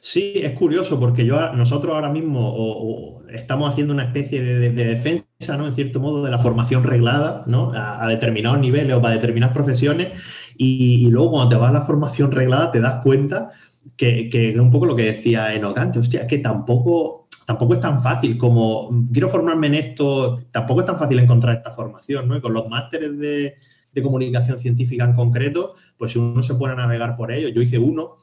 Sí, 0.00 0.34
es 0.36 0.52
curioso 0.52 1.00
porque 1.00 1.24
yo, 1.24 1.52
nosotros 1.52 1.94
ahora 1.94 2.10
mismo 2.10 3.22
estamos 3.32 3.70
haciendo 3.70 3.94
una 3.94 4.04
especie 4.04 4.42
de, 4.42 4.58
de, 4.58 4.70
de, 4.70 4.84
defensa, 4.84 5.56
¿no? 5.56 5.66
En 5.66 5.72
cierto 5.72 6.00
modo, 6.00 6.24
de 6.24 6.30
la 6.30 6.38
formación 6.38 6.84
reglada, 6.84 7.44
¿no? 7.46 7.72
A, 7.74 8.06
determinados 8.08 8.58
niveles 8.58 8.94
o 8.94 9.00
para 9.00 9.14
determinadas 9.14 9.54
profesiones. 9.54 10.18
Y, 10.56 11.08
luego 11.10 11.32
cuando 11.32 11.48
te 11.50 11.56
vas 11.56 11.70
a 11.70 11.74
la 11.74 11.82
formación 11.82 12.32
reglada 12.32 12.70
te 12.70 12.80
das 12.80 13.02
cuenta 13.02 13.50
que, 13.96 14.28
que 14.30 14.50
es 14.50 14.58
un 14.58 14.70
poco 14.70 14.86
lo 14.86 14.96
que 14.96 15.04
decía 15.04 15.54
Enocante, 15.54 15.98
hostia, 15.98 16.22
es 16.22 16.28
que 16.28 16.38
tampoco 16.38 17.25
tampoco 17.46 17.74
es 17.74 17.80
tan 17.80 18.02
fácil 18.02 18.36
como 18.36 19.06
quiero 19.10 19.30
formarme 19.30 19.68
en 19.68 19.74
esto, 19.76 20.42
tampoco 20.50 20.80
es 20.80 20.86
tan 20.86 20.98
fácil 20.98 21.18
encontrar 21.20 21.56
esta 21.56 21.70
formación, 21.70 22.28
¿no? 22.28 22.42
Con 22.42 22.52
los 22.52 22.68
másteres 22.68 23.16
de, 23.16 23.54
de, 23.92 24.02
comunicación 24.02 24.58
científica 24.58 25.04
en 25.04 25.14
concreto, 25.14 25.72
pues 25.96 26.16
uno 26.16 26.42
se 26.42 26.52
a 26.52 26.74
navegar 26.74 27.16
por 27.16 27.32
ello, 27.32 27.48
yo 27.48 27.62
hice 27.62 27.78
uno 27.78 28.16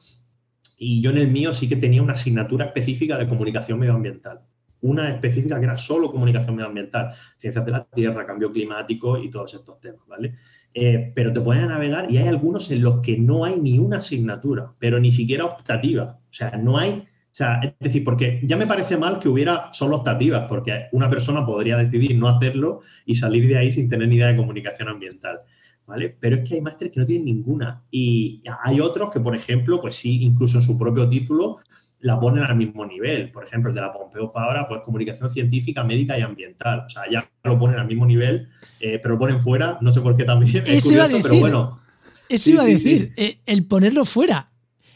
y 0.78 1.00
yo 1.00 1.10
en 1.10 1.18
el 1.18 1.28
mío 1.28 1.54
sí 1.54 1.68
que 1.68 1.76
tenía 1.76 2.02
una 2.02 2.12
asignatura 2.12 2.66
específica 2.66 3.16
de 3.18 3.26
comunicación 3.26 3.78
medioambiental. 3.78 4.42
Una 4.82 5.08
específica 5.08 5.58
que 5.58 5.64
era 5.64 5.78
solo 5.78 6.12
comunicación 6.12 6.56
medioambiental, 6.56 7.10
ciencias 7.38 7.64
de 7.64 7.72
la 7.72 7.84
tierra, 7.84 8.26
cambio 8.26 8.52
climático 8.52 9.16
y 9.16 9.30
todos 9.30 9.54
estos 9.54 9.80
temas, 9.80 10.06
¿vale? 10.06 10.34
Eh, 10.74 11.12
pero 11.14 11.32
te 11.32 11.40
a 11.40 11.66
navegar 11.66 12.10
y 12.10 12.18
hay 12.18 12.28
algunos 12.28 12.70
en 12.70 12.82
los 12.82 13.00
que 13.00 13.16
no 13.16 13.46
hay 13.46 13.58
ni 13.58 13.78
una 13.78 13.98
asignatura, 13.98 14.74
pero 14.78 15.00
ni 15.00 15.10
siquiera 15.10 15.46
optativa. 15.46 16.18
O 16.28 16.32
sea, 16.32 16.50
no 16.58 16.76
hay 16.76 17.06
sea, 17.36 17.58
es 17.62 17.72
decir, 17.80 18.04
porque 18.04 18.40
ya 18.44 18.56
me 18.56 18.66
parece 18.66 18.96
mal 18.96 19.18
que 19.18 19.28
hubiera 19.28 19.72
solo 19.72 19.96
optativas, 19.96 20.46
porque 20.48 20.86
una 20.92 21.08
persona 21.08 21.44
podría 21.44 21.76
decidir 21.76 22.16
no 22.16 22.28
hacerlo 22.28 22.80
y 23.04 23.16
salir 23.16 23.48
de 23.48 23.58
ahí 23.58 23.72
sin 23.72 23.88
tener 23.88 24.06
ni 24.06 24.16
idea 24.16 24.28
de 24.28 24.36
comunicación 24.36 24.88
ambiental. 24.88 25.40
¿Vale? 25.84 26.16
Pero 26.18 26.36
es 26.36 26.48
que 26.48 26.54
hay 26.54 26.60
másteres 26.60 26.92
que 26.92 27.00
no 27.00 27.06
tienen 27.06 27.26
ninguna. 27.26 27.82
Y 27.90 28.40
hay 28.62 28.80
otros 28.80 29.10
que, 29.10 29.20
por 29.20 29.34
ejemplo, 29.34 29.80
pues 29.80 29.96
sí, 29.96 30.22
incluso 30.22 30.58
en 30.58 30.62
su 30.62 30.78
propio 30.78 31.08
título, 31.08 31.58
la 31.98 32.20
ponen 32.20 32.44
al 32.44 32.54
mismo 32.54 32.86
nivel. 32.86 33.32
Por 33.32 33.44
ejemplo, 33.44 33.70
el 33.70 33.74
de 33.74 33.80
la 33.80 33.92
Pompeo 33.92 34.30
Fabra, 34.30 34.68
pues 34.68 34.82
comunicación 34.82 35.28
científica, 35.28 35.82
médica 35.82 36.16
y 36.16 36.22
ambiental. 36.22 36.84
O 36.86 36.88
sea, 36.88 37.02
ya 37.10 37.28
lo 37.42 37.58
ponen 37.58 37.80
al 37.80 37.86
mismo 37.88 38.06
nivel, 38.06 38.48
eh, 38.78 39.00
pero 39.02 39.14
lo 39.14 39.18
ponen 39.18 39.40
fuera, 39.40 39.76
no 39.80 39.90
sé 39.90 40.00
por 40.00 40.16
qué 40.16 40.24
también. 40.24 40.64
Es 40.68 40.84
curioso, 40.84 41.18
pero 41.20 41.34
bueno. 41.40 41.80
Eso 42.28 42.50
iba 42.50 42.62
a 42.62 42.66
decir, 42.66 43.12
eh, 43.16 43.40
el 43.44 43.66
ponerlo 43.66 44.04
fuera. 44.04 44.53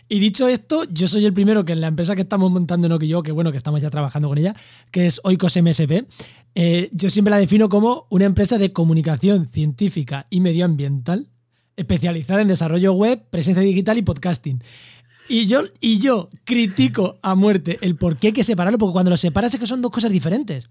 Y 0.08 0.20
dicho 0.20 0.48
esto, 0.48 0.84
yo 0.90 1.06
soy 1.06 1.26
el 1.26 1.34
primero 1.34 1.64
que 1.64 1.72
en 1.72 1.80
la 1.80 1.88
empresa 1.88 2.14
que 2.14 2.22
estamos 2.22 2.50
montando, 2.50 2.88
no 2.88 2.98
que 2.98 3.08
yo, 3.08 3.22
que 3.22 3.32
bueno, 3.32 3.50
que 3.50 3.58
estamos 3.58 3.80
ya 3.80 3.90
trabajando 3.90 4.28
con 4.28 4.38
ella, 4.38 4.56
que 4.90 5.06
es 5.06 5.20
Oikos 5.22 5.56
MSP, 5.60 6.06
eh, 6.54 6.88
yo 6.92 7.10
siempre 7.10 7.30
la 7.30 7.38
defino 7.38 7.68
como 7.68 8.06
una 8.08 8.24
empresa 8.24 8.56
de 8.56 8.72
comunicación 8.72 9.46
científica 9.48 10.26
y 10.30 10.40
medioambiental 10.40 11.28
especializada 11.76 12.42
en 12.42 12.48
desarrollo 12.48 12.92
web, 12.92 13.22
presencia 13.30 13.62
digital 13.62 13.98
y 13.98 14.02
podcasting. 14.02 14.62
Y 15.28 15.46
yo, 15.46 15.64
y 15.80 15.98
yo 15.98 16.30
critico 16.44 17.18
a 17.22 17.34
muerte 17.34 17.78
el 17.82 17.96
por 17.96 18.16
qué 18.16 18.28
hay 18.28 18.32
que 18.32 18.44
separarlo, 18.44 18.78
porque 18.78 18.94
cuando 18.94 19.10
lo 19.10 19.16
separas 19.16 19.54
es 19.54 19.60
que 19.60 19.66
son 19.66 19.82
dos 19.82 19.92
cosas 19.92 20.10
diferentes. 20.10 20.68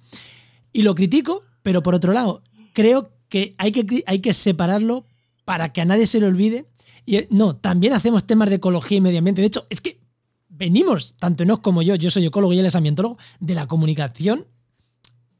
Y 0.73 0.81
lo 0.81 0.95
critico, 0.95 1.43
pero 1.61 1.81
por 1.83 1.95
otro 1.95 2.11
lado, 2.11 2.41
creo 2.73 3.11
que 3.29 3.55
hay 3.57 3.71
que, 3.71 4.03
hay 4.05 4.19
que 4.19 4.33
separarlo 4.33 5.05
para 5.45 5.71
que 5.71 5.81
a 5.81 5.85
nadie 5.85 6.07
se 6.07 6.19
le 6.19 6.27
olvide. 6.27 6.65
Y 7.07 7.15
eh, 7.15 7.27
no, 7.31 7.55
también 7.55 7.93
hacemos 7.93 8.27
temas 8.27 8.49
de 8.49 8.55
ecología 8.55 8.97
y 8.97 9.01
medio 9.01 9.17
ambiente. 9.17 9.41
De 9.41 9.47
hecho, 9.47 9.65
es 9.69 9.79
que 9.79 10.01
venimos, 10.49 11.15
tanto 11.17 11.43
Enoch 11.43 11.61
como 11.61 11.81
yo, 11.81 11.95
yo 11.95 12.11
soy 12.11 12.25
ecólogo 12.25 12.51
y 12.51 12.59
él 12.59 12.65
es 12.65 12.75
ambientólogo, 12.75 13.17
de 13.39 13.55
la 13.55 13.65
comunicación 13.65 14.45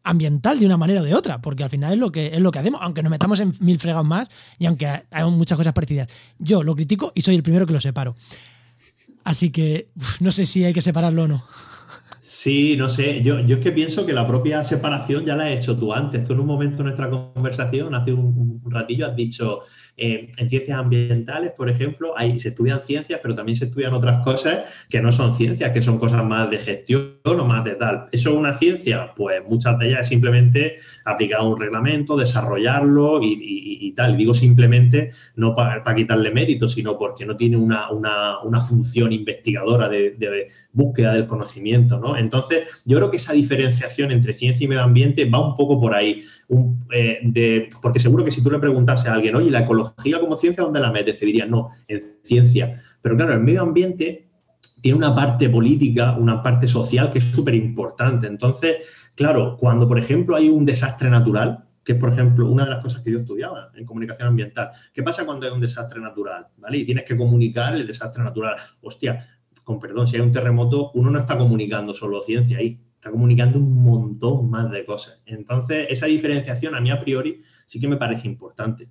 ambiental 0.01 0.61
de 0.61 0.65
una 0.65 0.77
manera 0.77 1.01
o 1.01 1.03
de 1.03 1.13
otra, 1.13 1.41
porque 1.41 1.65
al 1.65 1.69
final 1.69 1.91
es 1.91 1.99
lo 1.99 2.09
que 2.09 2.27
es 2.27 2.39
lo 2.39 2.51
que 2.51 2.59
hacemos, 2.59 2.79
aunque 2.81 3.03
nos 3.03 3.09
metamos 3.09 3.41
en 3.41 3.53
mil 3.59 3.77
fregados 3.79 4.05
más 4.05 4.29
y 4.57 4.65
aunque 4.65 4.87
hay 4.87 5.29
muchas 5.29 5.57
cosas 5.57 5.73
parecidas. 5.73 6.07
Yo 6.39 6.63
lo 6.63 6.73
critico 6.73 7.11
y 7.13 7.21
soy 7.21 7.35
el 7.35 7.43
primero 7.43 7.67
que 7.67 7.73
lo 7.73 7.81
separo. 7.81 8.15
Así 9.25 9.49
que 9.49 9.89
no 10.21 10.31
sé 10.31 10.45
si 10.45 10.63
hay 10.63 10.71
que 10.71 10.81
separarlo 10.81 11.23
o 11.23 11.27
no. 11.27 11.43
Sí, 12.29 12.75
no 12.75 12.89
sé. 12.89 13.21
Yo, 13.21 13.39
yo 13.39 13.55
es 13.55 13.63
que 13.63 13.71
pienso 13.71 14.05
que 14.05 14.11
la 14.11 14.27
propia 14.27 14.61
separación 14.61 15.25
ya 15.25 15.33
la 15.37 15.45
has 15.45 15.51
hecho 15.51 15.77
tú 15.77 15.93
antes. 15.93 16.25
Tú 16.25 16.33
en 16.33 16.41
un 16.41 16.45
momento 16.45 16.79
de 16.79 16.83
nuestra 16.83 17.09
conversación, 17.09 17.95
hace 17.95 18.11
un, 18.11 18.61
ratillo, 18.65 19.07
has 19.07 19.15
dicho, 19.15 19.61
eh, 19.95 20.33
en 20.35 20.49
ciencias 20.49 20.77
ambientales, 20.77 21.53
por 21.53 21.69
ejemplo, 21.69 22.13
se 22.37 22.49
estudian 22.49 22.81
ciencias, 22.83 23.21
pero 23.23 23.33
también 23.33 23.55
se 23.55 23.63
estudian 23.63 23.93
otras 23.93 24.21
cosas 24.25 24.85
que 24.89 24.99
no 24.99 25.13
son 25.13 25.35
ciencias, 25.35 25.71
que 25.71 25.81
son 25.81 25.97
cosas 25.99 26.21
más 26.25 26.49
de 26.49 26.59
gestión 26.59 27.13
o 27.23 27.45
más 27.45 27.63
de 27.63 27.75
tal. 27.75 28.09
¿Eso 28.11 28.31
es 28.31 28.35
una 28.35 28.53
ciencia? 28.53 29.13
Pues 29.15 29.41
muchas 29.47 29.79
de 29.79 29.87
ellas 29.87 30.01
es 30.01 30.07
simplemente 30.09 30.75
aplicar 31.05 31.39
un 31.43 31.57
reglamento, 31.57 32.17
desarrollarlo 32.17 33.21
y, 33.23 33.93
tal. 33.95 34.17
digo 34.17 34.33
simplemente 34.33 35.11
no 35.37 35.55
para, 35.55 35.81
quitarle 35.95 36.29
mérito, 36.31 36.67
sino 36.67 36.97
porque 36.97 37.25
no 37.25 37.37
tiene 37.37 37.55
una, 37.55 37.87
función 38.67 39.13
investigadora 39.13 39.87
de 39.87 40.49
búsqueda 40.73 41.13
del 41.13 41.25
conocimiento, 41.25 41.97
¿no? 41.97 42.16
Entonces, 42.17 42.81
yo 42.85 42.97
creo 42.97 43.11
que 43.11 43.17
esa 43.17 43.33
diferenciación 43.33 44.11
entre 44.11 44.33
ciencia 44.33 44.65
y 44.65 44.67
medio 44.67 44.83
ambiente 44.83 45.25
va 45.25 45.47
un 45.47 45.55
poco 45.55 45.79
por 45.79 45.93
ahí. 45.93 46.23
Eh, 46.91 47.69
porque 47.81 47.99
seguro 47.99 48.23
que 48.23 48.31
si 48.31 48.43
tú 48.43 48.51
le 48.51 48.59
preguntase 48.59 49.09
a 49.09 49.13
alguien, 49.13 49.35
oye, 49.35 49.51
¿la 49.51 49.59
ecología 49.59 50.19
como 50.19 50.37
ciencia 50.37 50.63
dónde 50.63 50.79
la 50.79 50.91
metes? 50.91 51.17
Te 51.17 51.25
diría, 51.25 51.45
no, 51.45 51.69
en 51.87 52.01
ciencia. 52.23 52.81
Pero 53.01 53.15
claro, 53.15 53.33
el 53.33 53.41
medio 53.41 53.61
ambiente 53.61 54.27
tiene 54.81 54.97
una 54.97 55.13
parte 55.13 55.49
política, 55.49 56.15
una 56.17 56.41
parte 56.41 56.67
social 56.67 57.11
que 57.11 57.19
es 57.19 57.25
súper 57.25 57.55
importante. 57.55 58.27
Entonces, 58.27 59.09
claro, 59.15 59.57
cuando, 59.57 59.87
por 59.87 59.97
ejemplo, 59.97 60.35
hay 60.35 60.49
un 60.49 60.65
desastre 60.65 61.09
natural, 61.09 61.65
que 61.83 61.93
es, 61.93 61.99
por 61.99 62.09
ejemplo, 62.09 62.49
una 62.49 62.65
de 62.65 62.71
las 62.71 62.79
cosas 62.79 63.01
que 63.01 63.11
yo 63.11 63.19
estudiaba 63.19 63.71
en 63.73 63.85
comunicación 63.85 64.27
ambiental. 64.27 64.69
¿Qué 64.93 65.01
pasa 65.03 65.25
cuando 65.25 65.47
hay 65.47 65.53
un 65.53 65.61
desastre 65.61 66.01
natural? 66.01 66.47
¿Vale? 66.57 66.79
Y 66.79 66.85
tienes 66.85 67.05
que 67.05 67.15
comunicar 67.15 67.75
el 67.75 67.87
desastre 67.87 68.23
natural. 68.23 68.55
Hostia, 68.81 69.25
con 69.67 69.81
perdón, 69.81 70.07
si 70.07 70.15
hay 70.15 70.21
un 70.21 70.31
terremoto, 70.31 70.91
uno 70.93 71.11
no 71.11 71.19
está 71.19 71.37
comunicando 71.37 71.93
solo 71.93 72.21
ciencia 72.21 72.59
ahí, 72.59 72.79
está 72.95 73.11
comunicando 73.11 73.59
un 73.59 73.83
montón 73.83 74.49
más 74.49 74.71
de 74.71 74.85
cosas. 74.85 75.21
Entonces, 75.25 75.87
esa 75.89 76.05
diferenciación 76.05 76.73
a 76.73 76.79
mí 76.79 76.89
a 76.89 77.01
priori 77.01 77.41
sí 77.65 77.77
que 77.77 77.89
me 77.89 77.97
parece 77.97 78.29
importante. 78.29 78.87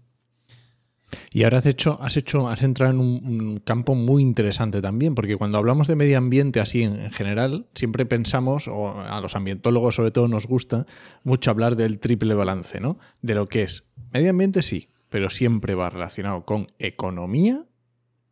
Y 1.33 1.45
ahora 1.45 1.59
has 1.59 1.67
hecho, 1.67 1.99
has 2.03 2.19
hecho, 2.19 2.47
has 2.47 2.62
entrado 2.62 2.93
en 2.93 3.01
un, 3.01 3.59
campo 3.61 3.95
muy 3.95 4.23
interesante 4.23 4.83
también, 4.83 5.15
porque 5.15 5.37
cuando 5.37 5.57
hablamos 5.57 5.87
de 5.87 5.97
medio 5.97 6.19
ambiente 6.19 6.61
así 6.61 6.83
en, 6.83 7.11
general, 7.11 7.69
siempre 7.75 8.05
pensamos, 8.05 8.69
o 8.69 9.01
a 9.01 9.19
los 9.23 9.35
ambientólogos 9.35 9.95
sobre 9.95 10.11
todo 10.11 10.29
nos 10.29 10.47
gusta 10.47 10.85
mucho 11.25 11.51
hablar 11.51 11.77
del 11.77 12.01
triple 12.01 12.35
balance, 12.35 12.81
¿no? 12.81 12.99
De 13.23 13.35
lo 13.35 13.49
que 13.49 13.62
es 13.62 13.85
medio 14.12 14.29
ambiente 14.29 14.61
sí, 14.61 14.91
pero 15.09 15.31
siempre 15.31 15.75
va 15.75 15.89
relacionado 15.89 16.45
con 16.45 16.67
economía 16.79 17.65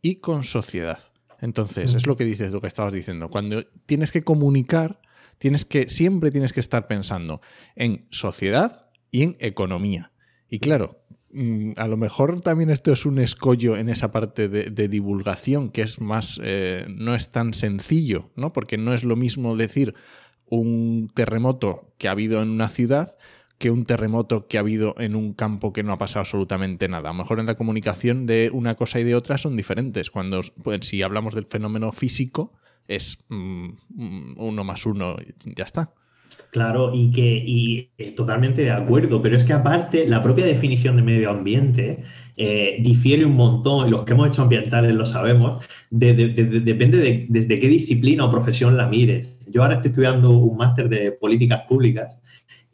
y 0.02 0.16
con 0.16 0.44
sociedad. 0.44 1.13
Entonces, 1.44 1.92
es 1.92 2.06
lo 2.06 2.16
que 2.16 2.24
dices, 2.24 2.52
lo 2.52 2.62
que 2.62 2.66
estabas 2.68 2.94
diciendo. 2.94 3.28
Cuando 3.28 3.64
tienes 3.84 4.10
que 4.10 4.24
comunicar, 4.24 5.02
tienes 5.36 5.66
que, 5.66 5.90
siempre 5.90 6.30
tienes 6.30 6.54
que 6.54 6.60
estar 6.60 6.86
pensando 6.86 7.42
en 7.76 8.06
sociedad 8.08 8.86
y 9.10 9.24
en 9.24 9.36
economía. 9.40 10.10
Y 10.48 10.60
claro, 10.60 11.04
mm, 11.34 11.72
a 11.76 11.86
lo 11.86 11.98
mejor 11.98 12.40
también 12.40 12.70
esto 12.70 12.94
es 12.94 13.04
un 13.04 13.18
escollo 13.18 13.76
en 13.76 13.90
esa 13.90 14.10
parte 14.10 14.48
de, 14.48 14.88
divulgación 14.88 15.68
que 15.68 15.82
es 15.82 16.00
más, 16.00 16.40
eh, 16.42 16.86
no 16.88 17.14
es 17.14 17.30
tan 17.30 17.52
sencillo, 17.52 18.30
¿no? 18.36 18.54
Porque 18.54 18.78
no 18.78 18.94
es 18.94 19.04
lo 19.04 19.14
mismo 19.14 19.54
decir 19.54 19.94
un 20.46 21.10
terremoto 21.14 21.92
que 21.98 22.08
ha 22.08 22.12
habido 22.12 22.40
en 22.40 22.48
una 22.48 22.70
ciudad 22.70 23.18
que 23.64 23.70
un 23.70 23.86
terremoto 23.86 24.46
que 24.46 24.58
ha 24.58 24.60
habido 24.60 24.94
en 24.98 25.16
un 25.16 25.32
campo 25.32 25.72
que 25.72 25.82
no 25.82 25.94
ha 25.94 25.96
pasado 25.96 26.20
absolutamente 26.20 26.86
nada. 26.86 27.08
A 27.08 27.12
lo 27.14 27.18
mejor 27.20 27.40
en 27.40 27.46
la 27.46 27.54
comunicación 27.54 28.26
de 28.26 28.50
una 28.52 28.74
cosa 28.74 29.00
y 29.00 29.04
de 29.04 29.14
otra 29.14 29.38
son 29.38 29.56
diferentes. 29.56 30.10
Cuando, 30.10 30.42
pues, 30.62 30.86
si 30.86 31.00
hablamos 31.00 31.34
del 31.34 31.46
fenómeno 31.46 31.90
físico, 31.90 32.52
es 32.88 33.16
mm, 33.30 34.34
uno 34.36 34.64
más 34.64 34.84
uno, 34.84 35.16
ya 35.46 35.64
está. 35.64 35.94
Claro, 36.50 36.90
y 36.94 37.10
que 37.10 37.42
y, 37.42 37.88
totalmente 38.14 38.60
de 38.60 38.70
acuerdo, 38.70 39.22
pero 39.22 39.34
es 39.34 39.44
que 39.44 39.54
aparte 39.54 40.06
la 40.06 40.22
propia 40.22 40.44
definición 40.44 40.96
de 40.96 41.02
medio 41.02 41.30
ambiente 41.30 42.02
eh, 42.36 42.76
difiere 42.80 43.24
un 43.24 43.34
montón, 43.34 43.90
los 43.90 44.04
que 44.04 44.12
hemos 44.12 44.28
hecho 44.28 44.42
ambientales 44.42 44.94
lo 44.94 45.06
sabemos, 45.06 45.66
depende 45.90 46.98
de 46.98 47.26
desde 47.30 47.58
qué 47.58 47.68
disciplina 47.68 48.26
o 48.26 48.30
profesión 48.30 48.76
la 48.76 48.88
mires. 48.88 49.48
Yo 49.50 49.62
ahora 49.62 49.76
estoy 49.76 49.88
estudiando 49.88 50.32
un 50.32 50.58
máster 50.58 50.90
de 50.90 51.12
políticas 51.12 51.62
públicas 51.62 52.18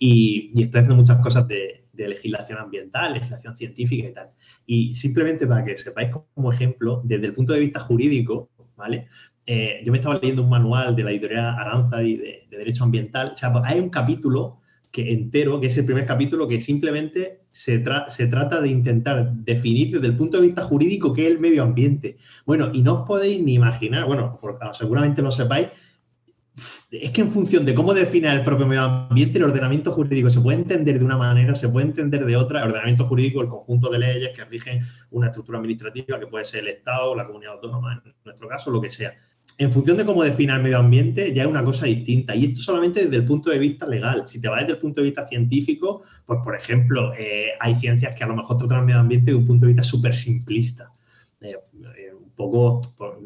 y, 0.02 0.50
estoy 0.62 0.80
haciendo 0.80 0.96
muchas 0.96 1.18
cosas 1.18 1.46
de, 1.46 1.76
legislación 1.92 2.58
ambiental, 2.58 3.12
legislación 3.12 3.54
científica 3.54 4.08
y 4.08 4.12
tal. 4.14 4.30
Y 4.64 4.94
simplemente 4.94 5.46
para 5.46 5.62
que 5.62 5.76
sepáis 5.76 6.08
como 6.34 6.50
ejemplo, 6.50 7.02
desde 7.04 7.26
el 7.26 7.34
punto 7.34 7.52
de 7.52 7.60
vista 7.60 7.78
jurídico, 7.78 8.48
¿vale? 8.74 9.08
Eh, 9.44 9.82
yo 9.84 9.92
me 9.92 9.98
estaba 9.98 10.14
leyendo 10.14 10.42
un 10.42 10.48
manual 10.48 10.96
de 10.96 11.04
la 11.04 11.10
editorial 11.10 11.54
Aranza 11.58 12.02
y 12.02 12.16
de, 12.16 12.46
Derecho 12.50 12.84
Ambiental. 12.84 13.32
O 13.34 13.36
sea, 13.36 13.52
hay 13.66 13.80
un 13.80 13.90
capítulo 13.90 14.60
que 14.90 15.12
entero, 15.12 15.60
que 15.60 15.66
es 15.66 15.76
el 15.76 15.84
primer 15.84 16.06
capítulo, 16.06 16.48
que 16.48 16.62
simplemente 16.62 17.42
se, 17.50 17.84
se, 18.08 18.26
trata 18.28 18.62
de 18.62 18.70
intentar 18.70 19.34
definir 19.34 19.90
desde 19.92 20.06
el 20.06 20.16
punto 20.16 20.40
de 20.40 20.46
vista 20.46 20.62
jurídico 20.62 21.12
qué 21.12 21.26
es 21.26 21.32
el 21.34 21.38
medio 21.38 21.62
ambiente. 21.62 22.16
Bueno, 22.46 22.70
y 22.72 22.80
no 22.80 23.00
os 23.00 23.06
podéis 23.06 23.42
ni 23.42 23.52
imaginar, 23.52 24.06
bueno, 24.06 24.40
seguramente 24.72 25.20
lo 25.20 25.30
sepáis, 25.30 25.68
es 26.90 27.10
que 27.10 27.20
en 27.20 27.30
función 27.30 27.64
de 27.64 27.74
cómo 27.74 27.94
define 27.94 28.32
el 28.32 28.42
propio 28.42 28.66
medio 28.66 28.82
ambiente, 28.82 29.38
el 29.38 29.44
ordenamiento 29.44 29.92
jurídico 29.92 30.30
se 30.30 30.40
puede 30.40 30.58
entender 30.58 30.98
de 30.98 31.04
una 31.04 31.16
manera, 31.16 31.54
se 31.54 31.68
puede 31.68 31.86
entender 31.86 32.24
de 32.24 32.36
otra. 32.36 32.60
El 32.60 32.68
ordenamiento 32.68 33.04
jurídico, 33.06 33.40
el 33.40 33.48
conjunto 33.48 33.90
de 33.90 33.98
leyes 33.98 34.30
que 34.36 34.44
rigen 34.44 34.80
una 35.10 35.26
estructura 35.26 35.58
administrativa 35.58 36.18
que 36.18 36.26
puede 36.26 36.44
ser 36.44 36.60
el 36.60 36.68
Estado, 36.68 37.14
la 37.14 37.26
comunidad 37.26 37.54
autónoma, 37.54 38.02
en 38.04 38.14
nuestro 38.24 38.48
caso, 38.48 38.70
lo 38.70 38.80
que 38.80 38.90
sea. 38.90 39.14
En 39.58 39.70
función 39.70 39.96
de 39.96 40.06
cómo 40.06 40.24
define 40.24 40.54
el 40.54 40.62
medio 40.62 40.78
ambiente, 40.78 41.34
ya 41.34 41.42
es 41.42 41.48
una 41.48 41.62
cosa 41.62 41.86
distinta. 41.86 42.34
Y 42.34 42.46
esto 42.46 42.60
solamente 42.60 43.04
desde 43.04 43.16
el 43.16 43.26
punto 43.26 43.50
de 43.50 43.58
vista 43.58 43.86
legal. 43.86 44.24
Si 44.26 44.40
te 44.40 44.48
vas 44.48 44.60
desde 44.62 44.74
el 44.74 44.78
punto 44.78 45.02
de 45.02 45.08
vista 45.08 45.26
científico, 45.26 46.02
pues, 46.24 46.40
por 46.42 46.56
ejemplo, 46.56 47.12
eh, 47.18 47.50
hay 47.60 47.74
ciencias 47.74 48.14
que 48.14 48.24
a 48.24 48.26
lo 48.26 48.36
mejor 48.36 48.56
tratan 48.56 48.78
el 48.78 48.84
medio 48.86 49.00
ambiente 49.00 49.32
de 49.32 49.36
un 49.36 49.46
punto 49.46 49.66
de 49.66 49.72
vista 49.72 49.82
súper 49.82 50.14
simplista. 50.14 50.90
Eh, 51.42 51.56
eh, 51.96 52.12
un 52.14 52.30
poco, 52.30 52.80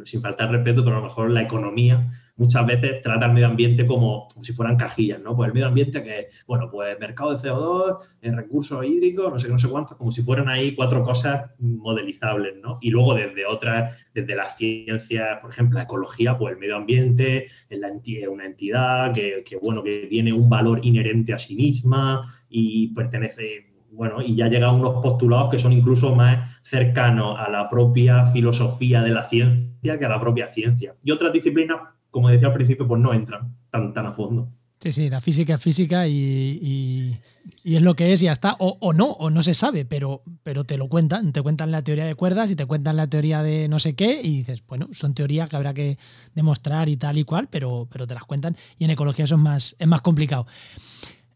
sin 0.05 0.21
faltar 0.21 0.51
respeto, 0.51 0.85
pero 0.85 0.97
a 0.97 1.01
lo 1.01 1.05
mejor 1.05 1.31
la 1.31 1.43
economía 1.43 2.11
muchas 2.37 2.67
veces 2.67 3.01
trata 3.03 3.27
el 3.27 3.33
medio 3.33 3.47
ambiente 3.47 3.87
como, 3.87 4.27
si 4.43 4.53
fueran 4.53 4.77
cajillas, 4.77 5.21
¿no? 5.21 5.37
Pues 5.37 5.49
el 5.49 5.55
medio 5.55 5.67
ambiente 5.67 6.03
que, 6.03 6.29
bueno, 6.47 6.71
pues 6.71 6.99
mercado 6.99 7.37
de 7.37 7.49
CO2, 7.49 7.99
recursos 8.23 8.85
hídricos, 8.85 9.31
no 9.31 9.39
sé 9.39 9.47
qué, 9.47 9.53
no 9.53 9.59
sé 9.59 9.69
cuántos, 9.69 9.97
como 9.97 10.11
si 10.11 10.23
fueran 10.23 10.49
ahí 10.49 10.75
cuatro 10.75 11.03
cosas 11.05 11.51
modelizables, 11.59 12.57
¿no? 12.61 12.79
Y 12.81 12.91
luego 12.91 13.15
desde 13.15 13.47
otras, 13.47 14.09
desde 14.13 14.35
las 14.35 14.57
ciencias, 14.57 15.39
por 15.41 15.51
ejemplo, 15.51 15.79
la 15.79 15.85
ecología, 15.85 16.37
pues 16.37 16.55
el 16.55 16.59
medio 16.59 16.77
ambiente 16.77 17.47
es 17.69 17.79
la 17.79 17.91
una 18.31 18.45
entidad 18.45 19.13
que, 19.13 19.45
que, 19.45 19.57
bueno, 19.57 19.83
que 19.83 20.07
tiene 20.11 20.33
un 20.33 20.49
valor 20.49 20.81
inherente 20.85 21.33
a 21.33 21.39
sí 21.39 21.55
misma 21.55 22.25
y 22.49 22.89
pertenece 22.89 23.75
bueno, 23.91 24.21
y 24.21 24.35
ya 24.35 24.49
llega 24.49 24.67
a 24.67 24.73
unos 24.73 25.01
postulados 25.01 25.51
que 25.51 25.59
son 25.61 25.73
incluso 25.73 26.17
más 26.17 26.61
cercanos 26.65 27.39
a 27.39 27.49
la 27.49 27.71
propia 27.71 28.27
filosofía 28.27 29.03
de 29.03 29.11
la 29.11 29.29
ciencia 29.29 29.99
que 29.99 30.05
a 30.05 30.09
la 30.09 30.21
propia 30.21 30.49
ciencia. 30.49 30.97
Y 31.05 31.13
otras 31.13 31.33
disciplinas 31.33 31.79
como 32.15 32.29
decía 32.29 32.47
al 32.47 32.55
principio, 32.55 32.87
pues 32.87 33.01
no 33.01 33.13
entran 33.13 33.57
tan, 33.71 33.93
tan 33.93 34.07
a 34.07 34.13
fondo. 34.13 34.49
Sí, 34.79 34.93
sí, 34.93 35.11
la 35.11 35.21
física 35.21 35.55
es 35.55 35.61
física 35.61 36.07
y, 36.07 37.19
es 37.65 37.83
lo 37.83 37.97
que 37.97 38.13
es 38.13 38.23
y 38.23 38.27
ya 38.27 38.33
está. 38.33 38.55
O, 38.61 38.93
no, 38.93 39.07
o 39.07 39.31
no 39.31 39.43
se 39.43 39.53
sabe, 39.53 39.85
pero, 39.85 40.23
pero 40.45 40.63
te 40.63 40.79
lo 40.79 40.89
cuentan. 40.89 41.33
Te 41.33 41.43
cuentan 41.43 41.73
la 41.73 41.83
teoría 41.83 42.05
de 42.05 42.15
cuerdas 42.15 42.53
y 42.53 42.55
te 42.55 42.67
cuentan 42.67 42.97
la 42.97 43.09
teoría 43.09 43.43
de 43.43 43.67
no 43.67 43.81
sé 43.81 43.97
qué 43.97 44.21
y 44.23 44.37
dices, 44.37 44.63
bueno, 44.65 44.87
son 44.93 45.13
teorías 45.13 45.49
que 45.49 45.57
habrá 45.57 45.75
que 45.75 45.99
demostrar 46.37 46.89
y 46.89 46.97
tal 46.97 47.19
y 47.19 47.25
cual, 47.25 47.49
pero, 47.51 47.89
pero 47.91 48.07
te 48.07 48.15
las 48.15 48.23
cuentan. 48.23 48.57
Y 48.79 48.85
en 48.85 48.91
ecología 48.91 49.25
eso 49.25 49.35
es 49.35 49.41
más, 49.41 49.75
es 49.77 49.89
más 49.89 50.03
complicado. 50.03 50.47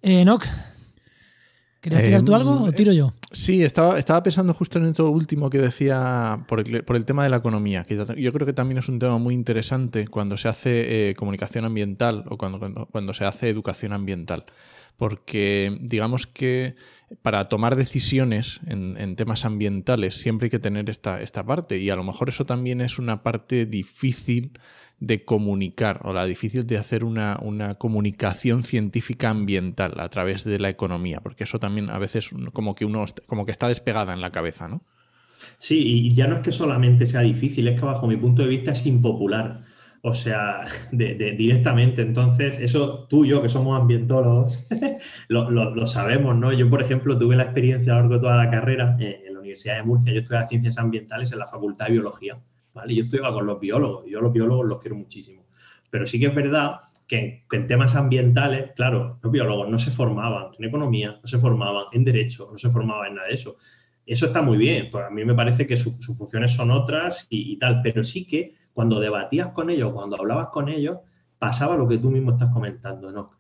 Eh, 0.00 0.20
Enoch, 0.20 0.44
¿querías 1.80 2.02
tirar 2.02 2.22
tú 2.22 2.34
algo 2.34 2.62
o 2.62 2.72
tiro 2.72 2.92
yo? 2.92 3.12
Sí, 3.32 3.62
estaba, 3.62 3.98
estaba 3.98 4.22
pensando 4.22 4.54
justo 4.54 4.78
en 4.78 4.86
esto 4.86 5.10
último 5.10 5.50
que 5.50 5.58
decía 5.58 6.44
por 6.48 6.60
el, 6.60 7.04
tema 7.04 7.24
de 7.24 7.30
la 7.30 7.36
economía, 7.36 7.84
que 7.84 7.96
yo 7.96 8.32
creo 8.32 8.46
que 8.46 8.52
también 8.52 8.78
es 8.78 8.88
un 8.88 8.98
tema 8.98 9.18
muy 9.18 9.34
interesante 9.34 10.08
cuando 10.08 10.36
se 10.36 10.48
hace 10.48 11.10
eh, 11.10 11.14
comunicación 11.14 11.64
ambiental 11.64 12.24
o 12.28 12.36
cuando, 12.36 12.86
cuando, 12.90 13.14
se 13.14 13.24
hace 13.24 13.48
educación 13.48 13.92
ambiental. 13.92 14.46
Porque 14.96 15.78
digamos 15.80 16.26
que 16.26 16.74
para 17.22 17.48
tomar 17.48 17.76
decisiones 17.76 18.60
en, 18.66 18.96
en, 18.98 19.14
temas 19.16 19.44
ambientales 19.44 20.16
siempre 20.16 20.46
hay 20.46 20.50
que 20.50 20.58
tener 20.58 20.90
esta, 20.90 21.22
esta 21.22 21.44
parte 21.44 21.78
y 21.78 21.88
a 21.90 21.96
lo 21.96 22.02
mejor 22.02 22.28
eso 22.28 22.44
también 22.44 22.80
es 22.80 22.98
una 22.98 23.22
parte 23.22 23.64
difícil 23.64 24.52
de 25.00 25.24
comunicar 25.24 26.00
o 26.04 26.12
la 26.12 26.24
difícil 26.24 26.66
de 26.66 26.76
hacer 26.76 27.04
una, 27.04 27.38
una, 27.40 27.76
comunicación 27.76 28.64
científica 28.64 29.30
ambiental 29.30 30.00
a 30.00 30.08
través 30.08 30.44
de 30.44 30.58
la 30.58 30.68
economía, 30.68 31.20
porque 31.20 31.44
eso 31.44 31.60
también 31.60 31.88
a 31.90 31.98
veces 31.98 32.30
como 32.52 32.74
que 32.74 32.84
uno 32.84 33.04
como 33.26 33.46
que 33.46 33.52
está 33.52 33.68
despegada 33.68 34.12
en 34.12 34.20
la 34.20 34.30
cabeza, 34.30 34.66
¿no? 34.66 34.82
Sí, 35.58 36.06
y 36.06 36.14
ya 36.14 36.26
no 36.26 36.36
es 36.36 36.42
que 36.42 36.52
solamente 36.52 37.06
sea 37.06 37.20
difícil, 37.20 37.68
es 37.68 37.78
que 37.78 37.86
bajo 37.86 38.06
mi 38.06 38.16
punto 38.16 38.42
de 38.42 38.48
vista 38.48 38.72
es 38.72 38.84
impopular. 38.86 39.64
O 40.02 40.14
sea, 40.14 40.64
de, 40.92 41.14
directamente. 41.36 42.02
Entonces, 42.02 42.58
eso 42.58 43.06
tú 43.08 43.24
y 43.24 43.28
yo, 43.28 43.42
que 43.42 43.48
somos 43.48 43.78
ambientólogos, 43.80 44.66
lo, 45.28 45.86
sabemos, 45.86 46.36
¿no? 46.36 46.52
Yo, 46.52 46.68
por 46.70 46.82
ejemplo, 46.82 47.18
tuve 47.18 47.36
la 47.36 47.44
experiencia 47.44 47.92
a 47.92 47.96
lo 47.96 48.02
largo 48.02 48.14
de 48.16 48.20
toda 48.20 48.36
la 48.36 48.50
carrera 48.50 48.96
eh, 49.00 49.22
en 49.26 49.34
la 49.34 49.40
Universidad 49.40 49.76
de 49.76 49.82
Murcia. 49.82 50.12
Yo 50.12 50.20
estudié 50.20 50.46
ciencias 50.48 50.78
ambientales 50.78 51.32
en 51.32 51.38
la 51.38 51.46
Facultad 51.46 51.86
de 51.86 51.92
Biología. 51.92 52.38
Yo 52.86 53.04
estoy 53.04 53.20
con 53.20 53.46
los 53.46 53.58
biólogos, 53.60 54.04
yo 54.06 54.20
los 54.20 54.32
biólogos 54.32 54.66
los 54.66 54.78
quiero 54.78 54.96
muchísimo. 54.96 55.46
Pero 55.90 56.06
sí 56.06 56.20
que 56.20 56.26
es 56.26 56.34
verdad 56.34 56.80
que, 57.08 57.44
en 57.50 57.66
temas 57.66 57.96
ambientales, 57.96 58.72
claro, 58.76 59.18
los 59.22 59.32
biólogos 59.32 59.68
no 59.68 59.78
se 59.78 59.90
formaban 59.90 60.52
en 60.58 60.64
economía, 60.66 61.18
no 61.20 61.26
se 61.26 61.38
formaban 61.38 61.86
en 61.92 62.04
derecho, 62.04 62.48
no 62.52 62.58
se 62.58 62.68
formaban 62.68 63.08
en 63.08 63.14
nada 63.14 63.28
de 63.28 63.34
eso. 63.34 63.56
Eso 64.06 64.26
está 64.26 64.42
muy 64.42 64.56
bien, 64.56 64.88
pues 64.90 65.04
a 65.04 65.10
mí 65.10 65.24
me 65.24 65.34
parece 65.34 65.66
que 65.66 65.76
sus 65.76 65.98
funciones 66.16 66.52
son 66.52 66.70
otras 66.70 67.26
y, 67.30 67.58
tal, 67.58 67.80
pero 67.82 68.04
sí 68.04 68.26
que 68.26 68.54
cuando 68.72 69.00
debatías 69.00 69.48
con 69.48 69.70
ellos, 69.70 69.92
cuando 69.92 70.16
hablabas 70.16 70.48
con 70.48 70.68
ellos, 70.68 70.98
pasaba 71.38 71.76
lo 71.76 71.88
que 71.88 71.98
tú 71.98 72.10
mismo 72.10 72.32
estás 72.32 72.52
comentando, 72.52 73.10
¿no? 73.10 73.32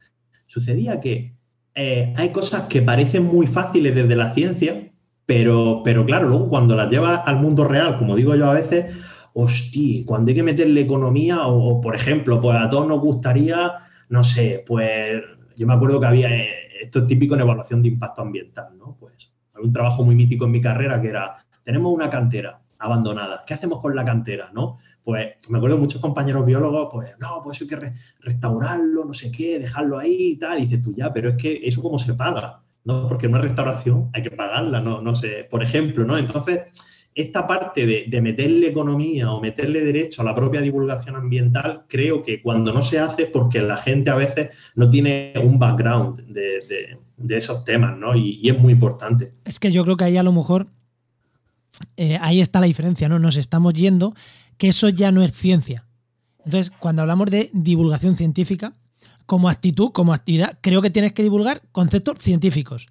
Sucedía 0.46 1.00
que 1.00 1.34
eh, 1.74 2.12
hay 2.16 2.32
cosas 2.32 2.64
que 2.64 2.82
parecen 2.82 3.24
muy 3.24 3.46
fáciles 3.46 3.94
desde 3.94 4.16
la 4.16 4.34
ciencia, 4.34 4.92
pero, 5.24 5.82
pero 5.84 6.04
claro, 6.04 6.28
luego 6.28 6.48
cuando 6.48 6.74
las 6.74 6.90
llevas 6.90 7.20
al 7.26 7.36
mundo 7.36 7.64
real, 7.64 7.98
como 7.98 8.16
digo 8.16 8.34
yo 8.34 8.50
a 8.50 8.54
veces, 8.54 8.94
hostia, 9.40 10.04
cuando 10.04 10.30
hay 10.30 10.34
que 10.34 10.42
meterle 10.42 10.80
economía, 10.80 11.46
o, 11.46 11.80
por 11.80 11.94
ejemplo, 11.94 12.40
pues 12.40 12.56
a 12.56 12.68
todos 12.68 12.88
nos 12.88 13.00
gustaría, 13.00 13.72
no 14.08 14.24
sé, 14.24 14.64
pues 14.66 15.22
yo 15.56 15.66
me 15.66 15.74
acuerdo 15.74 16.00
que 16.00 16.06
había, 16.06 16.36
eh, 16.36 16.50
esto 16.82 17.00
es 17.00 17.06
típico 17.06 17.34
en 17.34 17.42
evaluación 17.42 17.80
de 17.80 17.88
impacto 17.88 18.22
ambiental, 18.22 18.76
¿no? 18.76 18.96
Pues 18.98 19.32
un 19.62 19.72
trabajo 19.72 20.04
muy 20.04 20.16
mítico 20.16 20.46
en 20.46 20.50
mi 20.50 20.60
carrera 20.60 21.00
que 21.00 21.08
era, 21.08 21.36
tenemos 21.62 21.94
una 21.94 22.10
cantera 22.10 22.60
abandonada, 22.80 23.44
¿qué 23.46 23.54
hacemos 23.54 23.80
con 23.80 23.94
la 23.94 24.04
cantera, 24.04 24.50
no? 24.52 24.78
Pues 25.04 25.36
me 25.48 25.58
acuerdo 25.58 25.76
de 25.76 25.82
muchos 25.82 26.00
compañeros 26.00 26.44
biólogos, 26.44 26.88
pues 26.90 27.10
no, 27.20 27.40
pues 27.42 27.62
hay 27.62 27.68
que 27.68 27.92
restaurarlo, 28.20 29.04
no 29.04 29.14
sé 29.14 29.30
qué, 29.30 29.60
dejarlo 29.60 29.98
ahí 29.98 30.32
y 30.32 30.36
tal, 30.36 30.58
y 30.58 30.62
dices 30.62 30.82
tú 30.82 30.94
ya, 30.96 31.12
pero 31.12 31.30
es 31.30 31.36
que 31.36 31.60
eso 31.62 31.80
cómo 31.80 32.00
se 32.00 32.14
paga, 32.14 32.60
¿no? 32.84 33.06
Porque 33.06 33.28
una 33.28 33.38
restauración 33.38 34.10
hay 34.12 34.22
que 34.22 34.32
pagarla, 34.32 34.80
no, 34.80 35.00
no 35.00 35.14
sé, 35.14 35.46
por 35.48 35.62
ejemplo, 35.62 36.04
¿no? 36.04 36.18
Entonces 36.18 36.62
esta 37.18 37.48
parte 37.48 37.84
de, 37.84 38.20
meterle 38.20 38.68
economía 38.68 39.32
o 39.32 39.40
meterle 39.40 39.80
derecho 39.80 40.22
a 40.22 40.24
la 40.24 40.36
propia 40.36 40.60
divulgación 40.60 41.16
ambiental, 41.16 41.82
creo 41.88 42.22
que 42.22 42.40
cuando 42.40 42.72
no 42.72 42.84
se 42.84 43.00
hace, 43.00 43.26
porque 43.26 43.60
la 43.60 43.76
gente 43.76 44.10
a 44.10 44.14
veces 44.14 44.50
no 44.76 44.88
tiene 44.88 45.32
un 45.42 45.58
background 45.58 46.20
de, 46.28 46.96
esos 47.36 47.64
temas, 47.64 47.98
¿no? 47.98 48.14
Y, 48.14 48.48
es 48.48 48.56
muy 48.56 48.72
importante. 48.72 49.30
Es 49.44 49.58
que 49.58 49.72
yo 49.72 49.82
creo 49.82 49.96
que 49.96 50.04
ahí 50.04 50.16
a 50.16 50.22
lo 50.22 50.32
mejor 50.32 50.68
eh, 51.96 52.18
ahí 52.20 52.40
está 52.40 52.60
la 52.60 52.66
diferencia, 52.66 53.08
¿no? 53.08 53.18
Nos 53.18 53.36
estamos 53.36 53.72
yendo 53.72 54.14
que 54.56 54.68
eso 54.68 54.88
ya 54.88 55.10
no 55.10 55.24
es 55.24 55.32
ciencia. 55.32 55.86
Entonces, 56.44 56.72
cuando 56.78 57.02
hablamos 57.02 57.32
de 57.32 57.50
divulgación 57.52 58.14
científica, 58.14 58.72
como 59.26 59.48
actitud, 59.48 59.90
como 59.90 60.14
actividad, 60.14 60.56
creo 60.60 60.82
que 60.82 60.90
tienes 60.90 61.14
que 61.14 61.24
divulgar 61.24 61.62
conceptos 61.72 62.18
científicos 62.20 62.86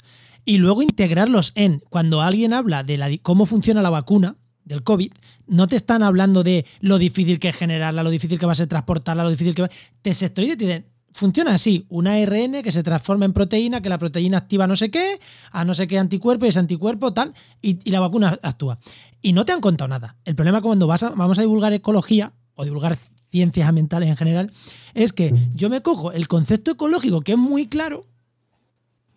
y 0.47 0.59
luego 0.59 0.81
integrarlos 0.81 1.51
en, 1.55 1.83
cuando 1.89 2.21
alguien 2.21 2.53
habla 2.53 2.81
de 2.81 2.97
la, 2.97 3.09
cómo 3.21 3.45
funciona 3.45 3.81
la 3.81 3.89
vacuna 3.89 4.37
del 4.63 4.81
COVID, 4.81 5.11
no 5.45 5.67
te 5.67 5.75
están 5.75 6.03
hablando 6.03 6.41
de 6.41 6.65
lo 6.79 6.97
difícil 6.97 7.37
que 7.37 7.49
es 7.49 7.55
generarla, 7.57 8.01
lo 8.01 8.09
difícil 8.09 8.39
que 8.39 8.45
va 8.45 8.53
a 8.53 8.55
ser 8.55 8.67
transportarla, 8.67 9.23
lo 9.23 9.29
difícil 9.29 9.53
que 9.53 9.63
va... 9.63 9.69
Te 10.01 10.13
sectoriza 10.13 10.53
y 10.53 10.55
te 10.55 10.63
dicen, 10.63 10.85
funciona 11.11 11.53
así, 11.53 11.85
una 11.89 12.13
ARN 12.13 12.63
que 12.63 12.71
se 12.71 12.81
transforma 12.81 13.25
en 13.25 13.33
proteína, 13.33 13.81
que 13.81 13.89
la 13.89 13.97
proteína 13.97 14.37
activa 14.37 14.67
no 14.67 14.77
sé 14.77 14.89
qué, 14.89 15.19
a 15.51 15.65
no 15.65 15.73
sé 15.73 15.85
qué 15.85 15.99
anticuerpo 15.99 16.45
y 16.45 16.49
ese 16.49 16.59
anticuerpo 16.59 17.11
tal, 17.11 17.33
y, 17.61 17.91
la 17.91 17.99
vacuna 17.99 18.39
actúa. 18.41 18.77
Y 19.21 19.33
no 19.33 19.43
te 19.43 19.51
han 19.51 19.59
contado 19.59 19.89
nada. 19.89 20.15
El 20.23 20.35
problema 20.35 20.61
cuando 20.61 20.87
vas 20.87 21.01
vamos 21.13 21.37
a 21.39 21.41
divulgar 21.41 21.73
ecología 21.73 22.31
o 22.55 22.63
divulgar 22.63 22.97
ciencias 23.31 23.67
ambientales 23.67 24.07
en 24.07 24.15
general, 24.15 24.53
es 24.93 25.11
que 25.11 25.33
yo 25.55 25.69
me 25.69 25.81
cojo 25.81 26.13
el 26.13 26.29
concepto 26.29 26.71
ecológico 26.71 27.19
que 27.19 27.33
es 27.33 27.37
muy 27.37 27.67
claro, 27.67 28.05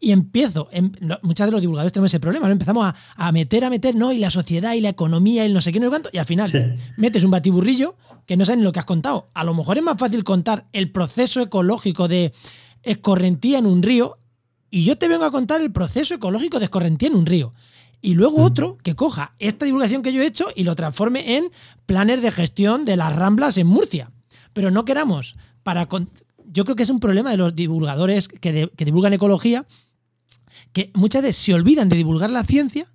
y 0.02 0.12
empiezo, 0.12 0.68
en, 0.72 0.96
muchas 1.20 1.46
de 1.46 1.52
los 1.52 1.60
divulgadores 1.60 1.92
tenemos 1.92 2.10
ese 2.10 2.20
problema, 2.20 2.46
¿no? 2.46 2.52
Empezamos 2.52 2.94
a, 3.16 3.32
meter, 3.32 3.66
a 3.66 3.70
meter, 3.70 3.94
¿no? 3.94 4.12
Y 4.12 4.18
la 4.18 4.30
sociedad 4.30 4.72
y 4.72 4.80
la 4.80 4.88
economía 4.88 5.44
y 5.46 5.52
no 5.52 5.60
sé 5.60 5.72
qué, 5.72 5.78
no 5.78 5.86
sé 5.86 5.90
cuánto, 5.90 6.08
y 6.10 6.16
al 6.16 6.24
final 6.24 6.76
metes 6.96 7.22
un 7.22 7.30
batiburrillo 7.30 7.96
que 8.26 8.38
no 8.38 8.46
saben 8.46 8.64
lo 8.64 8.72
que 8.72 8.78
has 8.78 8.86
contado. 8.86 9.28
A 9.34 9.44
lo 9.44 9.52
mejor 9.52 9.76
es 9.76 9.84
más 9.84 9.98
fácil 9.98 10.24
contar 10.24 10.66
el 10.72 10.90
proceso 10.90 11.42
ecológico 11.42 12.08
de 12.08 12.32
escorrentía 12.82 13.58
en 13.58 13.66
un 13.66 13.82
río 13.82 14.18
y 14.70 14.84
yo 14.84 14.96
te 14.96 15.06
vengo 15.06 15.24
a 15.24 15.30
contar 15.30 15.60
el 15.60 15.70
proceso 15.70 16.14
ecológico 16.14 16.58
de 16.58 16.64
escorrentía 16.64 17.08
en 17.08 17.16
un 17.16 17.26
río. 17.26 17.52
Y 18.00 18.14
luego 18.14 18.42
otro 18.42 18.78
que 18.82 18.94
coja 18.94 19.34
esta 19.38 19.66
divulgación 19.66 20.02
que 20.02 20.14
yo 20.14 20.22
he 20.22 20.26
hecho 20.26 20.46
y 20.56 20.64
lo 20.64 20.74
transforme 20.74 21.36
en 21.36 21.50
planes 21.84 22.22
de 22.22 22.30
gestión 22.30 22.86
de 22.86 22.96
las 22.96 23.14
ramblas 23.14 23.58
en 23.58 23.66
Murcia. 23.66 24.10
Pero 24.54 24.70
no 24.70 24.86
queramos 24.86 25.36
para... 25.62 25.86
Yo 26.52 26.64
creo 26.64 26.74
que 26.74 26.82
es 26.82 26.90
un 26.90 26.98
problema 26.98 27.30
de 27.30 27.36
los 27.36 27.54
divulgadores 27.54 28.26
que, 28.26 28.70
que 28.74 28.84
divulgan 28.84 29.12
ecología, 29.12 29.66
que 30.72 30.90
muchas 30.94 31.22
veces 31.22 31.42
se 31.42 31.54
olvidan 31.54 31.88
de 31.88 31.96
divulgar 31.96 32.30
la 32.30 32.44
ciencia 32.44 32.86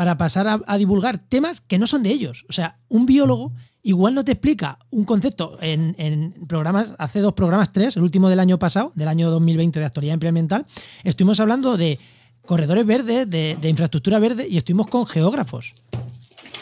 para 0.00 0.16
pasar 0.16 0.62
a, 0.66 0.78
divulgar 0.78 1.18
temas 1.18 1.60
que 1.60 1.78
no 1.78 1.86
son 1.86 2.02
de 2.02 2.08
ellos. 2.08 2.46
O 2.48 2.54
sea, 2.54 2.78
un 2.88 3.04
biólogo 3.04 3.52
igual 3.82 4.14
no 4.14 4.24
te 4.24 4.32
explica 4.32 4.78
un 4.88 5.04
concepto 5.04 5.58
en, 5.60 6.46
programas, 6.48 6.94
hace 6.96 7.20
dos 7.20 7.34
programas, 7.34 7.70
tres, 7.70 7.98
el 7.98 8.02
último 8.02 8.30
del 8.30 8.40
año 8.40 8.58
pasado, 8.58 8.92
del 8.94 9.08
año 9.08 9.30
2020 9.30 9.78
de 9.78 9.84
actualidad 9.84 10.14
implemental, 10.14 10.64
estuvimos 11.04 11.38
hablando 11.38 11.76
de 11.76 11.98
corredores 12.46 12.86
verdes, 12.86 13.28
de, 13.28 13.58
infraestructura 13.64 14.18
verde 14.18 14.48
y 14.48 14.56
estuvimos 14.56 14.86
con 14.86 15.06
geógrafos. 15.06 15.74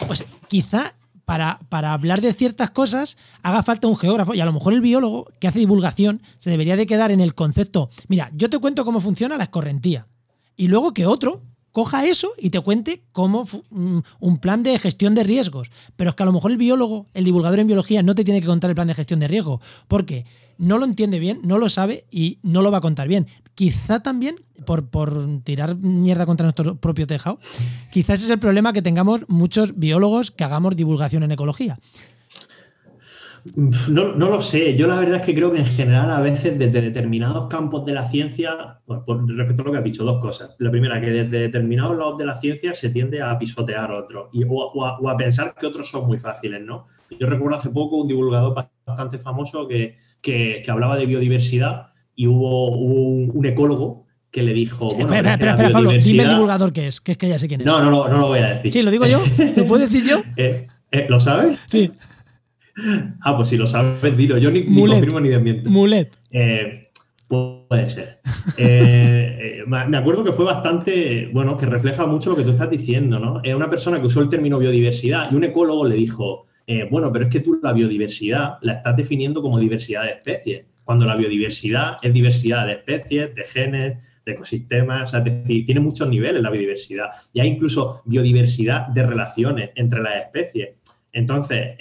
Pues 0.09 0.25
quizá 0.49 0.97
para, 1.25 1.61
para, 1.69 1.93
hablar 1.93 2.21
de 2.21 2.33
ciertas 2.33 2.71
cosas 2.71 3.17
haga 3.45 3.63
falta 3.63 3.87
un 3.87 3.97
geógrafo 3.97 4.35
y 4.35 4.41
a 4.41 4.47
lo 4.47 4.53
mejor 4.53 4.73
el 4.73 4.81
biólogo 4.81 5.31
que 5.39 5.47
hace 5.47 5.61
divulgación 5.61 6.23
se 6.39 6.51
debería 6.51 6.75
de 6.75 6.87
quedar 6.87 7.13
en 7.13 7.21
el 7.21 7.37
concepto, 7.37 7.89
mira, 8.09 8.33
yo 8.35 8.51
te 8.51 8.59
cuento 8.59 8.85
cómo 8.85 9.01
funciona 9.01 9.37
la 9.37 9.45
escorrentía 9.45 10.07
y 10.59 10.69
luego 10.69 10.93
que 10.93 11.07
otro 11.07 11.41
coja 11.73 12.05
eso 12.07 12.33
y 12.37 12.51
te 12.51 12.61
cuente 12.61 13.05
cómo 13.13 13.45
mm, 13.71 13.99
un 14.19 14.39
plan 14.39 14.65
de 14.65 14.79
gestión 14.79 15.15
de 15.15 15.23
riesgos. 15.23 15.71
Pero 15.97 16.11
es 16.11 16.17
que 16.17 16.25
a 16.25 16.27
lo 16.27 16.33
mejor 16.33 16.51
el 16.51 16.57
biólogo, 16.57 17.07
el 17.15 17.25
divulgador 17.25 17.61
en 17.61 17.69
biología, 17.69 18.03
no 18.03 18.15
te 18.15 18.25
tiene 18.25 18.41
que 18.41 18.49
contar 18.49 18.69
el 18.69 18.75
plan 18.75 18.89
de 18.89 18.95
gestión 18.95 19.21
de 19.21 19.29
riesgo, 19.29 19.61
porque 19.87 20.27
no 20.59 20.77
lo 20.77 20.85
entiende 20.85 21.21
bien, 21.21 21.41
no 21.45 21.57
lo 21.57 21.69
sabe 21.69 22.05
y 22.11 22.39
no 22.43 22.63
lo 22.63 22.73
va 22.73 22.79
a 22.79 22.81
contar 22.81 23.07
bien. 23.07 23.29
Quizá 23.55 24.03
también, 24.03 24.35
por, 24.67 24.89
por 24.89 25.43
tirar 25.45 25.77
mierda 25.77 26.27
contra 26.27 26.45
nuestro 26.45 26.75
propio 26.75 27.07
tejado, 27.07 27.39
quizás 27.93 28.23
es 28.23 28.31
el 28.31 28.41
problema 28.41 28.73
que 28.73 28.83
tengamos 28.83 29.25
muchos 29.29 29.79
biólogos 29.79 30.33
que 30.33 30.43
hagamos 30.43 30.75
divulgación 30.75 31.23
en 31.23 31.31
ecología. 31.31 31.79
No, 33.55 34.15
no, 34.15 34.31
lo 34.31 34.43
sé. 34.43 34.77
Yo 34.77 34.87
la 34.87 34.97
verdad 34.97 35.17
es 35.17 35.23
que 35.27 35.35
creo 35.35 35.51
que 35.51 35.59
en 35.59 35.67
general 35.67 36.11
a 36.11 36.21
veces 36.21 36.59
desde 36.59 36.81
determinados 36.81 37.49
campos 37.49 37.85
de 37.85 37.93
la 37.93 38.09
ciencia, 38.09 38.81
por 38.87 39.27
respecto 39.29 39.63
a 39.63 39.67
lo 39.67 39.73
que 39.73 39.79
has 39.79 39.85
dicho, 39.85 40.05
dos 40.05 40.21
cosas. 40.21 40.55
La 40.59 40.71
primera, 40.71 41.01
que 41.01 41.11
desde 41.11 41.39
determinados 41.39 41.97
lados 41.97 42.19
de 42.19 42.27
la 42.27 42.37
ciencia 42.37 42.75
se 42.75 42.91
tiende 42.91 43.23
a 43.23 43.39
pisotear 43.39 43.91
otros 43.91 44.29
y, 44.33 44.45
o, 44.49 44.85
a, 44.85 45.17
pensar 45.17 45.55
que 45.59 45.67
otros 45.67 45.89
son 45.89 46.07
muy 46.07 46.19
fáciles, 46.19 46.63
¿no? 46.63 46.85
Yo 47.19 47.27
recuerdo 47.27 47.57
hace 47.57 47.71
poco 47.71 47.97
un 47.97 48.09
divulgador 48.09 48.55
bastante 48.87 49.19
famoso 49.19 49.67
que, 49.67 49.97
que, 50.21 50.65
hablaba 50.69 50.97
de 50.97 51.07
biodiversidad 51.07 51.89
y 52.15 52.27
hubo, 52.27 52.71
un, 52.71 53.47
ecólogo 53.47 54.07
que 54.31 54.43
le 54.43 54.53
dijo. 54.53 54.89
espera, 54.89 55.33
espera, 55.33 55.53
espera 55.53 55.73
Pablo, 55.73 55.91
dime 55.91 56.25
el 56.25 56.31
divulgador 56.31 56.73
que 56.73 56.89
es, 56.89 57.01
que 57.01 57.13
es 57.13 57.19
que 57.19 57.29
ya 57.29 57.39
sé 57.39 57.49
quién 57.49 57.63
es. 57.63 57.67
No, 57.67 57.81
no, 57.81 57.91
no, 57.91 58.09
no 58.09 58.19
lo 58.19 58.29
voy 58.29 58.41
a 58.41 58.55
decir. 58.55 58.73
Sí, 58.73 58.83
lo 58.83 58.91
digo 58.91 59.07
yo. 59.07 59.23
¿Lo 59.57 59.65
puedo 59.65 59.83
decir 59.83 60.05
yo? 60.05 60.23
Eh, 60.37 60.67
eh, 60.91 61.07
¿Lo 61.09 61.21
sabes? 61.21 61.59
Sí. 61.67 61.93
Ah, 63.21 63.37
pues 63.37 63.49
si 63.49 63.57
lo 63.57 63.67
sabes, 63.67 64.17
dilo. 64.17 64.39
Yo 64.39 64.51
ni, 64.51 64.65
confirmo 64.65 65.21
ni 65.21 65.29
desmiento. 65.29 65.71
Mulet. 65.71 66.17
Eh, 66.31 66.89
Puede 67.29 67.89
ser. 67.89 68.21
Eh, 68.57 69.61
eh, 69.61 69.65
me 69.67 69.99
acuerdo 69.99 70.25
que 70.25 70.33
fue 70.33 70.45
bastante, 70.45 71.29
bueno, 71.33 71.57
que 71.57 71.67
refleja 71.67 72.07
mucho 72.07 72.31
lo 72.31 72.37
que 72.37 72.43
tú 72.43 72.51
estás 72.51 72.71
diciendo, 72.71 73.21
¿no? 73.21 73.41
Es 73.45 73.55
una 73.55 73.71
persona 73.71 74.01
que 74.01 74.07
usó 74.07 74.21
el 74.21 74.29
término 74.29 74.59
biodiversidad 74.59 75.31
y 75.31 75.37
un 75.37 75.45
ecólogo 75.45 75.85
le 75.85 75.95
dijo, 75.95 76.47
eh, 76.67 76.89
bueno, 76.91 77.13
pero 77.13 77.27
es 77.27 77.31
que 77.31 77.41
tú 77.41 77.61
la 77.63 77.73
biodiversidad 77.73 78.55
la 78.63 78.73
estás 78.73 78.97
definiendo 78.97 79.43
como 79.43 79.61
diversidad 79.61 80.05
de 80.05 80.13
especies, 80.13 80.65
cuando 80.83 81.07
la 81.07 81.15
biodiversidad 81.15 81.99
es 82.03 82.13
diversidad 82.13 82.67
de 82.67 82.73
especies, 82.73 83.35
de 83.35 83.45
genes, 83.45 83.99
de 84.25 84.33
ecosistemas, 84.33 85.15
es 85.15 85.25
decir, 85.25 85.67
tiene 85.67 85.81
muchos 85.81 86.09
niveles 86.09 86.43
la 86.43 86.51
biodiversidad 86.51 87.11
y 87.33 87.41
hay 87.41 87.49
incluso 87.49 88.03
biodiversidad 88.07 88.89
de 88.89 89.07
relaciones 89.07 89.71
entre 89.77 90.03
las 90.03 90.17
especies. 90.17 90.78
Entonces, 91.13 91.77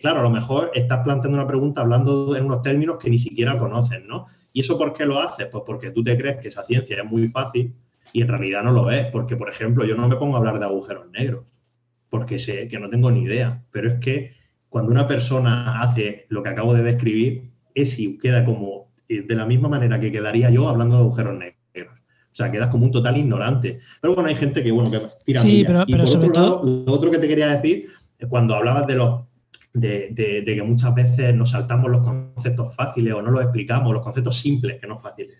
claro, 0.00 0.20
a 0.20 0.22
lo 0.22 0.30
mejor 0.30 0.70
estás 0.74 1.00
planteando 1.04 1.38
una 1.38 1.46
pregunta 1.46 1.82
hablando 1.82 2.36
en 2.36 2.44
unos 2.44 2.62
términos 2.62 2.96
que 2.98 3.10
ni 3.10 3.18
siquiera 3.18 3.56
conoces, 3.58 4.04
¿no? 4.04 4.26
¿Y 4.52 4.60
eso 4.60 4.76
por 4.76 4.92
qué 4.92 5.06
lo 5.06 5.18
haces? 5.18 5.46
Pues 5.46 5.62
porque 5.66 5.90
tú 5.90 6.02
te 6.02 6.16
crees 6.16 6.36
que 6.36 6.48
esa 6.48 6.64
ciencia 6.64 6.96
es 6.96 7.04
muy 7.04 7.28
fácil 7.28 7.74
y 8.12 8.22
en 8.22 8.28
realidad 8.28 8.62
no 8.62 8.72
lo 8.72 8.90
es. 8.90 9.06
Porque, 9.06 9.36
por 9.36 9.48
ejemplo, 9.48 9.84
yo 9.84 9.96
no 9.96 10.08
me 10.08 10.16
pongo 10.16 10.36
a 10.36 10.38
hablar 10.38 10.58
de 10.58 10.66
agujeros 10.66 11.10
negros 11.10 11.44
porque 12.10 12.38
sé 12.38 12.68
que 12.68 12.78
no 12.78 12.90
tengo 12.90 13.10
ni 13.10 13.22
idea. 13.22 13.64
Pero 13.70 13.88
es 13.88 13.94
que 13.98 14.32
cuando 14.68 14.90
una 14.90 15.06
persona 15.06 15.80
hace 15.80 16.26
lo 16.28 16.42
que 16.42 16.50
acabo 16.50 16.74
de 16.74 16.82
describir, 16.82 17.50
es 17.74 17.98
y 17.98 18.18
queda 18.18 18.44
como 18.44 18.92
eh, 19.08 19.22
de 19.22 19.34
la 19.34 19.46
misma 19.46 19.68
manera 19.68 19.98
que 19.98 20.12
quedaría 20.12 20.50
yo 20.50 20.68
hablando 20.68 20.96
de 20.96 21.02
agujeros 21.02 21.38
negros. 21.38 21.94
O 22.32 22.34
sea, 22.34 22.50
quedas 22.50 22.68
como 22.68 22.86
un 22.86 22.90
total 22.90 23.16
ignorante. 23.16 23.80
Pero 24.00 24.14
bueno, 24.14 24.28
hay 24.28 24.34
gente 24.34 24.62
que, 24.62 24.70
bueno, 24.70 24.90
que 24.90 25.00
tira 25.24 25.40
Sí, 25.40 25.64
pero, 25.66 25.84
pero 25.86 26.06
sobre 26.06 26.28
todo... 26.30 26.62
lo 26.64 26.92
otro 26.92 27.10
que 27.10 27.18
te 27.18 27.28
quería 27.28 27.48
decir, 27.48 27.86
cuando 28.28 28.54
hablabas 28.54 28.86
de 28.86 28.94
los 28.96 29.22
de, 29.74 30.42
que 30.44 30.62
muchas 30.62 30.94
veces 30.94 31.34
nos 31.34 31.50
saltamos 31.50 31.90
los 31.90 32.02
conceptos 32.02 32.74
fáciles 32.74 33.14
o 33.14 33.22
no 33.22 33.30
los 33.30 33.42
explicamos, 33.42 33.92
los 33.92 34.02
conceptos 34.02 34.36
simples, 34.36 34.80
que 34.80 34.86
no 34.86 34.98
fáciles, 34.98 35.38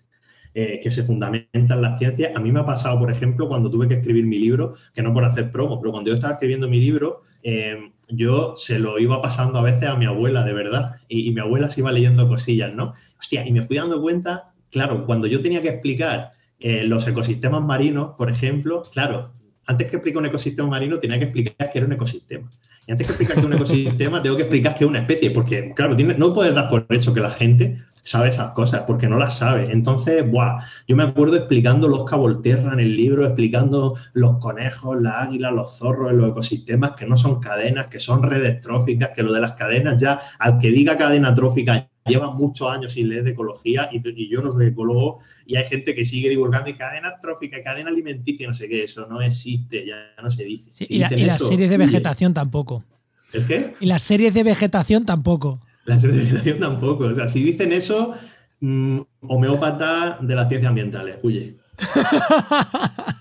eh, 0.53 0.79
que 0.81 0.91
se 0.91 1.03
fundamentan 1.03 1.77
en 1.77 1.81
la 1.81 1.97
ciencia. 1.97 2.31
A 2.35 2.39
mí 2.39 2.51
me 2.51 2.61
ha 2.61 2.65
pasado, 2.65 2.97
por 2.99 3.11
ejemplo, 3.11 3.47
cuando 3.47 3.69
tuve 3.69 3.87
que 3.87 3.95
escribir 3.95 4.25
mi 4.25 4.39
libro, 4.39 4.73
que 4.93 5.01
no 5.01 5.13
por 5.13 5.25
hacer 5.25 5.51
promo, 5.51 5.79
pero 5.79 5.91
cuando 5.91 6.09
yo 6.09 6.15
estaba 6.15 6.33
escribiendo 6.33 6.67
mi 6.67 6.79
libro, 6.79 7.21
eh, 7.43 7.91
yo 8.09 8.53
se 8.55 8.79
lo 8.79 8.99
iba 8.99 9.21
pasando 9.21 9.59
a 9.59 9.63
veces 9.63 9.89
a 9.89 9.95
mi 9.95 10.05
abuela, 10.05 10.43
de 10.43 10.53
verdad, 10.53 10.95
y, 11.07 11.31
mi 11.31 11.39
abuela 11.39 11.69
se 11.69 11.81
iba 11.81 11.91
leyendo 11.91 12.27
cosillas, 12.27 12.73
¿no? 12.73 12.93
Hostia, 13.19 13.47
y 13.47 13.51
me 13.51 13.63
fui 13.63 13.77
dando 13.77 14.01
cuenta, 14.01 14.53
claro, 14.71 15.05
cuando 15.05 15.27
yo 15.27 15.41
tenía 15.41 15.61
que 15.61 15.69
explicar 15.69 16.33
eh, 16.59 16.83
los 16.83 17.07
ecosistemas 17.07 17.63
marinos, 17.63 18.11
por 18.17 18.29
ejemplo, 18.29 18.83
claro, 18.91 19.33
antes 19.65 19.89
que 19.89 19.95
explicar 19.95 20.19
un 20.19 20.25
ecosistema 20.27 20.67
marino, 20.67 20.99
tenía 20.99 21.17
que 21.17 21.25
explicar 21.25 21.71
que 21.71 21.77
era 21.77 21.87
un 21.87 21.93
ecosistema. 21.93 22.49
Y 22.85 22.91
antes 22.91 23.07
que 23.07 23.13
explicar 23.13 23.35
que 23.35 23.41
es 23.41 23.45
un 23.45 23.53
ecosistema, 23.53 24.21
tengo 24.21 24.35
que 24.35 24.43
explicar 24.43 24.75
que 24.75 24.83
es 24.83 24.89
una 24.89 24.99
especie, 24.99 25.31
porque, 25.31 25.73
claro, 25.75 25.95
no 25.95 26.33
puedes 26.33 26.53
dar 26.53 26.67
por 26.67 26.85
hecho 26.89 27.13
que 27.13 27.21
la 27.21 27.31
gente 27.31 27.77
sabe 28.03 28.29
esas 28.29 28.51
cosas, 28.51 28.83
porque 28.85 29.07
no 29.07 29.17
las 29.17 29.37
sabe. 29.37 29.71
Entonces, 29.71 30.29
buah, 30.29 30.59
yo 30.87 30.95
me 30.95 31.03
acuerdo 31.03 31.37
explicando 31.37 31.87
los 31.87 32.03
cabolterra 32.03 32.73
en 32.73 32.81
el 32.81 32.95
libro, 32.95 33.25
explicando 33.25 33.95
los 34.13 34.37
conejos, 34.37 35.01
las 35.01 35.27
águilas, 35.27 35.53
los 35.53 35.77
zorros 35.77 36.13
los 36.13 36.29
ecosistemas, 36.29 36.91
que 36.91 37.07
no 37.07 37.17
son 37.17 37.39
cadenas, 37.39 37.87
que 37.87 37.99
son 37.99 38.21
redes 38.21 38.61
tróficas, 38.61 39.11
que 39.15 39.23
lo 39.23 39.33
de 39.33 39.41
las 39.41 39.53
cadenas 39.53 39.99
ya, 39.99 40.19
al 40.39 40.59
que 40.59 40.69
diga 40.69 40.97
cadena 40.97 41.33
trófica 41.33 41.89
lleva 42.05 42.31
muchos 42.31 42.69
años 42.69 42.91
sin 42.91 43.07
leer 43.07 43.23
de 43.23 43.31
ecología 43.31 43.89
y, 43.89 44.29
yo 44.29 44.41
no 44.41 44.51
soy 44.51 44.67
ecólogo 44.67 45.19
y 45.45 45.55
hay 45.55 45.63
gente 45.63 45.95
que 45.95 46.03
sigue 46.03 46.27
divulgando 46.29 46.69
y 46.69 46.75
cadena 46.75 47.17
trófica, 47.21 47.63
cadena 47.63 47.89
alimenticia, 47.89 48.45
no 48.45 48.53
sé 48.53 48.67
qué, 48.67 48.83
eso 48.83 49.07
no 49.07 49.21
existe, 49.21 49.85
ya 49.85 50.13
no 50.21 50.29
se 50.29 50.43
dice. 50.43 50.85
y, 50.89 50.99
las 50.99 51.47
series 51.47 51.69
de 51.69 51.77
vegetación 51.77 52.33
tampoco. 52.33 52.83
¿El 53.31 53.47
qué? 53.47 53.73
Y 53.79 53.85
las 53.85 54.01
series 54.01 54.33
de 54.33 54.43
vegetación 54.43 55.05
tampoco. 55.05 55.61
De 55.85 56.07
vegetación 56.07 56.59
tampoco. 56.59 57.05
O 57.05 57.15
sea, 57.15 57.27
si 57.27 57.43
dicen 57.43 57.73
eso, 57.73 58.13
mm, 58.59 58.99
homeópata 59.27 60.17
de 60.21 60.35
las 60.35 60.47
ciencias 60.47 60.69
ambientales, 60.69 61.17
huye. 61.23 61.57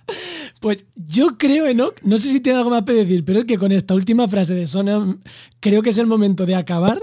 Pues 0.63 0.87
yo 0.95 1.39
creo, 1.39 1.67
Enoch, 1.67 2.01
no 2.03 2.19
sé 2.19 2.29
si 2.29 2.39
tiene 2.39 2.59
algo 2.59 2.71
más 2.71 2.85
que 2.85 2.93
decir, 2.93 3.25
pero 3.25 3.41
es 3.41 3.47
que 3.47 3.59
con 3.59 3.73
esta 3.73 3.95
última 3.95 4.29
frase 4.29 4.55
de 4.55 4.69
Sona 4.69 5.17
creo 5.59 5.83
que 5.83 5.91
es 5.91 5.99
el 5.99 6.07
momento 6.07 6.47
de 6.47 6.55
acabar, 6.55 7.01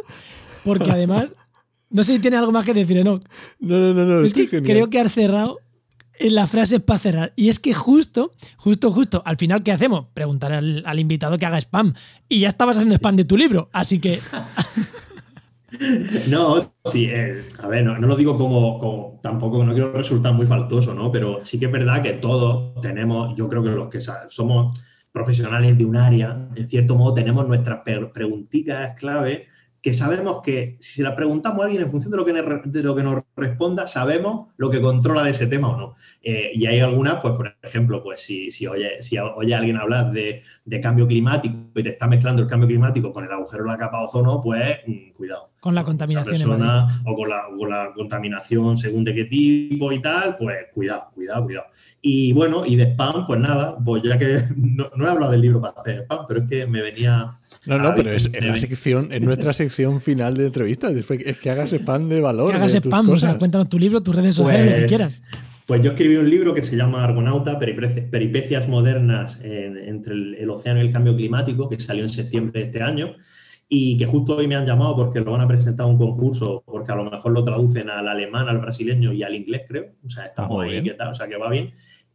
porque 0.64 0.90
además 0.90 1.28
no 1.90 2.06
sé 2.06 2.14
si 2.14 2.20
tiene 2.20 2.38
algo 2.38 2.54
más 2.54 2.64
que 2.64 2.74
decir, 2.74 2.98
Enoch. 2.98 3.22
No, 3.60 3.78
no, 3.78 3.94
no, 3.94 4.06
no. 4.06 4.22
Es 4.26 4.34
que 4.34 4.48
creo 4.48 4.90
que 4.90 5.02
has 5.02 5.12
cerrado 5.12 5.60
en 6.20 6.36
la 6.36 6.48
frase 6.48 6.80
para 6.80 7.00
cerrar. 7.00 7.34
Y 7.36 7.50
es 7.50 7.60
que 7.60 7.74
justo, 7.74 8.32
justo, 8.56 8.92
justo, 8.92 9.24
al 9.26 9.36
final, 9.36 9.62
¿qué 9.62 9.74
hacemos? 9.74 10.06
Preguntar 10.14 10.54
al, 10.54 11.00
invitado 11.00 11.38
que 11.38 11.46
haga 11.46 11.58
spam. 11.58 11.94
Y 12.30 12.40
ya 12.40 12.48
estabas 12.48 12.78
haciendo 12.78 12.96
spam 12.96 13.18
de 13.18 13.26
tu 13.26 13.36
libro, 13.36 13.70
así 13.74 14.00
que. 14.00 14.22
No, 16.30 16.74
sí, 16.86 17.06
eh, 17.10 17.46
a 17.62 17.68
ver, 17.68 17.84
no, 17.84 17.98
lo 17.98 18.16
digo 18.16 18.38
como, 18.38 19.20
tampoco, 19.22 19.64
no 19.64 19.74
quiero 19.74 19.94
resultar 19.94 20.34
muy 20.34 20.46
faltoso, 20.46 20.94
¿no? 20.94 21.12
Pero 21.12 21.42
sí 21.44 21.60
que 21.60 21.66
es 21.66 21.72
verdad 21.72 22.02
que 22.02 22.14
todos 22.14 22.80
tenemos, 22.82 23.36
yo 23.36 23.48
creo 23.48 23.64
que 23.64 23.70
los 23.70 23.90
que 23.90 24.00
somos 24.30 24.80
profesionales 25.12 25.78
de 25.78 25.86
un 25.86 25.96
área, 25.96 26.50
en 26.56 26.68
cierto 26.68 26.96
modo 26.96 27.14
tenemos 27.14 27.48
nuestras 27.48 27.82
preguntitas 28.14 28.96
clave 28.96 29.48
que 29.82 29.94
sabemos 29.94 30.42
que 30.44 30.76
si 30.80 30.96
se 30.96 31.04
la 31.04 31.16
preguntamos 31.16 31.62
a 31.62 31.66
alguien 31.66 31.84
en 31.84 31.92
función 31.92 32.12
de 32.12 32.18
lo 32.18 32.26
que, 32.26 32.34
de 32.34 32.84
lo 32.84 32.96
que 32.96 33.04
nos 33.04 33.22
responda, 33.36 33.88
sabemos 33.88 34.50
lo 34.58 34.70
que 34.70 34.82
controla 34.82 35.24
de 35.24 35.32
ese 35.32 35.48
tema 35.48 35.70
o 35.70 35.78
no. 35.78 35.96
Eh, 36.22 36.52
y 36.54 36.66
hay 36.66 36.80
algunas, 36.82 37.22
pues 37.22 37.36
por 37.36 37.56
ejemplo, 37.62 38.04
pues 38.04 38.22
si, 38.22 38.52
si, 38.52 38.68
oye, 38.68 39.02
si 39.02 39.18
oye 39.18 39.56
alguien 39.56 39.78
hablar 39.78 40.12
de, 40.12 40.44
de, 40.66 40.82
cambio 40.82 41.08
climático 41.08 41.56
y 41.76 41.84
te 41.84 41.90
está 41.90 42.08
mezclando 42.08 42.42
el 42.42 42.48
cambio 42.48 42.68
climático 42.68 43.14
con 43.14 43.24
el 43.24 43.32
agujero 43.32 43.64
de 43.64 43.70
la 43.70 43.78
capa 43.78 44.00
de 44.00 44.06
ozono, 44.06 44.42
pues 44.42 44.80
mm, 44.86 45.12
cuidado. 45.16 45.50
Con 45.62 45.76
la 45.76 45.84
contaminación. 45.84 46.34
Persona, 46.34 47.02
o 47.06 47.16
con 47.16 47.30
la, 47.30 47.44
con 47.58 47.70
la, 47.70 47.92
contaminación 47.94 48.78
según 48.78 49.04
de 49.04 49.14
qué 49.14 49.26
tipo 49.26 49.92
y 49.92 50.02
tal, 50.02 50.36
pues 50.38 50.58
cuidado, 50.74 51.10
cuidado, 51.14 51.44
cuidado. 51.44 51.68
Y 52.02 52.34
bueno, 52.34 52.66
y 52.66 52.76
de 52.76 52.84
spam, 52.92 53.26
pues 53.26 53.40
nada, 53.40 53.78
pues 53.78 54.04
ya 54.04 54.18
que 54.18 54.44
no, 54.56 54.90
no 54.96 55.06
he 55.06 55.10
hablado 55.10 55.32
del 55.32 55.42
libro 55.42 55.62
para 55.62 55.80
hacer 55.80 56.02
spam, 56.02 56.26
pero 56.28 56.42
es 56.42 56.50
que 56.50 56.68
me 56.68 56.82
venía 56.82 57.40
no, 57.70 57.78
no, 57.78 57.96
pero 57.96 58.12
es 58.12 58.30
en 58.34 58.48
la 58.48 58.58
sección, 58.58 59.14
en 59.14 59.24
nuestra 59.24 59.54
sección 59.54 60.02
final 60.02 60.36
de 60.36 60.48
entrevistas. 60.48 60.94
Es 60.94 61.38
que 61.38 61.50
hagas 61.50 61.72
spam 61.72 62.10
de 62.10 62.20
valor. 62.20 62.50
Que 62.52 62.58
hagas 62.58 62.74
spam, 62.74 63.10
o 63.10 63.18
sea, 63.18 63.38
cuéntanos 63.38 63.70
tu 63.70 63.80
libro, 63.80 64.02
tus 64.02 64.16
redes 64.16 64.36
sociales, 64.36 64.66
lo 64.66 64.72
que 64.72 64.78
pues, 64.80 64.90
quieras. 64.90 65.24
Pues 65.66 65.82
yo 65.84 65.92
escribí 65.92 66.16
un 66.16 66.30
libro 66.30 66.56
que 66.56 66.64
se 66.64 66.76
llama 66.76 67.04
Argonauta, 67.04 67.60
Peripecias 67.60 68.68
modernas 68.68 69.40
entre 69.44 70.14
el, 70.14 70.50
océano 70.50 70.82
y 70.82 70.88
el 70.88 70.92
cambio 70.92 71.16
climático, 71.16 71.70
que 71.70 71.80
salió 71.80 72.04
en 72.04 72.10
septiembre 72.10 72.60
de 72.60 72.66
este 72.66 72.82
año 72.82 73.16
y 73.72 73.96
que 73.98 74.08
justo 74.08 74.36
hoy 74.36 74.48
me 74.48 74.56
han 74.56 74.66
llamado 74.66 74.96
porque 74.96 75.20
lo 75.20 75.32
van 75.32 75.42
a 75.42 75.48
presentar 75.48 75.84
a 75.84 75.88
un 75.88 76.00
concurso, 76.00 76.64
porque 76.66 76.92
a 76.92 76.96
lo 76.96 77.10
mejor 77.10 77.32
lo 77.32 77.44
traducen 77.44 77.88
al 77.92 78.08
alemán, 78.08 78.50
al 78.50 78.58
brasileño 78.58 79.14
y 79.14 79.22
al 79.22 79.36
inglés, 79.36 79.62
creo. 79.68 79.92
O 80.04 80.10
sea, 80.10 80.26
está 80.26 80.48
muy 80.48 80.70
ahí, 80.70 80.90
o 80.90 81.14
sea, 81.14 81.28
que 81.28 81.38
va 81.38 81.52
bien. 81.52 81.72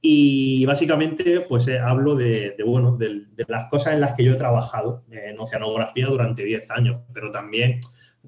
Y 0.07 0.67
básicamente, 0.67 1.41
pues 1.49 1.67
eh, 1.67 1.79
hablo 1.79 2.15
de, 2.15 2.55
bueno, 2.67 2.95
de, 2.95 3.27
las 3.49 3.71
cosas 3.71 3.95
en 3.95 4.03
las 4.03 4.13
que 4.13 4.23
yo 4.23 4.33
he 4.33 4.37
trabajado 4.37 5.03
en 5.11 5.41
oceanografía 5.41 6.09
durante 6.09 6.45
10 6.45 6.71
años, 6.73 7.01
pero 7.15 7.31
también 7.31 7.81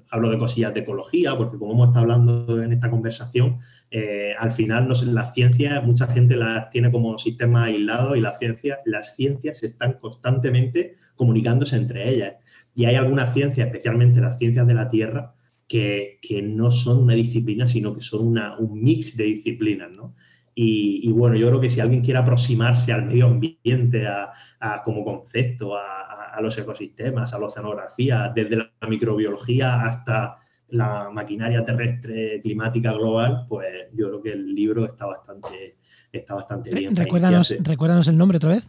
hablo 0.09 0.31
de 0.31 0.39
cosillas 0.39 0.73
de 0.73 0.79
ecología, 0.79 1.37
porque 1.37 1.59
como 1.59 1.73
hemos 1.73 1.89
estado 1.89 2.01
hablando 2.01 2.63
en 2.63 2.73
esta 2.73 2.89
conversación, 2.89 3.59
eh, 3.91 4.33
al 4.39 4.53
final 4.53 4.87
no 4.87 4.95
sé, 4.95 5.05
las 5.05 5.35
ciencias, 5.35 5.83
mucha 5.83 6.07
gente 6.07 6.35
las 6.35 6.71
tiene 6.71 6.89
como 6.91 7.15
sistema 7.19 7.65
aislado 7.65 8.15
y 8.15 8.21
las 8.21 8.39
ciencias, 8.39 8.79
las 8.85 9.15
ciencias 9.15 9.61
están 9.61 9.99
constantemente 9.99 10.95
comunicándose 11.13 11.75
entre 11.75 12.09
ellas. 12.09 12.37
Y 12.73 12.85
hay 12.85 12.95
algunas 12.95 13.35
ciencias, 13.35 13.67
especialmente 13.67 14.19
las 14.19 14.39
ciencias 14.39 14.65
de 14.65 14.73
la 14.73 14.89
Tierra, 14.89 15.35
que, 15.67 16.17
que 16.23 16.41
no 16.41 16.71
son 16.71 17.03
una 17.03 17.13
disciplina, 17.13 17.67
sino 17.67 17.93
que 17.93 18.01
son 18.01 18.25
una, 18.25 18.57
un 18.57 18.81
mix 18.81 19.15
de 19.15 19.25
disciplinas, 19.25 19.91
¿no? 19.91 20.15
Y, 20.59 21.11
bueno, 21.11 21.35
yo 21.35 21.49
creo 21.49 21.61
que 21.61 21.69
si 21.69 21.79
alguien 21.79 22.01
quiere 22.01 22.17
aproximarse 22.17 22.91
al 22.91 23.05
medio 23.05 23.27
ambiente, 23.27 24.07
a, 24.07 24.81
como 24.83 25.03
concepto, 25.03 25.75
a, 25.77 26.41
los 26.41 26.57
ecosistemas, 26.57 27.31
a 27.31 27.39
la 27.39 27.45
oceanografía, 27.45 28.31
desde 28.33 28.55
la 28.55 28.87
microbiología 28.87 29.83
hasta 29.83 30.37
la 30.69 31.11
maquinaria 31.11 31.63
terrestre 31.63 32.41
climática 32.41 32.91
global, 32.93 33.45
pues 33.47 33.67
yo 33.93 34.07
creo 34.07 34.21
que 34.23 34.31
el 34.31 34.55
libro 34.55 34.85
está 34.85 35.05
bastante, 35.05 35.77
está 36.11 36.33
bastante 36.33 36.71
bien. 36.71 36.95
Recuérdanos, 36.95 37.55
recuérdanos 37.59 38.07
el 38.07 38.17
nombre 38.17 38.37
otra 38.37 38.49
vez. 38.49 38.67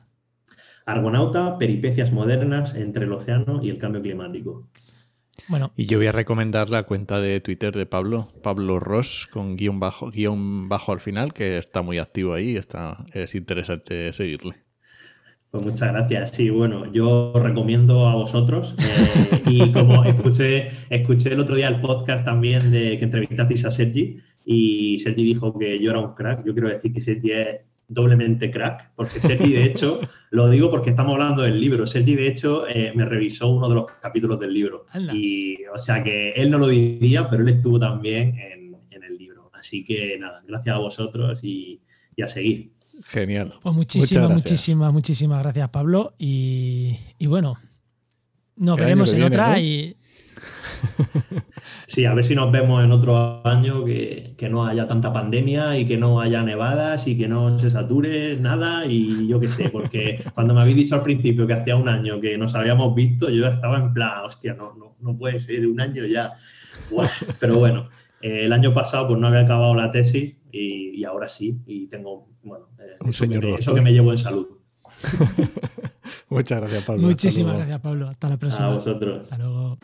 Argonauta, 0.84 1.56
peripecias 1.56 2.12
modernas 2.12 2.74
entre 2.74 3.06
el 3.06 3.12
océano 3.12 3.60
y 3.62 3.70
el 3.70 3.78
cambio 3.78 4.02
climático. 4.02 4.68
Bueno. 5.46 5.72
Y 5.76 5.86
yo 5.86 5.98
voy 5.98 6.08
a 6.08 6.12
recomendar 6.12 6.70
la 6.70 6.82
cuenta 6.82 7.20
de 7.20 7.40
Twitter 7.40 7.74
de 7.74 7.86
Pablo, 7.86 8.32
Pablo 8.42 8.80
Ross, 8.80 9.28
con 9.30 9.56
guion 9.56 9.78
bajo, 9.78 10.10
guion 10.10 10.68
bajo 10.68 10.92
al 10.92 11.00
final, 11.00 11.32
que 11.32 11.58
está 11.58 11.82
muy 11.82 11.98
activo 11.98 12.34
ahí, 12.34 12.56
está, 12.56 13.06
es 13.12 13.34
interesante 13.34 14.12
seguirle. 14.12 14.56
Pues 15.50 15.64
muchas 15.64 15.92
gracias. 15.92 16.32
Sí, 16.32 16.50
bueno, 16.50 16.92
yo 16.92 17.32
recomiendo 17.34 18.06
a 18.06 18.14
vosotros 18.14 18.74
eh, 18.78 19.42
y 19.46 19.72
como 19.72 20.04
escuché, 20.04 20.70
escuché 20.90 21.32
el 21.32 21.40
otro 21.40 21.54
día 21.54 21.68
el 21.68 21.80
podcast 21.80 22.24
también 22.24 22.70
de 22.70 22.98
que 22.98 23.04
entrevistasteis 23.04 23.64
a 23.64 23.70
Sergi 23.70 24.20
y 24.44 24.98
Sergi 24.98 25.24
dijo 25.24 25.58
que 25.58 25.78
yo 25.78 25.90
era 25.90 26.00
un 26.00 26.14
crack, 26.14 26.44
yo 26.44 26.52
quiero 26.52 26.68
decir 26.68 26.92
que 26.92 27.00
Sergi 27.00 27.32
es 27.32 27.60
doblemente 27.88 28.50
crack, 28.50 28.92
porque 28.94 29.20
Sergi, 29.20 29.52
de 29.52 29.64
hecho, 29.64 30.00
lo 30.30 30.48
digo 30.50 30.70
porque 30.70 30.90
estamos 30.90 31.14
hablando 31.14 31.42
del 31.42 31.58
libro. 31.58 31.86
Sergi, 31.86 32.14
de 32.14 32.28
hecho, 32.28 32.68
eh, 32.68 32.92
me 32.94 33.04
revisó 33.06 33.48
uno 33.48 33.68
de 33.68 33.74
los 33.74 33.86
capítulos 34.00 34.38
del 34.38 34.52
libro. 34.52 34.86
Y, 35.12 35.64
o 35.74 35.78
sea, 35.78 36.04
que 36.04 36.32
él 36.32 36.50
no 36.50 36.58
lo 36.58 36.68
diría, 36.68 37.28
pero 37.28 37.42
él 37.42 37.48
estuvo 37.48 37.80
también 37.80 38.36
en, 38.38 38.58
el 39.02 39.16
libro. 39.16 39.50
Así 39.54 39.84
que 39.84 40.18
nada, 40.18 40.42
gracias 40.46 40.76
a 40.76 40.78
vosotros 40.78 41.40
y, 41.42 41.80
y 42.14 42.22
a 42.22 42.28
seguir. 42.28 42.72
Genial. 43.04 43.54
Pues 43.62 43.74
muchísimas, 43.74 44.30
muchísimas, 44.30 44.92
muchísimas 44.92 45.42
gracias, 45.42 45.68
Pablo. 45.70 46.14
Y, 46.18 46.96
y 47.18 47.26
bueno, 47.26 47.56
nos 48.56 48.76
veremos 48.76 49.12
en 49.14 49.22
otra 49.22 49.58
y. 49.58 49.96
Sí, 51.86 52.04
a 52.04 52.14
ver 52.14 52.24
si 52.24 52.34
nos 52.34 52.52
vemos 52.52 52.84
en 52.84 52.92
otro 52.92 53.46
año 53.46 53.84
que, 53.84 54.34
que, 54.36 54.48
no 54.48 54.66
haya 54.66 54.86
tanta 54.86 55.12
pandemia 55.12 55.78
y 55.78 55.86
que 55.86 55.96
no 55.96 56.20
haya 56.20 56.42
nevadas 56.42 57.06
y 57.06 57.16
que 57.16 57.28
no 57.28 57.58
se 57.58 57.70
sature 57.70 58.36
nada 58.36 58.84
y 58.86 59.26
yo 59.26 59.40
qué 59.40 59.48
sé, 59.48 59.70
porque 59.70 60.22
cuando 60.34 60.54
me 60.54 60.60
habéis 60.60 60.76
dicho 60.76 60.94
al 60.94 61.02
principio 61.02 61.46
que 61.46 61.54
hacía 61.54 61.76
un 61.76 61.88
año 61.88 62.20
que 62.20 62.36
nos 62.36 62.54
habíamos 62.54 62.94
visto, 62.94 63.30
yo 63.30 63.46
estaba 63.46 63.78
en 63.78 63.92
plan, 63.92 64.24
hostia, 64.24 64.54
no, 64.54 64.74
no, 64.74 64.96
no 65.00 65.16
puede 65.16 65.40
ser 65.40 65.66
un 65.66 65.80
año 65.80 66.04
ya. 66.04 66.34
pero 67.40 67.58
bueno, 67.58 67.88
eh, 68.20 68.44
el 68.44 68.52
año 68.52 68.74
pasado 68.74 69.08
pues 69.08 69.18
no 69.18 69.26
había 69.26 69.40
acabado 69.40 69.74
la 69.74 69.90
tesis 69.90 70.36
y, 70.52 70.90
y 70.90 71.04
ahora 71.04 71.28
sí, 71.28 71.58
y 71.66 71.86
tengo, 71.86 72.28
bueno, 72.42 72.66
eh, 72.78 72.96
un 73.00 73.10
eso, 73.10 73.24
señor 73.24 73.40
que 73.40 73.46
me, 73.48 73.54
eso 73.54 73.74
que 73.74 73.82
me 73.82 73.92
llevo 73.92 74.12
en 74.12 74.18
salud. 74.18 74.46
Muchas 76.28 76.60
gracias, 76.60 76.84
Pablo. 76.84 77.02
Muchísimas 77.02 77.56
gracias, 77.56 77.80
Pablo. 77.80 78.08
Hasta 78.08 78.28
la 78.28 78.36
próxima. 78.36 78.66
A 78.66 78.74
vosotros. 78.74 79.22
Hasta 79.22 79.38
luego. 79.38 79.78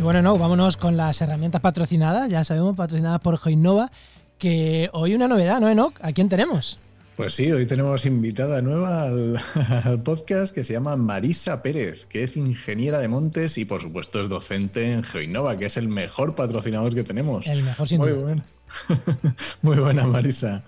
Y 0.00 0.02
bueno, 0.02 0.22
no, 0.22 0.38
vámonos 0.38 0.78
con 0.78 0.96
las 0.96 1.20
herramientas 1.20 1.60
patrocinadas, 1.60 2.30
ya 2.30 2.42
sabemos, 2.42 2.74
patrocinadas 2.74 3.20
por 3.20 3.36
Joinova, 3.36 3.92
que 4.38 4.88
hoy 4.94 5.14
una 5.14 5.28
novedad, 5.28 5.60
¿no, 5.60 5.68
Enoch? 5.68 5.92
¿A 6.00 6.12
quién 6.12 6.30
tenemos? 6.30 6.78
Pues 7.16 7.34
sí, 7.34 7.52
hoy 7.52 7.66
tenemos 7.66 8.06
invitada 8.06 8.62
nueva 8.62 9.02
al, 9.02 9.38
al, 9.84 10.02
podcast 10.02 10.54
que 10.54 10.64
se 10.64 10.72
llama 10.72 10.96
Marisa 10.96 11.62
Pérez, 11.62 12.06
que 12.06 12.22
es 12.22 12.34
ingeniera 12.38 12.98
de 12.98 13.08
montes 13.08 13.58
y 13.58 13.66
por 13.66 13.82
supuesto 13.82 14.22
es 14.22 14.30
docente 14.30 14.90
en 14.90 15.04
GeoInnova, 15.04 15.58
que 15.58 15.66
es 15.66 15.76
el 15.76 15.88
mejor 15.88 16.34
patrocinador 16.34 16.94
que 16.94 17.04
tenemos. 17.04 17.46
El 17.46 17.62
mejor 17.62 17.86
sin 17.86 17.98
Muy 17.98 18.12
duda. 18.12 18.22
buena. 18.22 18.44
Muy 19.60 19.76
buena, 19.76 20.06
Marisa. 20.06 20.64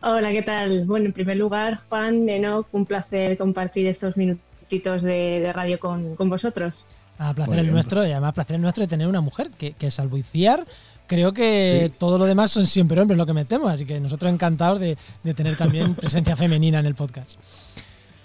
Hola, 0.00 0.30
¿qué 0.30 0.42
tal? 0.42 0.84
Bueno, 0.84 1.06
en 1.06 1.12
primer 1.12 1.38
lugar, 1.38 1.80
Juan, 1.88 2.28
Enoch, 2.28 2.68
un 2.70 2.86
placer 2.86 3.36
compartir 3.36 3.88
estos 3.88 4.16
minutitos 4.16 5.02
de, 5.02 5.40
de 5.40 5.52
radio 5.52 5.80
con, 5.80 6.14
con 6.14 6.30
vosotros. 6.30 6.86
Ah, 7.22 7.34
placer 7.34 7.50
Muy 7.52 7.58
el 7.58 7.64
bien. 7.64 7.74
nuestro, 7.74 8.06
y 8.06 8.10
además 8.12 8.32
placer 8.32 8.56
el 8.56 8.62
nuestro 8.62 8.80
de 8.80 8.88
tener 8.88 9.06
una 9.06 9.20
mujer, 9.20 9.50
que, 9.50 9.74
que 9.74 9.90
salvo 9.90 10.16
Iciar, 10.16 10.64
creo 11.06 11.34
que 11.34 11.92
todo 11.98 12.16
lo 12.16 12.24
demás 12.24 12.50
son 12.50 12.66
siempre 12.66 12.98
hombres 12.98 13.18
lo 13.18 13.26
que 13.26 13.34
metemos, 13.34 13.70
así 13.70 13.84
que 13.84 14.00
nosotros 14.00 14.32
encantados 14.32 14.80
de, 14.80 14.96
de 15.22 15.34
tener 15.34 15.54
también 15.54 15.94
presencia 15.96 16.34
femenina 16.34 16.80
en 16.80 16.86
el 16.86 16.94
podcast. 16.94 17.38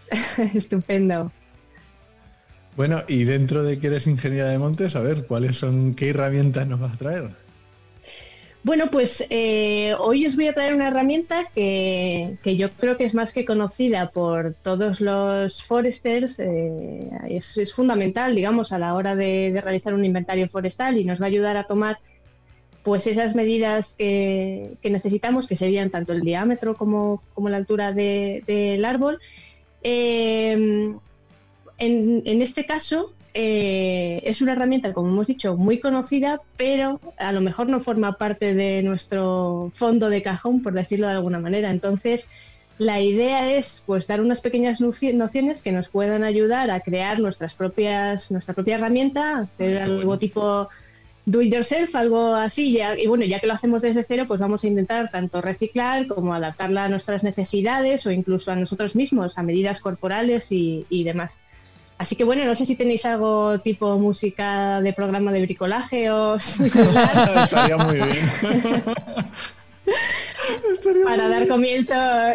Estupendo. 0.54 1.30
Bueno, 2.78 3.04
y 3.10 3.26
dentro 3.26 3.64
de 3.64 3.80
que 3.80 3.88
eres 3.88 4.08
ingeniera 4.08 4.50
de 4.50 4.60
montes, 4.60 4.96
a 4.96 5.02
ver, 5.02 5.28
¿cuáles 5.28 5.58
son, 5.58 5.94
qué 5.94 6.12
herramientas 6.12 6.66
nos 6.66 6.80
vas 6.80 6.94
a 6.94 6.98
traer? 6.98 7.45
Bueno, 8.66 8.90
pues 8.90 9.24
eh, 9.30 9.94
hoy 10.00 10.26
os 10.26 10.36
voy 10.36 10.48
a 10.48 10.56
traer 10.56 10.74
una 10.74 10.88
herramienta 10.88 11.52
que, 11.54 12.40
que, 12.42 12.58
yo 12.58 12.72
creo 12.72 12.98
que 12.98 13.06
es 13.06 13.14
más 13.14 13.32
que 13.32 13.46
conocida 13.46 14.10
por 14.10 14.56
todos 14.64 15.02
los 15.02 15.62
foresters. 15.62 16.40
Eh, 16.40 17.12
es, 17.30 17.60
es, 17.60 17.76
fundamental, 17.76 18.34
digamos, 18.34 18.72
a 18.72 18.80
la 18.80 18.96
hora 18.96 19.16
de, 19.16 19.62
realizar 19.64 19.94
un 19.94 20.04
inventario 20.04 20.50
forestal 20.50 20.98
y 20.98 21.06
nos 21.06 21.22
va 21.22 21.26
a 21.26 21.28
ayudar 21.28 21.58
a 21.58 21.66
tomar 21.66 22.00
pues 22.82 23.06
esas 23.06 23.36
medidas 23.36 23.94
que, 23.94 24.78
que 24.82 24.90
necesitamos, 24.90 25.46
que 25.46 25.56
serían 25.56 25.92
tanto 25.92 26.14
el 26.14 26.22
diámetro 26.22 26.76
como, 26.76 27.22
como 27.36 27.50
la 27.50 27.58
altura 27.58 27.92
del 27.92 28.44
de, 28.48 28.84
árbol. 28.84 29.20
Eh, 29.84 30.90
en, 31.78 32.24
en, 32.26 32.42
este 32.42 32.66
caso, 32.66 33.14
eh, 33.38 34.22
es 34.24 34.42
una 34.42 34.54
herramienta, 34.54 34.94
como 34.94 35.10
hemos 35.10 35.28
dicho, 35.28 35.58
muy 35.58 35.82
conocida, 35.82 36.40
pero 36.56 37.02
a 37.18 37.34
lo 37.34 37.42
mejor 37.42 37.70
no 37.70 37.82
forma 37.82 38.14
parte 38.14 38.54
de 38.56 38.82
nuestro 38.82 39.72
fondo 39.74 40.10
de 40.10 40.24
cajón, 40.24 40.64
por 40.64 40.72
decirlo 40.72 41.08
de 41.08 41.16
alguna 41.16 41.40
manera. 41.40 41.70
Entonces, 41.70 42.30
la 42.78 43.02
idea 43.02 43.52
es 43.52 43.84
pues 43.86 44.08
dar 44.08 44.22
unas 44.22 44.40
pequeñas 44.40 44.80
nociones 44.80 45.62
que 45.62 45.74
nos 45.74 45.90
puedan 45.90 46.24
ayudar 46.24 46.72
a 46.72 46.80
crear 46.80 47.20
nuestras 47.20 47.56
propias, 47.56 48.32
nuestra 48.32 48.54
propia 48.54 48.76
herramienta, 48.76 49.40
hacer 49.40 49.80
algo 49.80 49.98
bueno. 49.98 50.18
tipo 50.18 50.70
do 51.26 51.42
it 51.42 51.54
yourself, 51.54 51.94
algo 51.94 52.36
así. 52.36 52.72
Ya, 52.72 52.98
y 52.98 53.08
bueno, 53.08 53.26
ya 53.26 53.42
que 53.42 53.48
lo 53.48 53.54
hacemos 53.54 53.82
desde 53.82 54.06
cero, 54.06 54.24
pues 54.30 54.40
vamos 54.40 54.64
a 54.64 54.68
intentar 54.68 55.12
tanto 55.12 55.42
reciclar 55.42 56.08
como 56.08 56.34
adaptarla 56.34 56.86
a 56.86 56.90
nuestras 56.90 57.26
necesidades 57.26 58.06
o 58.06 58.12
incluso 58.12 58.50
a 58.54 58.56
nosotros 58.56 58.96
mismos, 58.96 59.38
a 59.38 59.44
medidas 59.44 59.82
corporales 59.82 60.54
y, 60.54 60.86
y 60.90 61.04
demás. 61.04 61.38
Así 61.98 62.16
que 62.16 62.26
bueno, 62.26 62.44
no 62.46 62.56
sé 62.56 62.66
si 62.66 62.76
tenéis 62.76 63.06
algo 63.06 63.60
tipo 63.60 63.98
música 63.98 64.82
de 64.82 64.92
programa 64.92 65.32
de 65.32 65.42
bricolaje 65.42 66.12
o 66.12 66.36
Estaría 66.36 67.78
muy 67.78 67.96
bien. 67.96 68.30
Estaría 70.74 71.04
Para 71.06 71.24
muy 71.24 71.32
dar 71.32 71.40
bien. 71.44 71.50
comienzo 71.50 71.94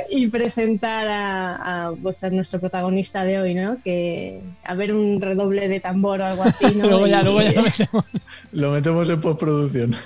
y 0.08 0.28
presentar 0.28 1.06
a, 1.08 1.88
a, 1.88 1.92
pues 1.92 2.24
a, 2.24 2.30
nuestro 2.30 2.58
protagonista 2.58 3.24
de 3.24 3.38
hoy, 3.38 3.54
¿no? 3.54 3.76
Que 3.84 4.40
a 4.64 4.74
ver 4.74 4.94
un 4.94 5.20
redoble 5.20 5.68
de 5.68 5.80
tambor 5.80 6.22
o 6.22 6.26
algo 6.26 6.42
así, 6.44 6.64
¿no? 6.76 6.86
luego 6.88 7.06
ya, 7.06 7.20
y, 7.20 7.24
luego 7.24 7.42
ya 7.42 7.52
lo 7.52 7.62
metemos. 7.62 8.04
Lo 8.52 8.70
metemos 8.70 9.10
en 9.10 9.20
postproducción. 9.20 9.96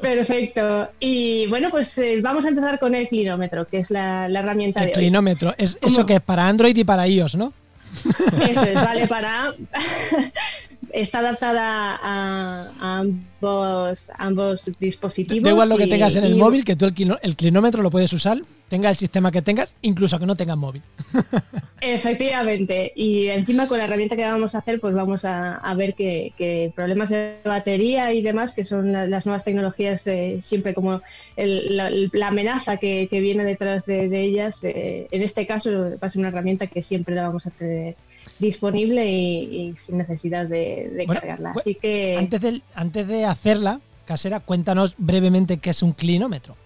Perfecto. 0.00 0.88
Y 1.00 1.46
bueno, 1.48 1.68
pues 1.70 1.98
eh, 1.98 2.20
vamos 2.22 2.46
a 2.46 2.48
empezar 2.48 2.78
con 2.78 2.94
el 2.94 3.08
clinómetro, 3.08 3.66
que 3.66 3.80
es 3.80 3.90
la, 3.90 4.26
la 4.28 4.40
herramienta 4.40 4.80
el 4.80 4.86
de 4.86 4.92
clinómetro. 4.92 5.50
hoy. 5.50 5.54
Es 5.58 5.78
eso 5.82 6.06
que 6.06 6.14
es 6.14 6.20
para 6.20 6.48
Android 6.48 6.76
y 6.76 6.84
para 6.84 7.06
iOS, 7.06 7.36
¿no? 7.36 7.52
Eso 8.48 8.62
es, 8.62 8.74
vale 8.74 9.06
para. 9.08 9.54
Está 10.92 11.18
adaptada 11.18 11.98
a, 12.00 12.70
a 12.80 13.00
ambos, 13.00 14.10
ambos, 14.16 14.70
dispositivos. 14.78 15.42
Da 15.42 15.50
igual 15.50 15.68
lo 15.68 15.76
que 15.76 15.88
tengas 15.88 16.14
en 16.14 16.22
el 16.22 16.34
y... 16.34 16.38
móvil, 16.38 16.64
que 16.64 16.76
tú 16.76 16.84
el, 16.84 17.18
el, 17.22 17.34
clinómetro 17.34 17.82
lo 17.82 17.90
puedes 17.90 18.12
usar, 18.12 18.40
tenga 18.74 18.90
el 18.90 18.96
sistema 18.96 19.30
que 19.30 19.40
tengas, 19.40 19.76
incluso 19.82 20.18
que 20.18 20.26
no 20.26 20.34
tengas 20.34 20.56
móvil. 20.56 20.82
Efectivamente. 21.80 22.90
Y 22.96 23.28
encima 23.28 23.68
con 23.68 23.78
la 23.78 23.84
herramienta 23.84 24.16
que 24.16 24.24
vamos 24.24 24.56
a 24.56 24.58
hacer, 24.58 24.80
pues 24.80 24.96
vamos 24.96 25.24
a, 25.24 25.54
a 25.58 25.74
ver 25.74 25.94
que, 25.94 26.32
que, 26.36 26.72
problemas 26.74 27.08
de 27.08 27.36
batería 27.44 28.12
y 28.12 28.20
demás, 28.20 28.52
que 28.52 28.64
son 28.64 28.90
la, 28.90 29.06
las 29.06 29.26
nuevas 29.26 29.44
tecnologías, 29.44 30.04
eh, 30.08 30.38
siempre 30.40 30.74
como 30.74 31.02
el, 31.36 31.76
la, 31.76 31.88
la, 31.88 32.26
amenaza 32.26 32.78
que, 32.78 33.06
que, 33.08 33.20
viene 33.20 33.44
detrás 33.44 33.86
de, 33.86 34.08
de 34.08 34.22
ellas, 34.22 34.64
eh, 34.64 35.06
en 35.12 35.22
este 35.22 35.46
caso 35.46 35.70
va 35.70 36.08
a 36.08 36.10
ser 36.10 36.18
una 36.18 36.30
herramienta 36.30 36.66
que 36.66 36.82
siempre 36.82 37.14
la 37.14 37.28
vamos 37.28 37.46
a 37.46 37.50
tener 37.50 37.94
disponible 38.40 39.08
y, 39.08 39.68
y 39.68 39.76
sin 39.76 39.98
necesidad 39.98 40.46
de, 40.46 40.90
de 40.92 41.06
bueno, 41.06 41.20
cargarla. 41.20 41.52
Así 41.54 41.76
que. 41.76 42.16
Antes 42.18 42.40
de, 42.40 42.60
antes 42.74 43.06
de 43.06 43.24
hacerla, 43.24 43.80
casera, 44.04 44.40
cuéntanos 44.40 44.96
brevemente 44.98 45.58
qué 45.58 45.70
es 45.70 45.80
un 45.80 45.92
clinómetro. 45.92 46.56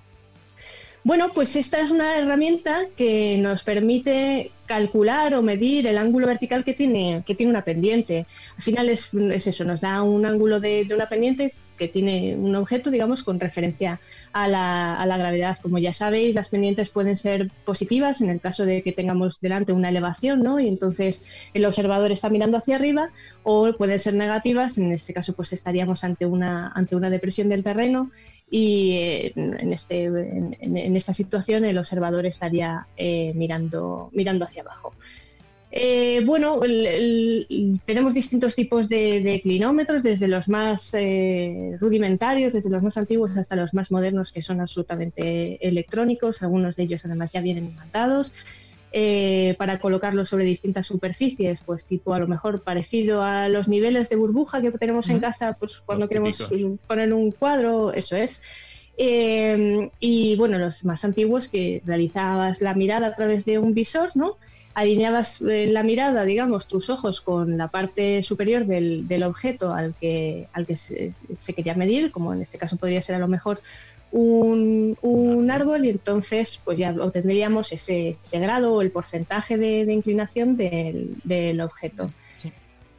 Bueno, 1.05 1.33
pues 1.33 1.57
esta 1.57 1.81
es 1.81 1.91
una 1.91 2.19
herramienta 2.19 2.87
que 2.97 3.39
nos 3.39 3.63
permite 3.63 4.51
calcular 4.67 5.35
o 5.35 5.43
medir 5.43 5.87
el 5.87 5.97
ángulo 5.97 6.27
vertical 6.27 6.65
que 6.65 6.75
tiene, 6.75 7.23
que 7.27 7.35
tiene 7.35 7.51
una 7.51 7.65
pendiente. 7.65 8.27
Al 8.57 8.63
final 8.63 8.89
es, 8.89 9.15
es 9.15 9.47
eso, 9.47 9.65
nos 9.65 9.81
da 9.81 10.03
un 10.03 10.27
ángulo 10.27 10.61
de, 10.61 10.85
de, 10.85 10.95
una 10.95 11.09
pendiente 11.09 11.55
que 11.79 11.89
tiene 11.89 12.35
un 12.37 12.55
objeto, 12.57 12.91
digamos, 12.91 13.23
con 13.23 13.39
referencia 13.39 14.01
a 14.33 14.49
la, 14.49 14.97
a 14.97 15.07
la, 15.07 15.17
gravedad. 15.17 15.57
Como 15.63 15.79
ya 15.79 15.93
sabéis, 15.93 16.35
las 16.35 16.51
pendientes 16.51 16.91
pueden 16.91 17.17
ser 17.17 17.51
positivas 17.65 18.21
en 18.21 18.31
el 18.31 18.41
caso 18.41 18.67
de 18.67 18.83
que 18.83 18.93
tengamos 18.93 19.41
delante 19.41 19.73
una 19.73 19.89
elevación, 19.89 20.43
¿no? 20.43 20.59
Y 20.59 20.69
entonces 20.69 21.23
el 21.55 21.65
observador 21.65 22.11
está 22.11 22.29
mirando 22.29 22.59
hacia 22.59 22.77
arriba, 22.77 23.11
o 23.45 23.73
pueden 23.73 24.01
ser 24.01 24.15
negativas, 24.15 24.77
en 24.77 24.93
este 24.93 25.15
caso 25.15 25.33
pues 25.33 25.53
estaríamos 25.53 26.05
ante 26.05 26.27
una, 26.27 26.73
ante 26.75 26.97
una 26.97 27.09
depresión 27.09 27.49
del 27.49 27.63
terreno 27.63 28.11
y 28.51 28.93
eh, 28.93 29.33
en, 29.37 29.73
este, 29.73 30.05
en, 30.05 30.97
esta 30.97 31.13
situación 31.13 31.65
el 31.65 31.79
observador 31.79 32.25
estaría 32.27 32.87
eh, 32.97 33.33
mirando, 33.35 34.11
mirando 34.13 34.45
hacia 34.45 34.63
abajo. 34.63 34.95
Eh, 35.71 36.23
bueno, 36.25 36.61
tenemos 37.85 38.15
distintos 38.15 38.55
tipos 38.55 38.89
de, 38.89 39.39
clinómetros, 39.43 40.03
desde 40.03 40.27
los 40.27 40.49
más 40.49 40.97
rudimentarios, 41.79 42.55
desde 42.55 42.71
los 42.71 42.83
más 42.83 42.97
antiguos 42.97 43.37
hasta 43.37 43.55
los 43.55 43.75
más 43.75 43.91
modernos, 43.91 44.33
que 44.33 44.41
son 44.41 44.63
absolutamente 44.63 45.59
electrónicos. 45.67 46.43
Algunos 46.43 46.75
de 46.77 46.85
ellos 46.85 47.05
además 47.05 47.33
ya 47.33 47.43
vienen 47.43 47.67
imantados. 47.67 48.33
Eh, 48.91 49.55
para 49.59 49.81
colocarlos 49.81 50.31
sobre 50.31 50.47
distintas 50.47 50.87
superficies, 50.87 51.61
pues 51.61 51.85
tipo 51.85 52.15
a 52.15 52.19
lo 52.19 52.27
mejor 52.27 52.63
parecido 52.63 53.23
a 53.23 53.49
los 53.51 53.69
niveles 53.69 54.09
de 54.09 54.17
burbuja 54.17 54.63
que 54.63 54.71
tenemos 54.71 55.11
en 55.11 55.21
casa, 55.21 55.53
pues 55.61 55.83
cuando 55.85 56.05
los 56.05 56.09
queremos 56.09 56.39
típicos. 56.39 56.79
poner 56.87 57.13
un 57.13 57.31
cuadro, 57.31 57.93
eso 57.93 58.17
es. 58.17 58.41
Eh, 58.97 59.91
y 60.01 60.37
bueno, 60.37 60.59
los 60.59 60.87
más 60.87 61.05
antiguos 61.05 61.49
que 61.49 61.83
realizabas 61.85 62.63
la 62.63 62.73
mirada 62.73 63.09
a 63.09 63.15
través 63.15 63.45
de 63.45 63.59
un 63.59 63.75
visor, 63.75 64.11
¿no? 64.15 64.39
alineabas 64.79 65.41
eh, 65.43 65.67
la 65.67 65.83
mirada, 65.83 66.25
digamos, 66.25 66.69
tus 66.69 66.89
ojos 66.89 67.21
con 67.21 67.59
la 67.59 67.67
parte 67.67 68.23
superior 68.23 68.65
del, 68.65 69.09
del 69.09 69.25
objeto 69.25 69.73
al 69.73 69.95
que, 69.95 70.47
al 70.53 70.67
que 70.67 70.77
se, 70.77 71.13
se, 71.39 71.53
quería 71.53 71.75
medir, 71.75 72.13
como 72.13 72.33
en 72.33 72.43
este 72.43 72.59
caso 72.59 72.77
podría 72.77 73.03
ser 73.03 73.17
a 73.17 73.19
lo 73.19 73.27
mejor 73.27 73.61
un, 74.13 74.97
un 75.03 75.51
árbol, 75.51 75.85
y 75.85 75.91
entonces 75.91 76.61
pues 76.65 76.79
ya 76.79 76.95
obtendríamos 76.99 77.73
ese, 77.73 78.17
ese 78.23 78.39
grado 78.39 78.75
o 78.75 78.83
el 78.83 78.91
porcentaje 78.91 79.59
de, 79.59 79.85
de 79.85 79.93
inclinación 79.93 80.57
del, 80.57 81.17
del 81.25 81.61
objeto. 81.61 82.11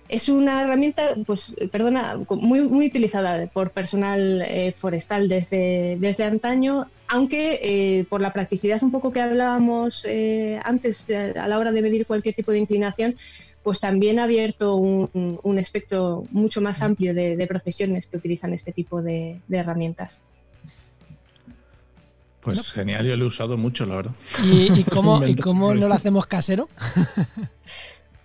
Es 0.08 0.28
una 0.28 0.64
herramienta, 0.64 1.16
pues, 1.24 1.56
perdona, 1.72 2.20
muy, 2.32 2.68
muy 2.68 2.88
utilizada 2.88 3.46
por 3.46 3.70
personal 3.70 4.42
eh, 4.42 4.72
forestal 4.76 5.30
desde, 5.30 5.98
desde 6.00 6.24
antaño, 6.24 6.88
aunque 7.08 7.60
eh, 7.62 8.06
por 8.10 8.20
la 8.20 8.34
practicidad 8.34 8.82
un 8.82 8.90
poco 8.90 9.12
que 9.12 9.22
hablábamos 9.22 10.06
eh, 10.10 10.60
antes 10.64 11.12
a 11.12 11.48
la 11.48 11.60
hora 11.60 11.72
de 11.72 11.84
medir 11.84 12.08
cualquier 12.08 12.34
tipo 12.34 12.52
de 12.52 12.58
inclinación, 12.58 13.18
pues 13.62 13.80
también 13.80 14.18
ha 14.18 14.24
abierto 14.24 14.78
un, 14.78 15.40
un 15.44 15.60
espectro 15.60 16.26
mucho 16.32 16.60
más 16.60 16.82
amplio 16.82 17.14
de, 17.14 17.38
de, 17.38 17.46
profesiones 17.46 18.08
que 18.08 18.18
utilizan 18.18 18.54
este 18.54 18.72
tipo 18.72 19.04
de, 19.04 19.40
de 19.48 19.58
herramientas. 19.60 20.24
Pues 22.56 22.72
genial, 22.72 23.06
yo 23.06 23.16
lo 23.16 23.26
he 23.26 23.28
usado 23.28 23.58
mucho, 23.58 23.86
la 23.86 23.96
verdad. 23.96 24.16
¿Y, 24.44 24.80
y 24.80 24.84
cómo, 24.92 25.26
¿y 25.26 25.36
cómo 25.36 25.74
no 25.74 25.88
lo 25.88 25.94
hacemos 25.94 26.26
casero? 26.26 26.68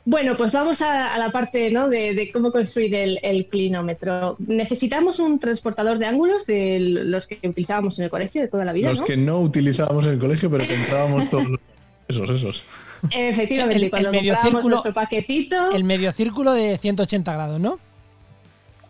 Bueno, 0.07 0.37
pues 0.37 0.53
vamos 0.53 0.83
a, 0.83 1.15
a 1.15 1.19
la 1.19 1.31
parte 1.31 1.71
¿no? 1.71 1.89
de, 1.89 2.15
de, 2.15 2.31
cómo 2.31 2.53
construir 2.53 2.95
el, 2.95 3.19
el, 3.23 3.47
clinómetro. 3.47 4.37
Necesitamos 4.39 5.19
un 5.19 5.39
transportador 5.39 5.99
de 5.99 6.05
ángulos 6.05 6.45
de 6.45 6.79
los 6.79 7.27
que 7.27 7.39
utilizábamos 7.43 7.99
en 7.99 8.05
el 8.05 8.11
colegio 8.11 8.43
de 8.43 8.49
toda 8.49 8.67
la 8.67 8.75
vida. 8.75 8.91
Los 8.91 9.01
¿no? 9.01 9.07
que 9.07 9.17
no 9.17 9.41
utilizábamos 9.41 10.07
en 10.07 10.13
el 10.13 10.19
colegio, 10.19 10.51
pero 10.51 10.67
comprábamos 10.67 11.29
todos 11.29 11.49
los... 11.49 11.61
Esos, 12.07 12.29
esos. 12.29 12.67
Efectivamente, 13.13 13.85
el, 13.85 13.91
cuando 13.91 14.11
el 14.11 14.17
medio 14.17 14.37
círculo, 14.37 14.69
nuestro 14.69 14.93
paquetito. 14.93 15.73
El 15.73 15.85
medio 15.85 16.13
círculo 16.13 16.53
de 16.53 16.77
180 16.77 17.33
grados, 17.33 17.59
¿no? 17.59 17.79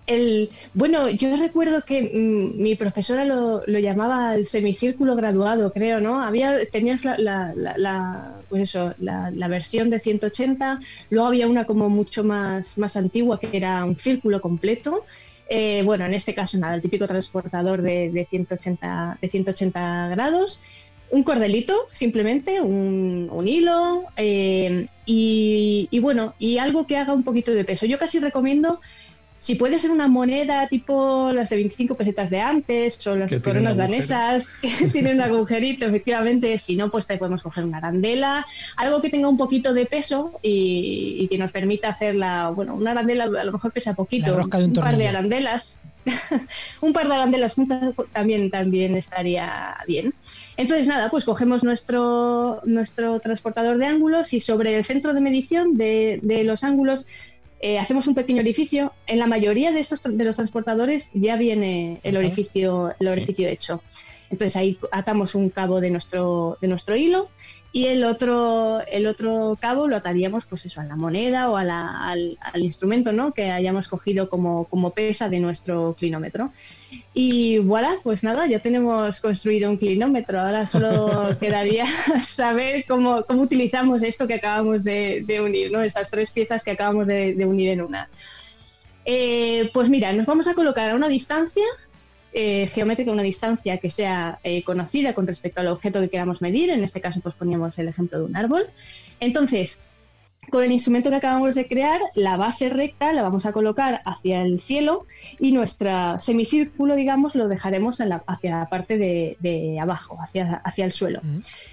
El, 0.07 0.51
bueno, 0.75 1.09
yo 1.09 1.35
recuerdo 1.37 1.83
que 1.83 2.03
mmm, 2.03 2.63
mi 2.63 2.75
profesora 2.75 3.25
lo, 3.25 3.63
lo, 3.67 3.79
llamaba 3.79 4.35
el 4.35 4.45
semicírculo 4.45 5.17
graduado, 5.17 5.73
creo, 5.73 6.01
¿no? 6.01 6.23
Había, 6.23 6.67
tenías 6.67 7.07
la, 7.07 7.17
la, 7.17 7.55
la, 7.57 7.75
la 7.79 8.35
pues 8.51 8.63
eso, 8.63 8.95
la, 8.99 9.49
versión 9.49 9.89
de 9.89 10.01
180, 10.01 10.81
luego 11.09 11.27
había 11.29 11.49
una 11.49 11.65
como 11.65 11.89
mucho 11.89 12.23
más, 12.23 12.77
más 12.77 12.97
antigua 12.97 13.41
que 13.41 13.49
era 13.53 13.85
un 13.85 13.99
círculo 13.99 14.43
completo. 14.43 15.05
Eh, 15.49 15.83
bueno, 15.85 16.05
en 16.05 16.15
este 16.15 16.35
caso 16.35 16.59
nada, 16.59 16.75
el 16.75 16.83
típico 16.83 17.07
transportador 17.07 17.81
de, 17.81 18.11
de, 18.11 18.27
180, 18.27 19.19
de 19.21 19.29
180 19.29 20.09
grados. 20.09 20.61
Un 21.11 21.23
cordelito, 21.23 21.89
simplemente, 21.93 22.61
un, 22.61 23.29
un 23.31 23.49
hilo 23.49 24.05
eh, 24.17 24.87
y 25.07 25.99
bueno, 26.01 26.35
y 26.39 26.59
algo 26.59 26.87
que 26.87 26.97
haga 26.97 27.15
un 27.15 27.25
poquito 27.25 27.53
de 27.53 27.65
peso. 27.65 27.87
Yo 27.87 27.99
casi 27.99 28.19
recomiendo 28.19 28.81
si 29.45 29.57
puede 29.57 29.78
ser 29.78 29.90
una 29.90 30.09
moneda 30.09 30.68
tipo 30.68 31.30
las 31.30 31.51
de 31.51 31.57
25 31.57 31.97
pesetas 31.97 32.30
de 32.30 32.40
antes 32.40 33.07
o 33.07 33.14
las 33.14 33.30
coronas 33.42 33.76
danesas 33.76 34.57
que 34.57 34.88
tienen 34.90 35.16
un 35.16 35.20
agujerito, 35.20 35.84
efectivamente, 35.84 36.57
si 36.57 36.76
no, 36.76 36.90
pues 36.90 37.07
te 37.07 37.18
podemos 37.18 37.42
coger 37.42 37.64
una 37.64 37.76
arandela, 37.76 38.47
algo 38.78 39.03
que 39.03 39.11
tenga 39.11 39.28
un 39.28 39.36
poquito 39.36 39.74
de 39.74 39.84
peso 39.84 40.40
y, 40.40 41.18
y 41.20 41.28
que 41.28 41.36
nos 41.36 41.53
permita 41.53 41.90
hacer 41.90 42.14
la, 42.14 42.49
bueno, 42.49 42.74
una 42.74 42.92
arandela 42.92 43.24
a 43.24 43.45
lo 43.45 43.53
mejor 43.53 43.70
pesa 43.70 43.92
poquito, 43.92 44.34
un, 44.34 44.45
un 44.45 44.72
par 44.72 44.97
de 44.97 45.09
arandelas, 45.09 45.78
un 46.80 46.95
par 46.95 47.07
de 47.07 47.14
arandelas 47.14 47.53
juntas 47.53 47.95
también, 48.14 48.51
también 48.51 48.97
estaría 48.97 49.76
bien. 49.86 50.14
Entonces, 50.57 50.88
nada, 50.88 51.11
pues 51.11 51.26
cogemos 51.26 51.62
nuestro, 51.62 52.62
nuestro 52.64 53.20
transportador 53.20 53.76
de 53.76 53.84
ángulos 53.84 54.32
y 54.32 54.40
sobre 54.40 54.74
el 54.74 54.86
centro 54.86 55.12
de 55.12 55.20
medición 55.20 55.76
de, 55.76 56.18
de 56.22 56.45
los 56.45 56.64
ángulos 56.64 57.07
eh, 57.65 57.79
hacemos 57.79 58.07
un 58.07 58.15
pequeño 58.15 58.41
orificio. 58.41 58.93
En 59.07 59.19
la 59.19 59.27
mayoría 59.27 59.73
de 59.73 59.81
estos 59.81 60.03
de 60.03 60.23
los 60.23 60.37
transportadores 60.37 61.11
ya 61.15 61.37
viene 61.37 61.99
el 62.03 62.19
orificio, 62.19 62.95
el 63.01 63.09
orificio 63.09 63.49
sí. 63.49 63.55
hecho. 63.55 63.83
Entonces 64.29 64.55
ahí 64.57 64.79
atamos 64.93 65.35
un 65.35 65.49
cabo 65.49 65.81
de 65.81 65.89
nuestro, 65.89 66.59
de 66.61 66.69
nuestro 66.69 66.95
hilo 66.95 67.31
y 67.73 67.87
el 67.87 68.05
otro, 68.05 68.87
el 68.87 69.07
otro 69.07 69.57
cabo 69.59 69.89
lo 69.89 69.97
ataríamos 69.97 70.45
pues 70.45 70.67
eso, 70.67 70.83
a 70.83 70.85
la 70.85 70.95
moneda 70.95 71.51
o 71.51 71.57
a 71.57 71.65
la, 71.65 72.07
al, 72.07 72.37
al, 72.39 72.62
instrumento 72.62 73.15
¿no? 73.15 73.33
que 73.33 73.51
hayamos 73.51 73.89
cogido 73.89 74.29
como, 74.29 74.67
como 74.67 74.91
pesa 74.91 75.31
de 75.31 75.41
nuestro 75.41 75.97
clinómetro. 75.99 76.53
Y 77.12 77.59
voilà, 77.59 77.97
pues 78.03 78.24
nada, 78.24 78.47
ya 78.47 78.59
tenemos 78.61 79.20
construido 79.20 79.70
un 79.70 79.76
clinómetro. 79.76 80.40
Ahora 80.40 80.66
solo 80.66 81.36
quedaría 81.40 81.86
saber 82.22 82.84
cómo, 82.86 83.24
cómo, 83.24 83.42
utilizamos 83.42 84.03
esto 84.03 84.26
que 84.26 84.34
acabamos 84.34 84.82
de, 84.82 85.22
de 85.26 85.40
unir, 85.40 85.70
¿no? 85.70 85.82
estas 85.82 86.11
tres 86.11 86.30
piezas 86.30 86.64
que 86.64 86.72
acabamos 86.72 87.07
de, 87.07 87.34
de 87.34 87.47
unir 87.47 87.70
en 87.70 87.82
una. 87.82 88.09
Eh, 89.05 89.70
pues 89.72 89.90
mira, 89.90 90.12
nos 90.12 90.26
vamos 90.26 90.49
a 90.49 90.55
colocar 90.55 90.90
a 90.90 90.95
una 90.95 91.09
distancia 91.09 91.64
eh, 92.32 92.66
geométrica, 92.66 93.12
una 93.12 93.22
distancia 93.22 93.78
que 93.78 93.90
sea 93.90 94.40
eh, 94.42 94.64
conocida 94.64 95.14
con 95.14 95.26
respecto 95.26 95.61
al 95.61 95.68
objeto 95.68 96.01
que 96.01 96.09
queramos 96.09 96.42
medir. 96.42 96.70
En 96.70 96.82
este 96.82 97.01
caso, 97.01 97.20
pues 97.20 97.34
poníamos 97.34 97.78
el 97.78 97.88
ejemplo 97.88 98.18
de 98.18 98.24
un 98.24 98.36
árbol. 98.36 98.66
Entonces, 99.20 99.82
con 100.51 100.62
el 100.62 100.72
instrumento 100.72 101.11
que 101.11 101.16
acabamos 101.16 101.55
de 101.55 101.66
crear, 101.66 102.01
la 102.14 102.36
base 102.36 102.68
recta 102.68 103.12
la 103.12 103.22
vamos 103.22 103.47
a 103.47 103.53
colocar 103.53 104.03
hacia 104.05 104.42
el 104.42 104.61
cielo 104.61 105.07
y 105.38 105.53
nuestro 105.53 106.20
semicírculo, 106.20 106.95
digamos, 106.95 107.34
lo 107.34 107.49
dejaremos 107.49 107.99
la, 108.01 108.22
hacia 108.26 108.59
la 108.59 108.68
parte 108.68 108.99
de, 108.99 109.36
de 109.40 109.78
abajo, 109.80 110.18
hacia, 110.20 110.57
hacia, 110.64 110.84
el 110.84 110.92
suelo. 110.92 111.20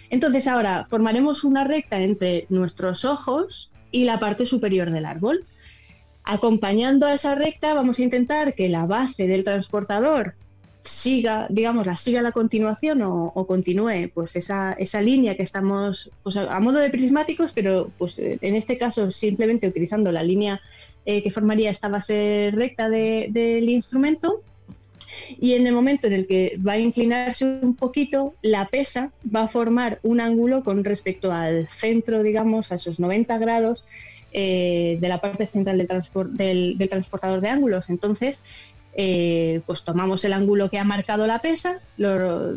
Entonces 0.09 0.47
ahora 0.47 0.86
formaremos 0.89 1.43
una 1.43 1.63
recta 1.63 1.99
entre 2.01 2.45
nuestros 2.49 3.05
ojos 3.05 3.72
y 3.91 4.05
la 4.05 4.19
parte 4.19 4.45
superior 4.45 4.91
del 4.91 5.05
árbol. 5.05 5.45
Acompañando 6.24 7.07
a 7.07 7.13
esa 7.13 7.36
recta 7.36 7.74
vamos 7.74 7.99
a 7.99 8.03
intentar 8.03 8.53
que 8.53 8.69
la 8.69 8.86
base 8.86 9.28
del 9.28 9.43
transportador 9.43 10.36
siga, 10.84 11.48
digamos, 11.50 11.86
la 11.86 11.96
siga 11.96 12.22
la 12.22 12.32
continuación 12.32 13.02
o, 13.04 13.46
continúe 13.48 14.10
pues 14.14 14.36
esa, 14.36 14.74
esa, 14.74 15.02
línea 15.02 15.36
que 15.36 15.44
estamos 15.44 16.10
pues, 16.24 16.38
a, 16.38 16.60
modo 16.60 16.80
de 16.80 16.90
prismáticos, 16.90 17.52
pero 17.52 17.92
pues 17.98 18.18
en 18.20 18.56
este 18.56 18.78
caso 18.78 19.12
simplemente 19.12 19.68
utilizando 19.68 20.12
la 20.12 20.24
línea 20.24 20.62
eh, 21.06 21.24
que 21.24 21.32
formaría 21.32 21.70
esta 21.70 21.88
base 21.88 22.52
recta 22.54 22.90
de, 22.90 23.28
del 23.30 23.70
instrumento. 23.70 24.42
Y 25.40 25.54
en 25.54 25.68
el 25.68 25.74
momento 25.74 26.08
en 26.08 26.14
el 26.14 26.28
que 26.28 26.58
va 26.66 26.74
a 26.74 26.78
inclinarse 26.78 27.46
un 27.46 27.76
poquito, 27.76 28.34
la 28.42 28.68
pesa 28.68 29.12
va 29.34 29.44
a 29.44 29.48
formar 29.48 30.00
un 30.04 30.20
ángulo 30.20 30.64
con 30.64 30.84
respecto 30.84 31.32
al 31.32 31.68
centro, 31.70 32.24
digamos, 32.24 32.72
a 32.72 32.76
esos 32.76 33.00
90 33.00 33.38
grados 33.38 33.84
eh, 34.34 34.98
de 35.02 35.10
la 35.10 35.20
parte 35.20 35.48
central 35.48 35.78
del, 35.78 36.78
del 36.78 36.90
transportador 36.90 37.42
de 37.42 37.50
ángulos. 37.50 37.90
Entonces, 37.90 38.44
eh, 38.94 39.62
pues 39.66 39.84
tomamos 39.84 40.26
el 40.26 40.34
ángulo 40.34 40.70
que 40.70 40.78
ha 40.78 40.84
marcado 40.84 41.26
la 41.26 41.39
pesa, 41.39 41.80
lo, 41.98 42.56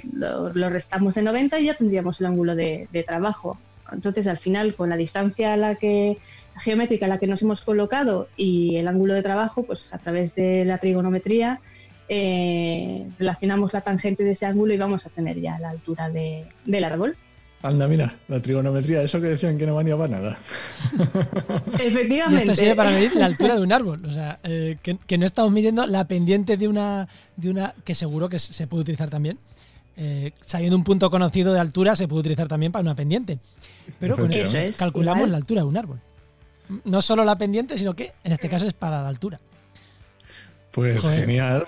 restamos 0.54 1.14
de 1.14 1.22
90 1.22 1.60
y 1.60 1.66
ya 1.66 1.74
tendríamos 1.74 2.20
el 2.20 2.26
ángulo 2.26 2.56
de, 2.56 3.04
trabajo. 3.06 3.58
Entonces, 3.92 4.26
al 4.26 4.38
final, 4.38 4.74
con 4.74 4.88
la 4.88 4.96
distancia 4.96 5.56
la 5.56 5.76
que 5.76 6.18
geométrica 6.56 7.06
a 7.06 7.08
la 7.08 7.18
que 7.18 7.26
nos 7.26 7.42
hemos 7.42 7.62
colocado 7.62 8.28
y 8.36 8.76
el 8.76 8.88
ángulo 8.88 9.14
de 9.14 9.22
trabajo, 9.22 9.64
pues 9.64 9.92
a 9.92 9.98
través 9.98 10.34
de 10.34 10.64
la 10.64 10.78
trigonometría 10.78 11.60
eh, 12.08 13.08
relacionamos 13.18 13.72
la 13.72 13.80
tangente 13.80 14.24
de 14.24 14.32
ese 14.32 14.46
ángulo 14.46 14.74
y 14.74 14.76
vamos 14.76 15.06
a 15.06 15.10
tener 15.10 15.40
ya 15.40 15.58
la 15.58 15.70
altura 15.70 16.08
de, 16.10 16.46
del 16.64 16.84
árbol. 16.84 17.16
Anda, 17.64 17.88
mira, 17.88 18.14
la 18.28 18.42
trigonometría, 18.42 19.00
eso 19.00 19.22
que 19.22 19.28
decían 19.28 19.56
que 19.56 19.64
no 19.64 19.74
valía 19.74 19.96
para 19.96 20.20
nada. 20.20 20.38
Efectivamente. 21.78 22.44
Y 22.44 22.50
esto 22.50 22.56
sirve 22.56 22.74
para 22.76 22.90
medir 22.90 23.16
la 23.16 23.24
altura 23.24 23.54
de 23.54 23.62
un 23.62 23.72
árbol. 23.72 24.04
O 24.04 24.12
sea, 24.12 24.38
eh, 24.42 24.76
que, 24.82 24.98
que, 24.98 25.16
no 25.16 25.24
estamos 25.24 25.50
midiendo 25.50 25.86
la 25.86 26.06
pendiente 26.06 26.58
de 26.58 26.68
una, 26.68 27.08
de 27.36 27.48
una 27.48 27.74
que 27.82 27.94
seguro 27.94 28.28
que 28.28 28.38
se 28.38 28.66
puede 28.66 28.82
utilizar 28.82 29.08
también. 29.08 29.38
Eh, 29.96 30.32
sabiendo 30.42 30.76
un 30.76 30.84
punto 30.84 31.10
conocido 31.10 31.54
de 31.54 31.60
altura, 31.60 31.96
se 31.96 32.06
puede 32.06 32.20
utilizar 32.20 32.48
también 32.48 32.70
para 32.70 32.82
una 32.82 32.94
pendiente. 32.94 33.38
Pero 33.98 34.16
con 34.16 34.30
eso, 34.30 34.58
es, 34.58 34.76
calculamos 34.76 35.20
igual. 35.20 35.32
la 35.32 35.38
altura 35.38 35.62
de 35.62 35.66
un 35.66 35.76
árbol. 35.78 36.00
No 36.84 37.00
solo 37.00 37.24
la 37.24 37.38
pendiente, 37.38 37.78
sino 37.78 37.96
que 37.96 38.12
en 38.24 38.32
este 38.32 38.50
caso 38.50 38.66
es 38.66 38.74
para 38.74 39.00
la 39.00 39.08
altura. 39.08 39.40
Pues 40.70 41.00
Joder. 41.00 41.20
genial. 41.20 41.66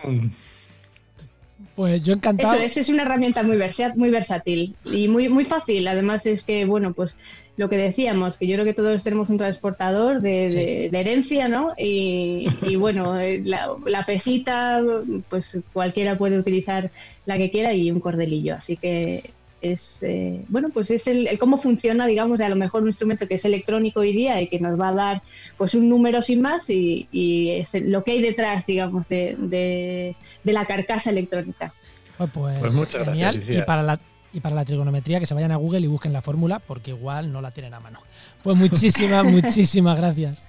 Pues 1.74 2.02
yo 2.02 2.12
encantado. 2.12 2.54
Eso 2.54 2.64
es, 2.64 2.76
es 2.76 2.88
una 2.88 3.02
herramienta 3.02 3.42
muy, 3.42 3.58
muy 3.96 4.10
versátil 4.10 4.76
y 4.84 5.08
muy, 5.08 5.28
muy 5.28 5.44
fácil. 5.44 5.86
Además 5.88 6.26
es 6.26 6.42
que, 6.42 6.64
bueno, 6.64 6.92
pues 6.92 7.16
lo 7.56 7.70
que 7.70 7.76
decíamos, 7.76 8.36
que 8.36 8.46
yo 8.46 8.56
creo 8.56 8.66
que 8.66 8.74
todos 8.74 9.02
tenemos 9.02 9.30
un 9.30 9.38
transportador 9.38 10.20
de, 10.20 10.50
sí. 10.50 10.56
de, 10.56 10.88
de 10.90 11.00
herencia, 11.00 11.48
¿no? 11.48 11.72
Y, 11.78 12.46
y 12.62 12.76
bueno, 12.76 13.18
eh, 13.18 13.40
la, 13.44 13.70
la, 13.86 14.04
pesita, 14.04 14.82
pues 15.30 15.58
cualquiera 15.72 16.18
puede 16.18 16.38
utilizar 16.38 16.90
la 17.24 17.38
que 17.38 17.50
quiera 17.50 17.72
y 17.72 17.90
un 17.90 18.00
cordelillo. 18.00 18.56
Así 18.56 18.76
que 18.76 19.30
es, 19.60 20.02
eh, 20.02 20.44
bueno, 20.48 20.68
pues 20.72 20.90
es 20.90 21.06
el, 21.06 21.26
el, 21.26 21.38
cómo 21.38 21.56
funciona, 21.56 22.06
digamos, 22.06 22.38
de 22.38 22.44
a 22.44 22.48
lo 22.48 22.56
mejor 22.56 22.82
un 22.82 22.88
instrumento 22.88 23.26
que 23.26 23.34
es 23.34 23.44
electrónico 23.44 24.00
hoy 24.00 24.12
día 24.12 24.40
y 24.40 24.48
que 24.48 24.60
nos 24.60 24.78
va 24.78 24.88
a 24.88 24.94
dar 24.94 25.22
pues 25.56 25.74
un 25.74 25.88
número 25.88 26.22
sin 26.22 26.40
más 26.42 26.68
y, 26.70 27.08
y 27.10 27.50
es 27.50 27.74
lo 27.74 28.04
que 28.04 28.12
hay 28.12 28.22
detrás, 28.22 28.66
digamos, 28.66 29.08
de, 29.08 29.36
de, 29.38 30.16
de 30.44 30.52
la 30.52 30.66
carcasa 30.66 31.10
electrónica. 31.10 31.72
Pues, 32.18 32.30
pues, 32.32 32.58
pues 32.60 32.72
muchas 32.72 33.04
genial. 33.04 33.32
gracias. 33.34 33.58
Y 33.58 33.62
para, 33.62 33.82
la, 33.82 34.00
y 34.32 34.40
para 34.40 34.54
la 34.54 34.64
trigonometría 34.64 35.20
que 35.20 35.26
se 35.26 35.34
vayan 35.34 35.52
a 35.52 35.56
Google 35.56 35.80
y 35.80 35.86
busquen 35.86 36.12
la 36.12 36.22
fórmula 36.22 36.58
porque 36.60 36.90
igual 36.90 37.32
no 37.32 37.40
la 37.40 37.50
tienen 37.50 37.74
a 37.74 37.80
mano. 37.80 38.00
Pues 38.42 38.56
muchísimas, 38.56 39.24
muchísimas 39.30 39.96
gracias. 39.96 40.42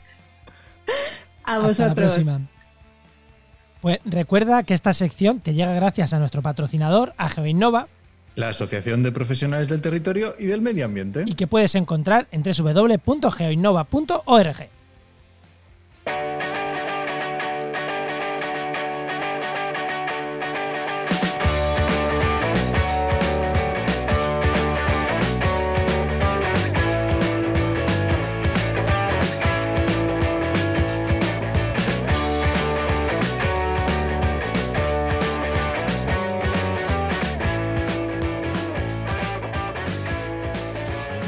A 1.43 1.55
Hasta 1.55 1.68
vosotros. 1.68 1.88
la 1.88 1.95
próxima. 1.95 2.41
Pues 3.82 3.99
recuerda 4.05 4.64
que 4.64 4.74
esta 4.74 4.93
sección 4.93 5.39
te 5.39 5.53
llega 5.53 5.74
gracias 5.74 6.12
a 6.14 6.20
nuestro 6.20 6.41
patrocinador, 6.41 7.14
a 7.18 7.30
GeoInnova, 7.30 7.88
La 8.38 8.47
Asociación 8.49 9.01
de 9.01 9.11
Profesionales 9.11 9.67
del 9.67 9.81
Territorio 9.81 10.35
y 10.38 10.45
del 10.45 10.61
Medio 10.61 10.85
Ambiente. 10.85 11.23
y 11.25 11.33
que 11.33 11.47
puedes 11.47 11.73
encontrar 11.73 12.27
en 12.31 12.43
www.geoinnova.org. 12.43 14.69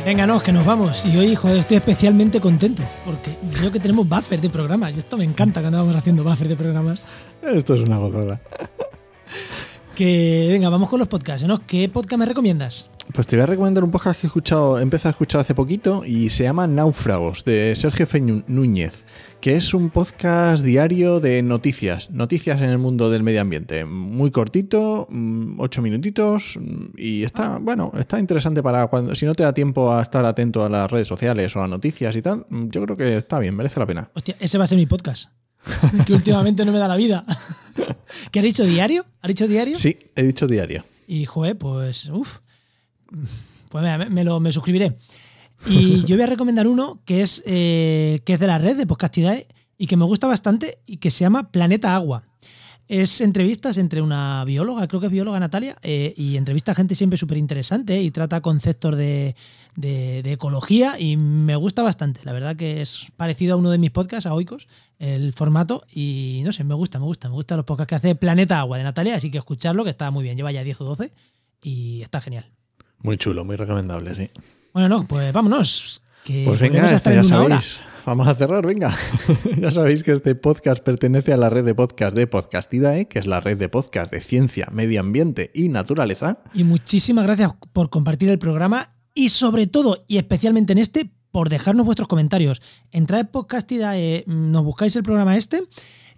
Venga, 0.10 0.26
no, 0.26 0.42
que 0.42 0.52
nos 0.52 0.66
vamos. 0.66 1.06
Y 1.06 1.16
hoy, 1.18 1.36
joder, 1.36 1.60
estoy 1.60 1.78
especialmente 1.78 2.42
contento 2.42 2.82
porque 3.06 3.30
creo 3.54 3.72
que 3.72 3.80
tenemos 3.80 4.10
buffer 4.10 4.42
de 4.42 4.50
programas. 4.50 4.96
Y 4.96 4.98
esto 4.98 5.18
me 5.18 5.24
encanta 5.24 5.62
cuando 5.62 5.78
vamos 5.78 5.96
haciendo 5.96 6.24
buffer 6.24 6.48
de 6.48 6.56
programas. 6.56 7.04
Esto 7.44 7.76
es 7.76 7.82
una 7.82 8.00
gozada. 8.00 8.42
Que 9.94 10.48
venga, 10.50 10.70
vamos 10.70 10.90
con 10.90 10.98
los 10.98 11.08
podcasts. 11.08 11.46
¿no? 11.46 11.64
¿Qué 11.64 11.90
podcast 11.90 12.18
me 12.18 12.26
recomiendas? 12.26 12.90
Pues 13.14 13.26
te 13.26 13.36
voy 13.36 13.44
a 13.44 13.48
recomendar 13.48 13.84
un 13.84 13.90
podcast 13.92 14.22
que 14.22 14.28
he 14.28 14.30
escuchado, 14.30 14.80
empezado 14.80 15.10
a 15.10 15.12
escuchar 15.12 15.42
hace 15.42 15.56
poquito 15.56 16.06
y 16.06 16.30
se 16.30 16.44
llama 16.44 16.68
Náufragos, 16.68 17.44
de 17.44 17.74
Sergio 17.76 18.06
Feñu- 18.08 18.46
Núñez, 18.48 19.04
que 19.42 19.56
es 19.56 19.74
un 19.74 19.90
podcast 19.90 20.64
diario 20.64 21.20
de 21.20 21.42
noticias, 21.42 22.12
noticias 22.12 22.62
en 22.62 22.70
el 22.70 22.78
mundo 22.78 23.10
del 23.10 23.24
medio 23.24 23.42
ambiente. 23.42 23.84
Muy 23.84 24.30
cortito, 24.32 25.08
mm, 25.10 25.60
ocho 25.60 25.82
minutitos, 25.82 26.56
mm, 26.62 26.86
y 26.98 27.24
está, 27.24 27.58
bueno, 27.58 27.92
está 27.98 28.20
interesante 28.20 28.62
para 28.62 28.86
cuando, 28.88 29.16
si 29.16 29.26
no 29.26 29.34
te 29.34 29.42
da 29.44 29.54
tiempo 29.54 29.92
a 29.92 30.02
estar 30.04 30.24
atento 30.24 30.64
a 30.64 30.70
las 30.70 30.90
redes 30.90 31.08
sociales 31.08 31.54
o 31.56 31.62
a 31.64 31.68
noticias 31.68 32.16
y 32.16 32.22
tal, 32.22 32.46
mm, 32.48 32.70
yo 32.70 32.84
creo 32.86 32.96
que 32.96 33.18
está 33.18 33.40
bien, 33.40 33.56
merece 33.56 33.80
la 33.80 33.88
pena. 33.88 34.12
Hostia, 34.14 34.36
ese 34.40 34.58
va 34.60 34.64
a 34.66 34.68
ser 34.68 34.78
mi 34.78 34.86
podcast. 34.86 35.32
que 36.06 36.14
últimamente 36.14 36.64
no 36.64 36.72
me 36.72 36.78
da 36.78 36.88
la 36.88 36.96
vida. 36.96 37.26
¿Qué 38.32 38.40
has 38.40 38.46
dicho 38.46 38.64
diario? 38.64 39.04
¿Has 39.22 39.28
dicho 39.28 39.48
diario? 39.48 39.76
Sí, 39.76 39.98
he 40.16 40.24
dicho 40.24 40.48
diario. 40.48 40.86
Y, 41.08 41.26
joder, 41.26 41.58
pues, 41.58 42.08
uff. 42.10 42.38
Pues 43.70 43.82
mira, 43.84 43.98
me, 43.98 44.10
me 44.10 44.24
lo, 44.24 44.40
me 44.40 44.52
suscribiré. 44.52 44.96
Y 45.68 46.04
yo 46.06 46.16
voy 46.16 46.24
a 46.24 46.28
recomendar 46.28 46.68
uno 46.68 47.02
que 47.06 47.22
es, 47.22 47.44
eh, 47.46 48.22
que 48.26 48.34
es 48.34 48.40
de 48.40 48.48
la 48.48 48.58
red 48.58 48.78
de 48.78 48.88
Podcastidae 48.88 49.48
y 49.78 49.88
que 49.88 49.98
me 49.98 50.06
gusta 50.06 50.28
bastante 50.28 50.80
y 50.86 50.98
que 50.98 51.12
se 51.12 51.20
llama 51.22 51.52
Planeta 51.52 51.96
Agua. 51.96 52.24
Es 52.88 53.22
entrevistas 53.22 53.78
entre 53.78 54.02
una 54.02 54.44
bióloga, 54.46 54.88
creo 54.88 55.00
que 55.00 55.06
es 55.06 55.12
bióloga 55.12 55.40
Natalia, 55.40 55.78
eh, 55.84 56.12
y 56.18 56.38
entrevista 56.38 56.72
a 56.72 56.76
gente 56.76 56.96
siempre 56.96 57.18
súper 57.20 57.38
interesante 57.38 58.02
y 58.02 58.10
trata 58.10 58.42
conceptos 58.42 58.98
de, 58.98 59.36
de- 59.76 60.24
de 60.24 60.32
ecología 60.34 61.00
y 61.00 61.16
me 61.16 61.56
gusta 61.56 61.84
bastante. 61.84 62.22
La 62.24 62.34
verdad 62.34 62.56
que 62.56 62.82
es 62.82 63.06
parecido 63.16 63.54
a 63.54 63.58
uno 63.58 63.70
de 63.70 63.78
mis 63.78 63.92
podcasts, 63.92 64.26
a 64.26 64.34
Oikos, 64.34 64.68
el 64.98 65.34
formato, 65.34 65.84
y 65.94 66.42
no 66.44 66.52
sé, 66.52 66.64
me 66.64 66.74
gusta, 66.74 66.98
me 66.98 67.06
gusta, 67.06 67.30
me 67.30 67.36
gustan 67.36 67.58
los 67.58 67.66
podcasts 67.68 67.90
que 67.90 67.96
hace 67.96 68.16
Planeta 68.16 68.60
Agua 68.60 68.80
de 68.80 68.84
Natalia, 68.86 69.16
así 69.18 69.30
que 69.30 69.38
escucharlo, 69.38 69.84
que 69.84 69.92
está 69.92 70.10
muy 70.10 70.24
bien, 70.24 70.36
lleva 70.36 70.52
ya 70.52 70.64
10 70.64 70.82
o 70.82 70.86
12 70.86 71.12
y 71.62 72.02
está 72.02 72.22
genial. 72.22 72.50
Muy 73.02 73.18
chulo, 73.18 73.46
muy 73.46 73.56
recomendable, 73.56 74.16
sí. 74.16 74.30
Bueno, 74.74 74.90
no, 74.90 75.08
pues 75.08 75.32
vámonos. 75.32 76.02
Que 76.24 76.44
Pues 76.46 76.60
venga, 76.60 76.86
a 76.86 76.92
estar 76.92 77.14
ya 77.14 77.22
en 77.22 77.26
una 77.26 77.42
hora. 77.42 77.62
sabéis. 77.62 77.80
Vamos 78.06 78.28
a 78.28 78.34
cerrar, 78.34 78.66
venga. 78.66 78.96
ya 79.58 79.72
sabéis 79.72 80.04
que 80.04 80.12
este 80.12 80.34
podcast 80.36 80.84
pertenece 80.84 81.32
a 81.32 81.38
la 81.38 81.50
red 81.50 81.64
de 81.64 81.76
podcast 81.76 82.16
de 82.16 82.28
Podcastidae, 82.28 83.08
que 83.08 83.20
es 83.20 83.28
la 83.28 83.40
red 83.40 83.58
de 83.58 83.70
podcast 83.70 84.12
de 84.12 84.20
ciencia, 84.22 84.68
medio 84.72 85.00
ambiente 85.00 85.52
y 85.54 85.70
naturaleza. 85.70 86.40
Y 86.54 86.64
muchísimas 86.64 87.26
gracias 87.26 87.52
por 87.72 87.90
compartir 87.90 88.30
el 88.30 88.40
programa 88.40 88.90
y 89.14 89.30
sobre 89.30 89.68
todo 89.68 90.06
y 90.08 90.18
especialmente 90.18 90.74
en 90.74 90.80
este 90.80 91.12
por 91.32 91.50
dejarnos 91.50 91.86
vuestros 91.86 92.08
comentarios. 92.08 92.62
Entrad 92.92 93.20
en 93.20 93.28
Podcastidae, 93.28 94.24
mm, 94.26 94.52
nos 94.52 94.64
buscáis 94.64 94.96
el 94.96 95.04
programa 95.04 95.38
este 95.38 95.62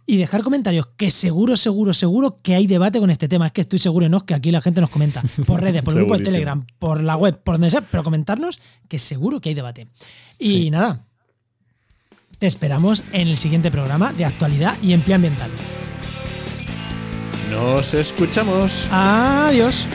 y 0.06 0.18
dejar 0.18 0.44
comentarios 0.44 0.88
que 0.98 1.12
seguro, 1.12 1.56
seguro, 1.56 1.94
seguro 1.94 2.40
que 2.42 2.56
hay 2.56 2.68
debate 2.68 3.00
con 3.00 3.10
este 3.10 3.28
tema. 3.28 3.48
Es 3.48 3.54
que 3.54 3.62
estoy 3.62 3.80
seguro, 3.80 4.10
¿no? 4.10 4.26
Que 4.26 4.34
aquí 4.34 4.52
la 4.52 4.62
gente 4.62 4.82
nos 4.82 4.90
comenta 4.90 5.24
por 5.46 5.62
redes, 5.62 5.82
por 5.84 5.94
el 5.94 6.00
grupo 6.00 6.18
de. 6.18 6.24
Telegram, 6.24 6.66
por 6.80 7.02
la 7.02 7.16
web, 7.16 7.42
por 7.44 7.56
donde 7.56 7.72
sea, 7.72 7.82
pero 7.82 8.04
comentarnos 8.04 8.60
que 8.88 9.00
seguro 9.00 9.42
que 9.42 9.50
hay 9.50 9.56
debate. 9.56 9.88
Y 10.40 10.72
nada, 10.72 11.02
te 12.40 12.48
esperamos 12.48 13.04
en 13.12 13.28
el 13.28 13.38
siguiente 13.38 13.70
programa 13.72 14.14
de 14.14 14.26
actualidad 14.26 14.76
y 14.82 14.94
empleo 14.94 15.16
ambiental. 15.16 15.52
Nos 17.52 17.94
escuchamos. 17.94 18.88
Adiós. 18.90 19.88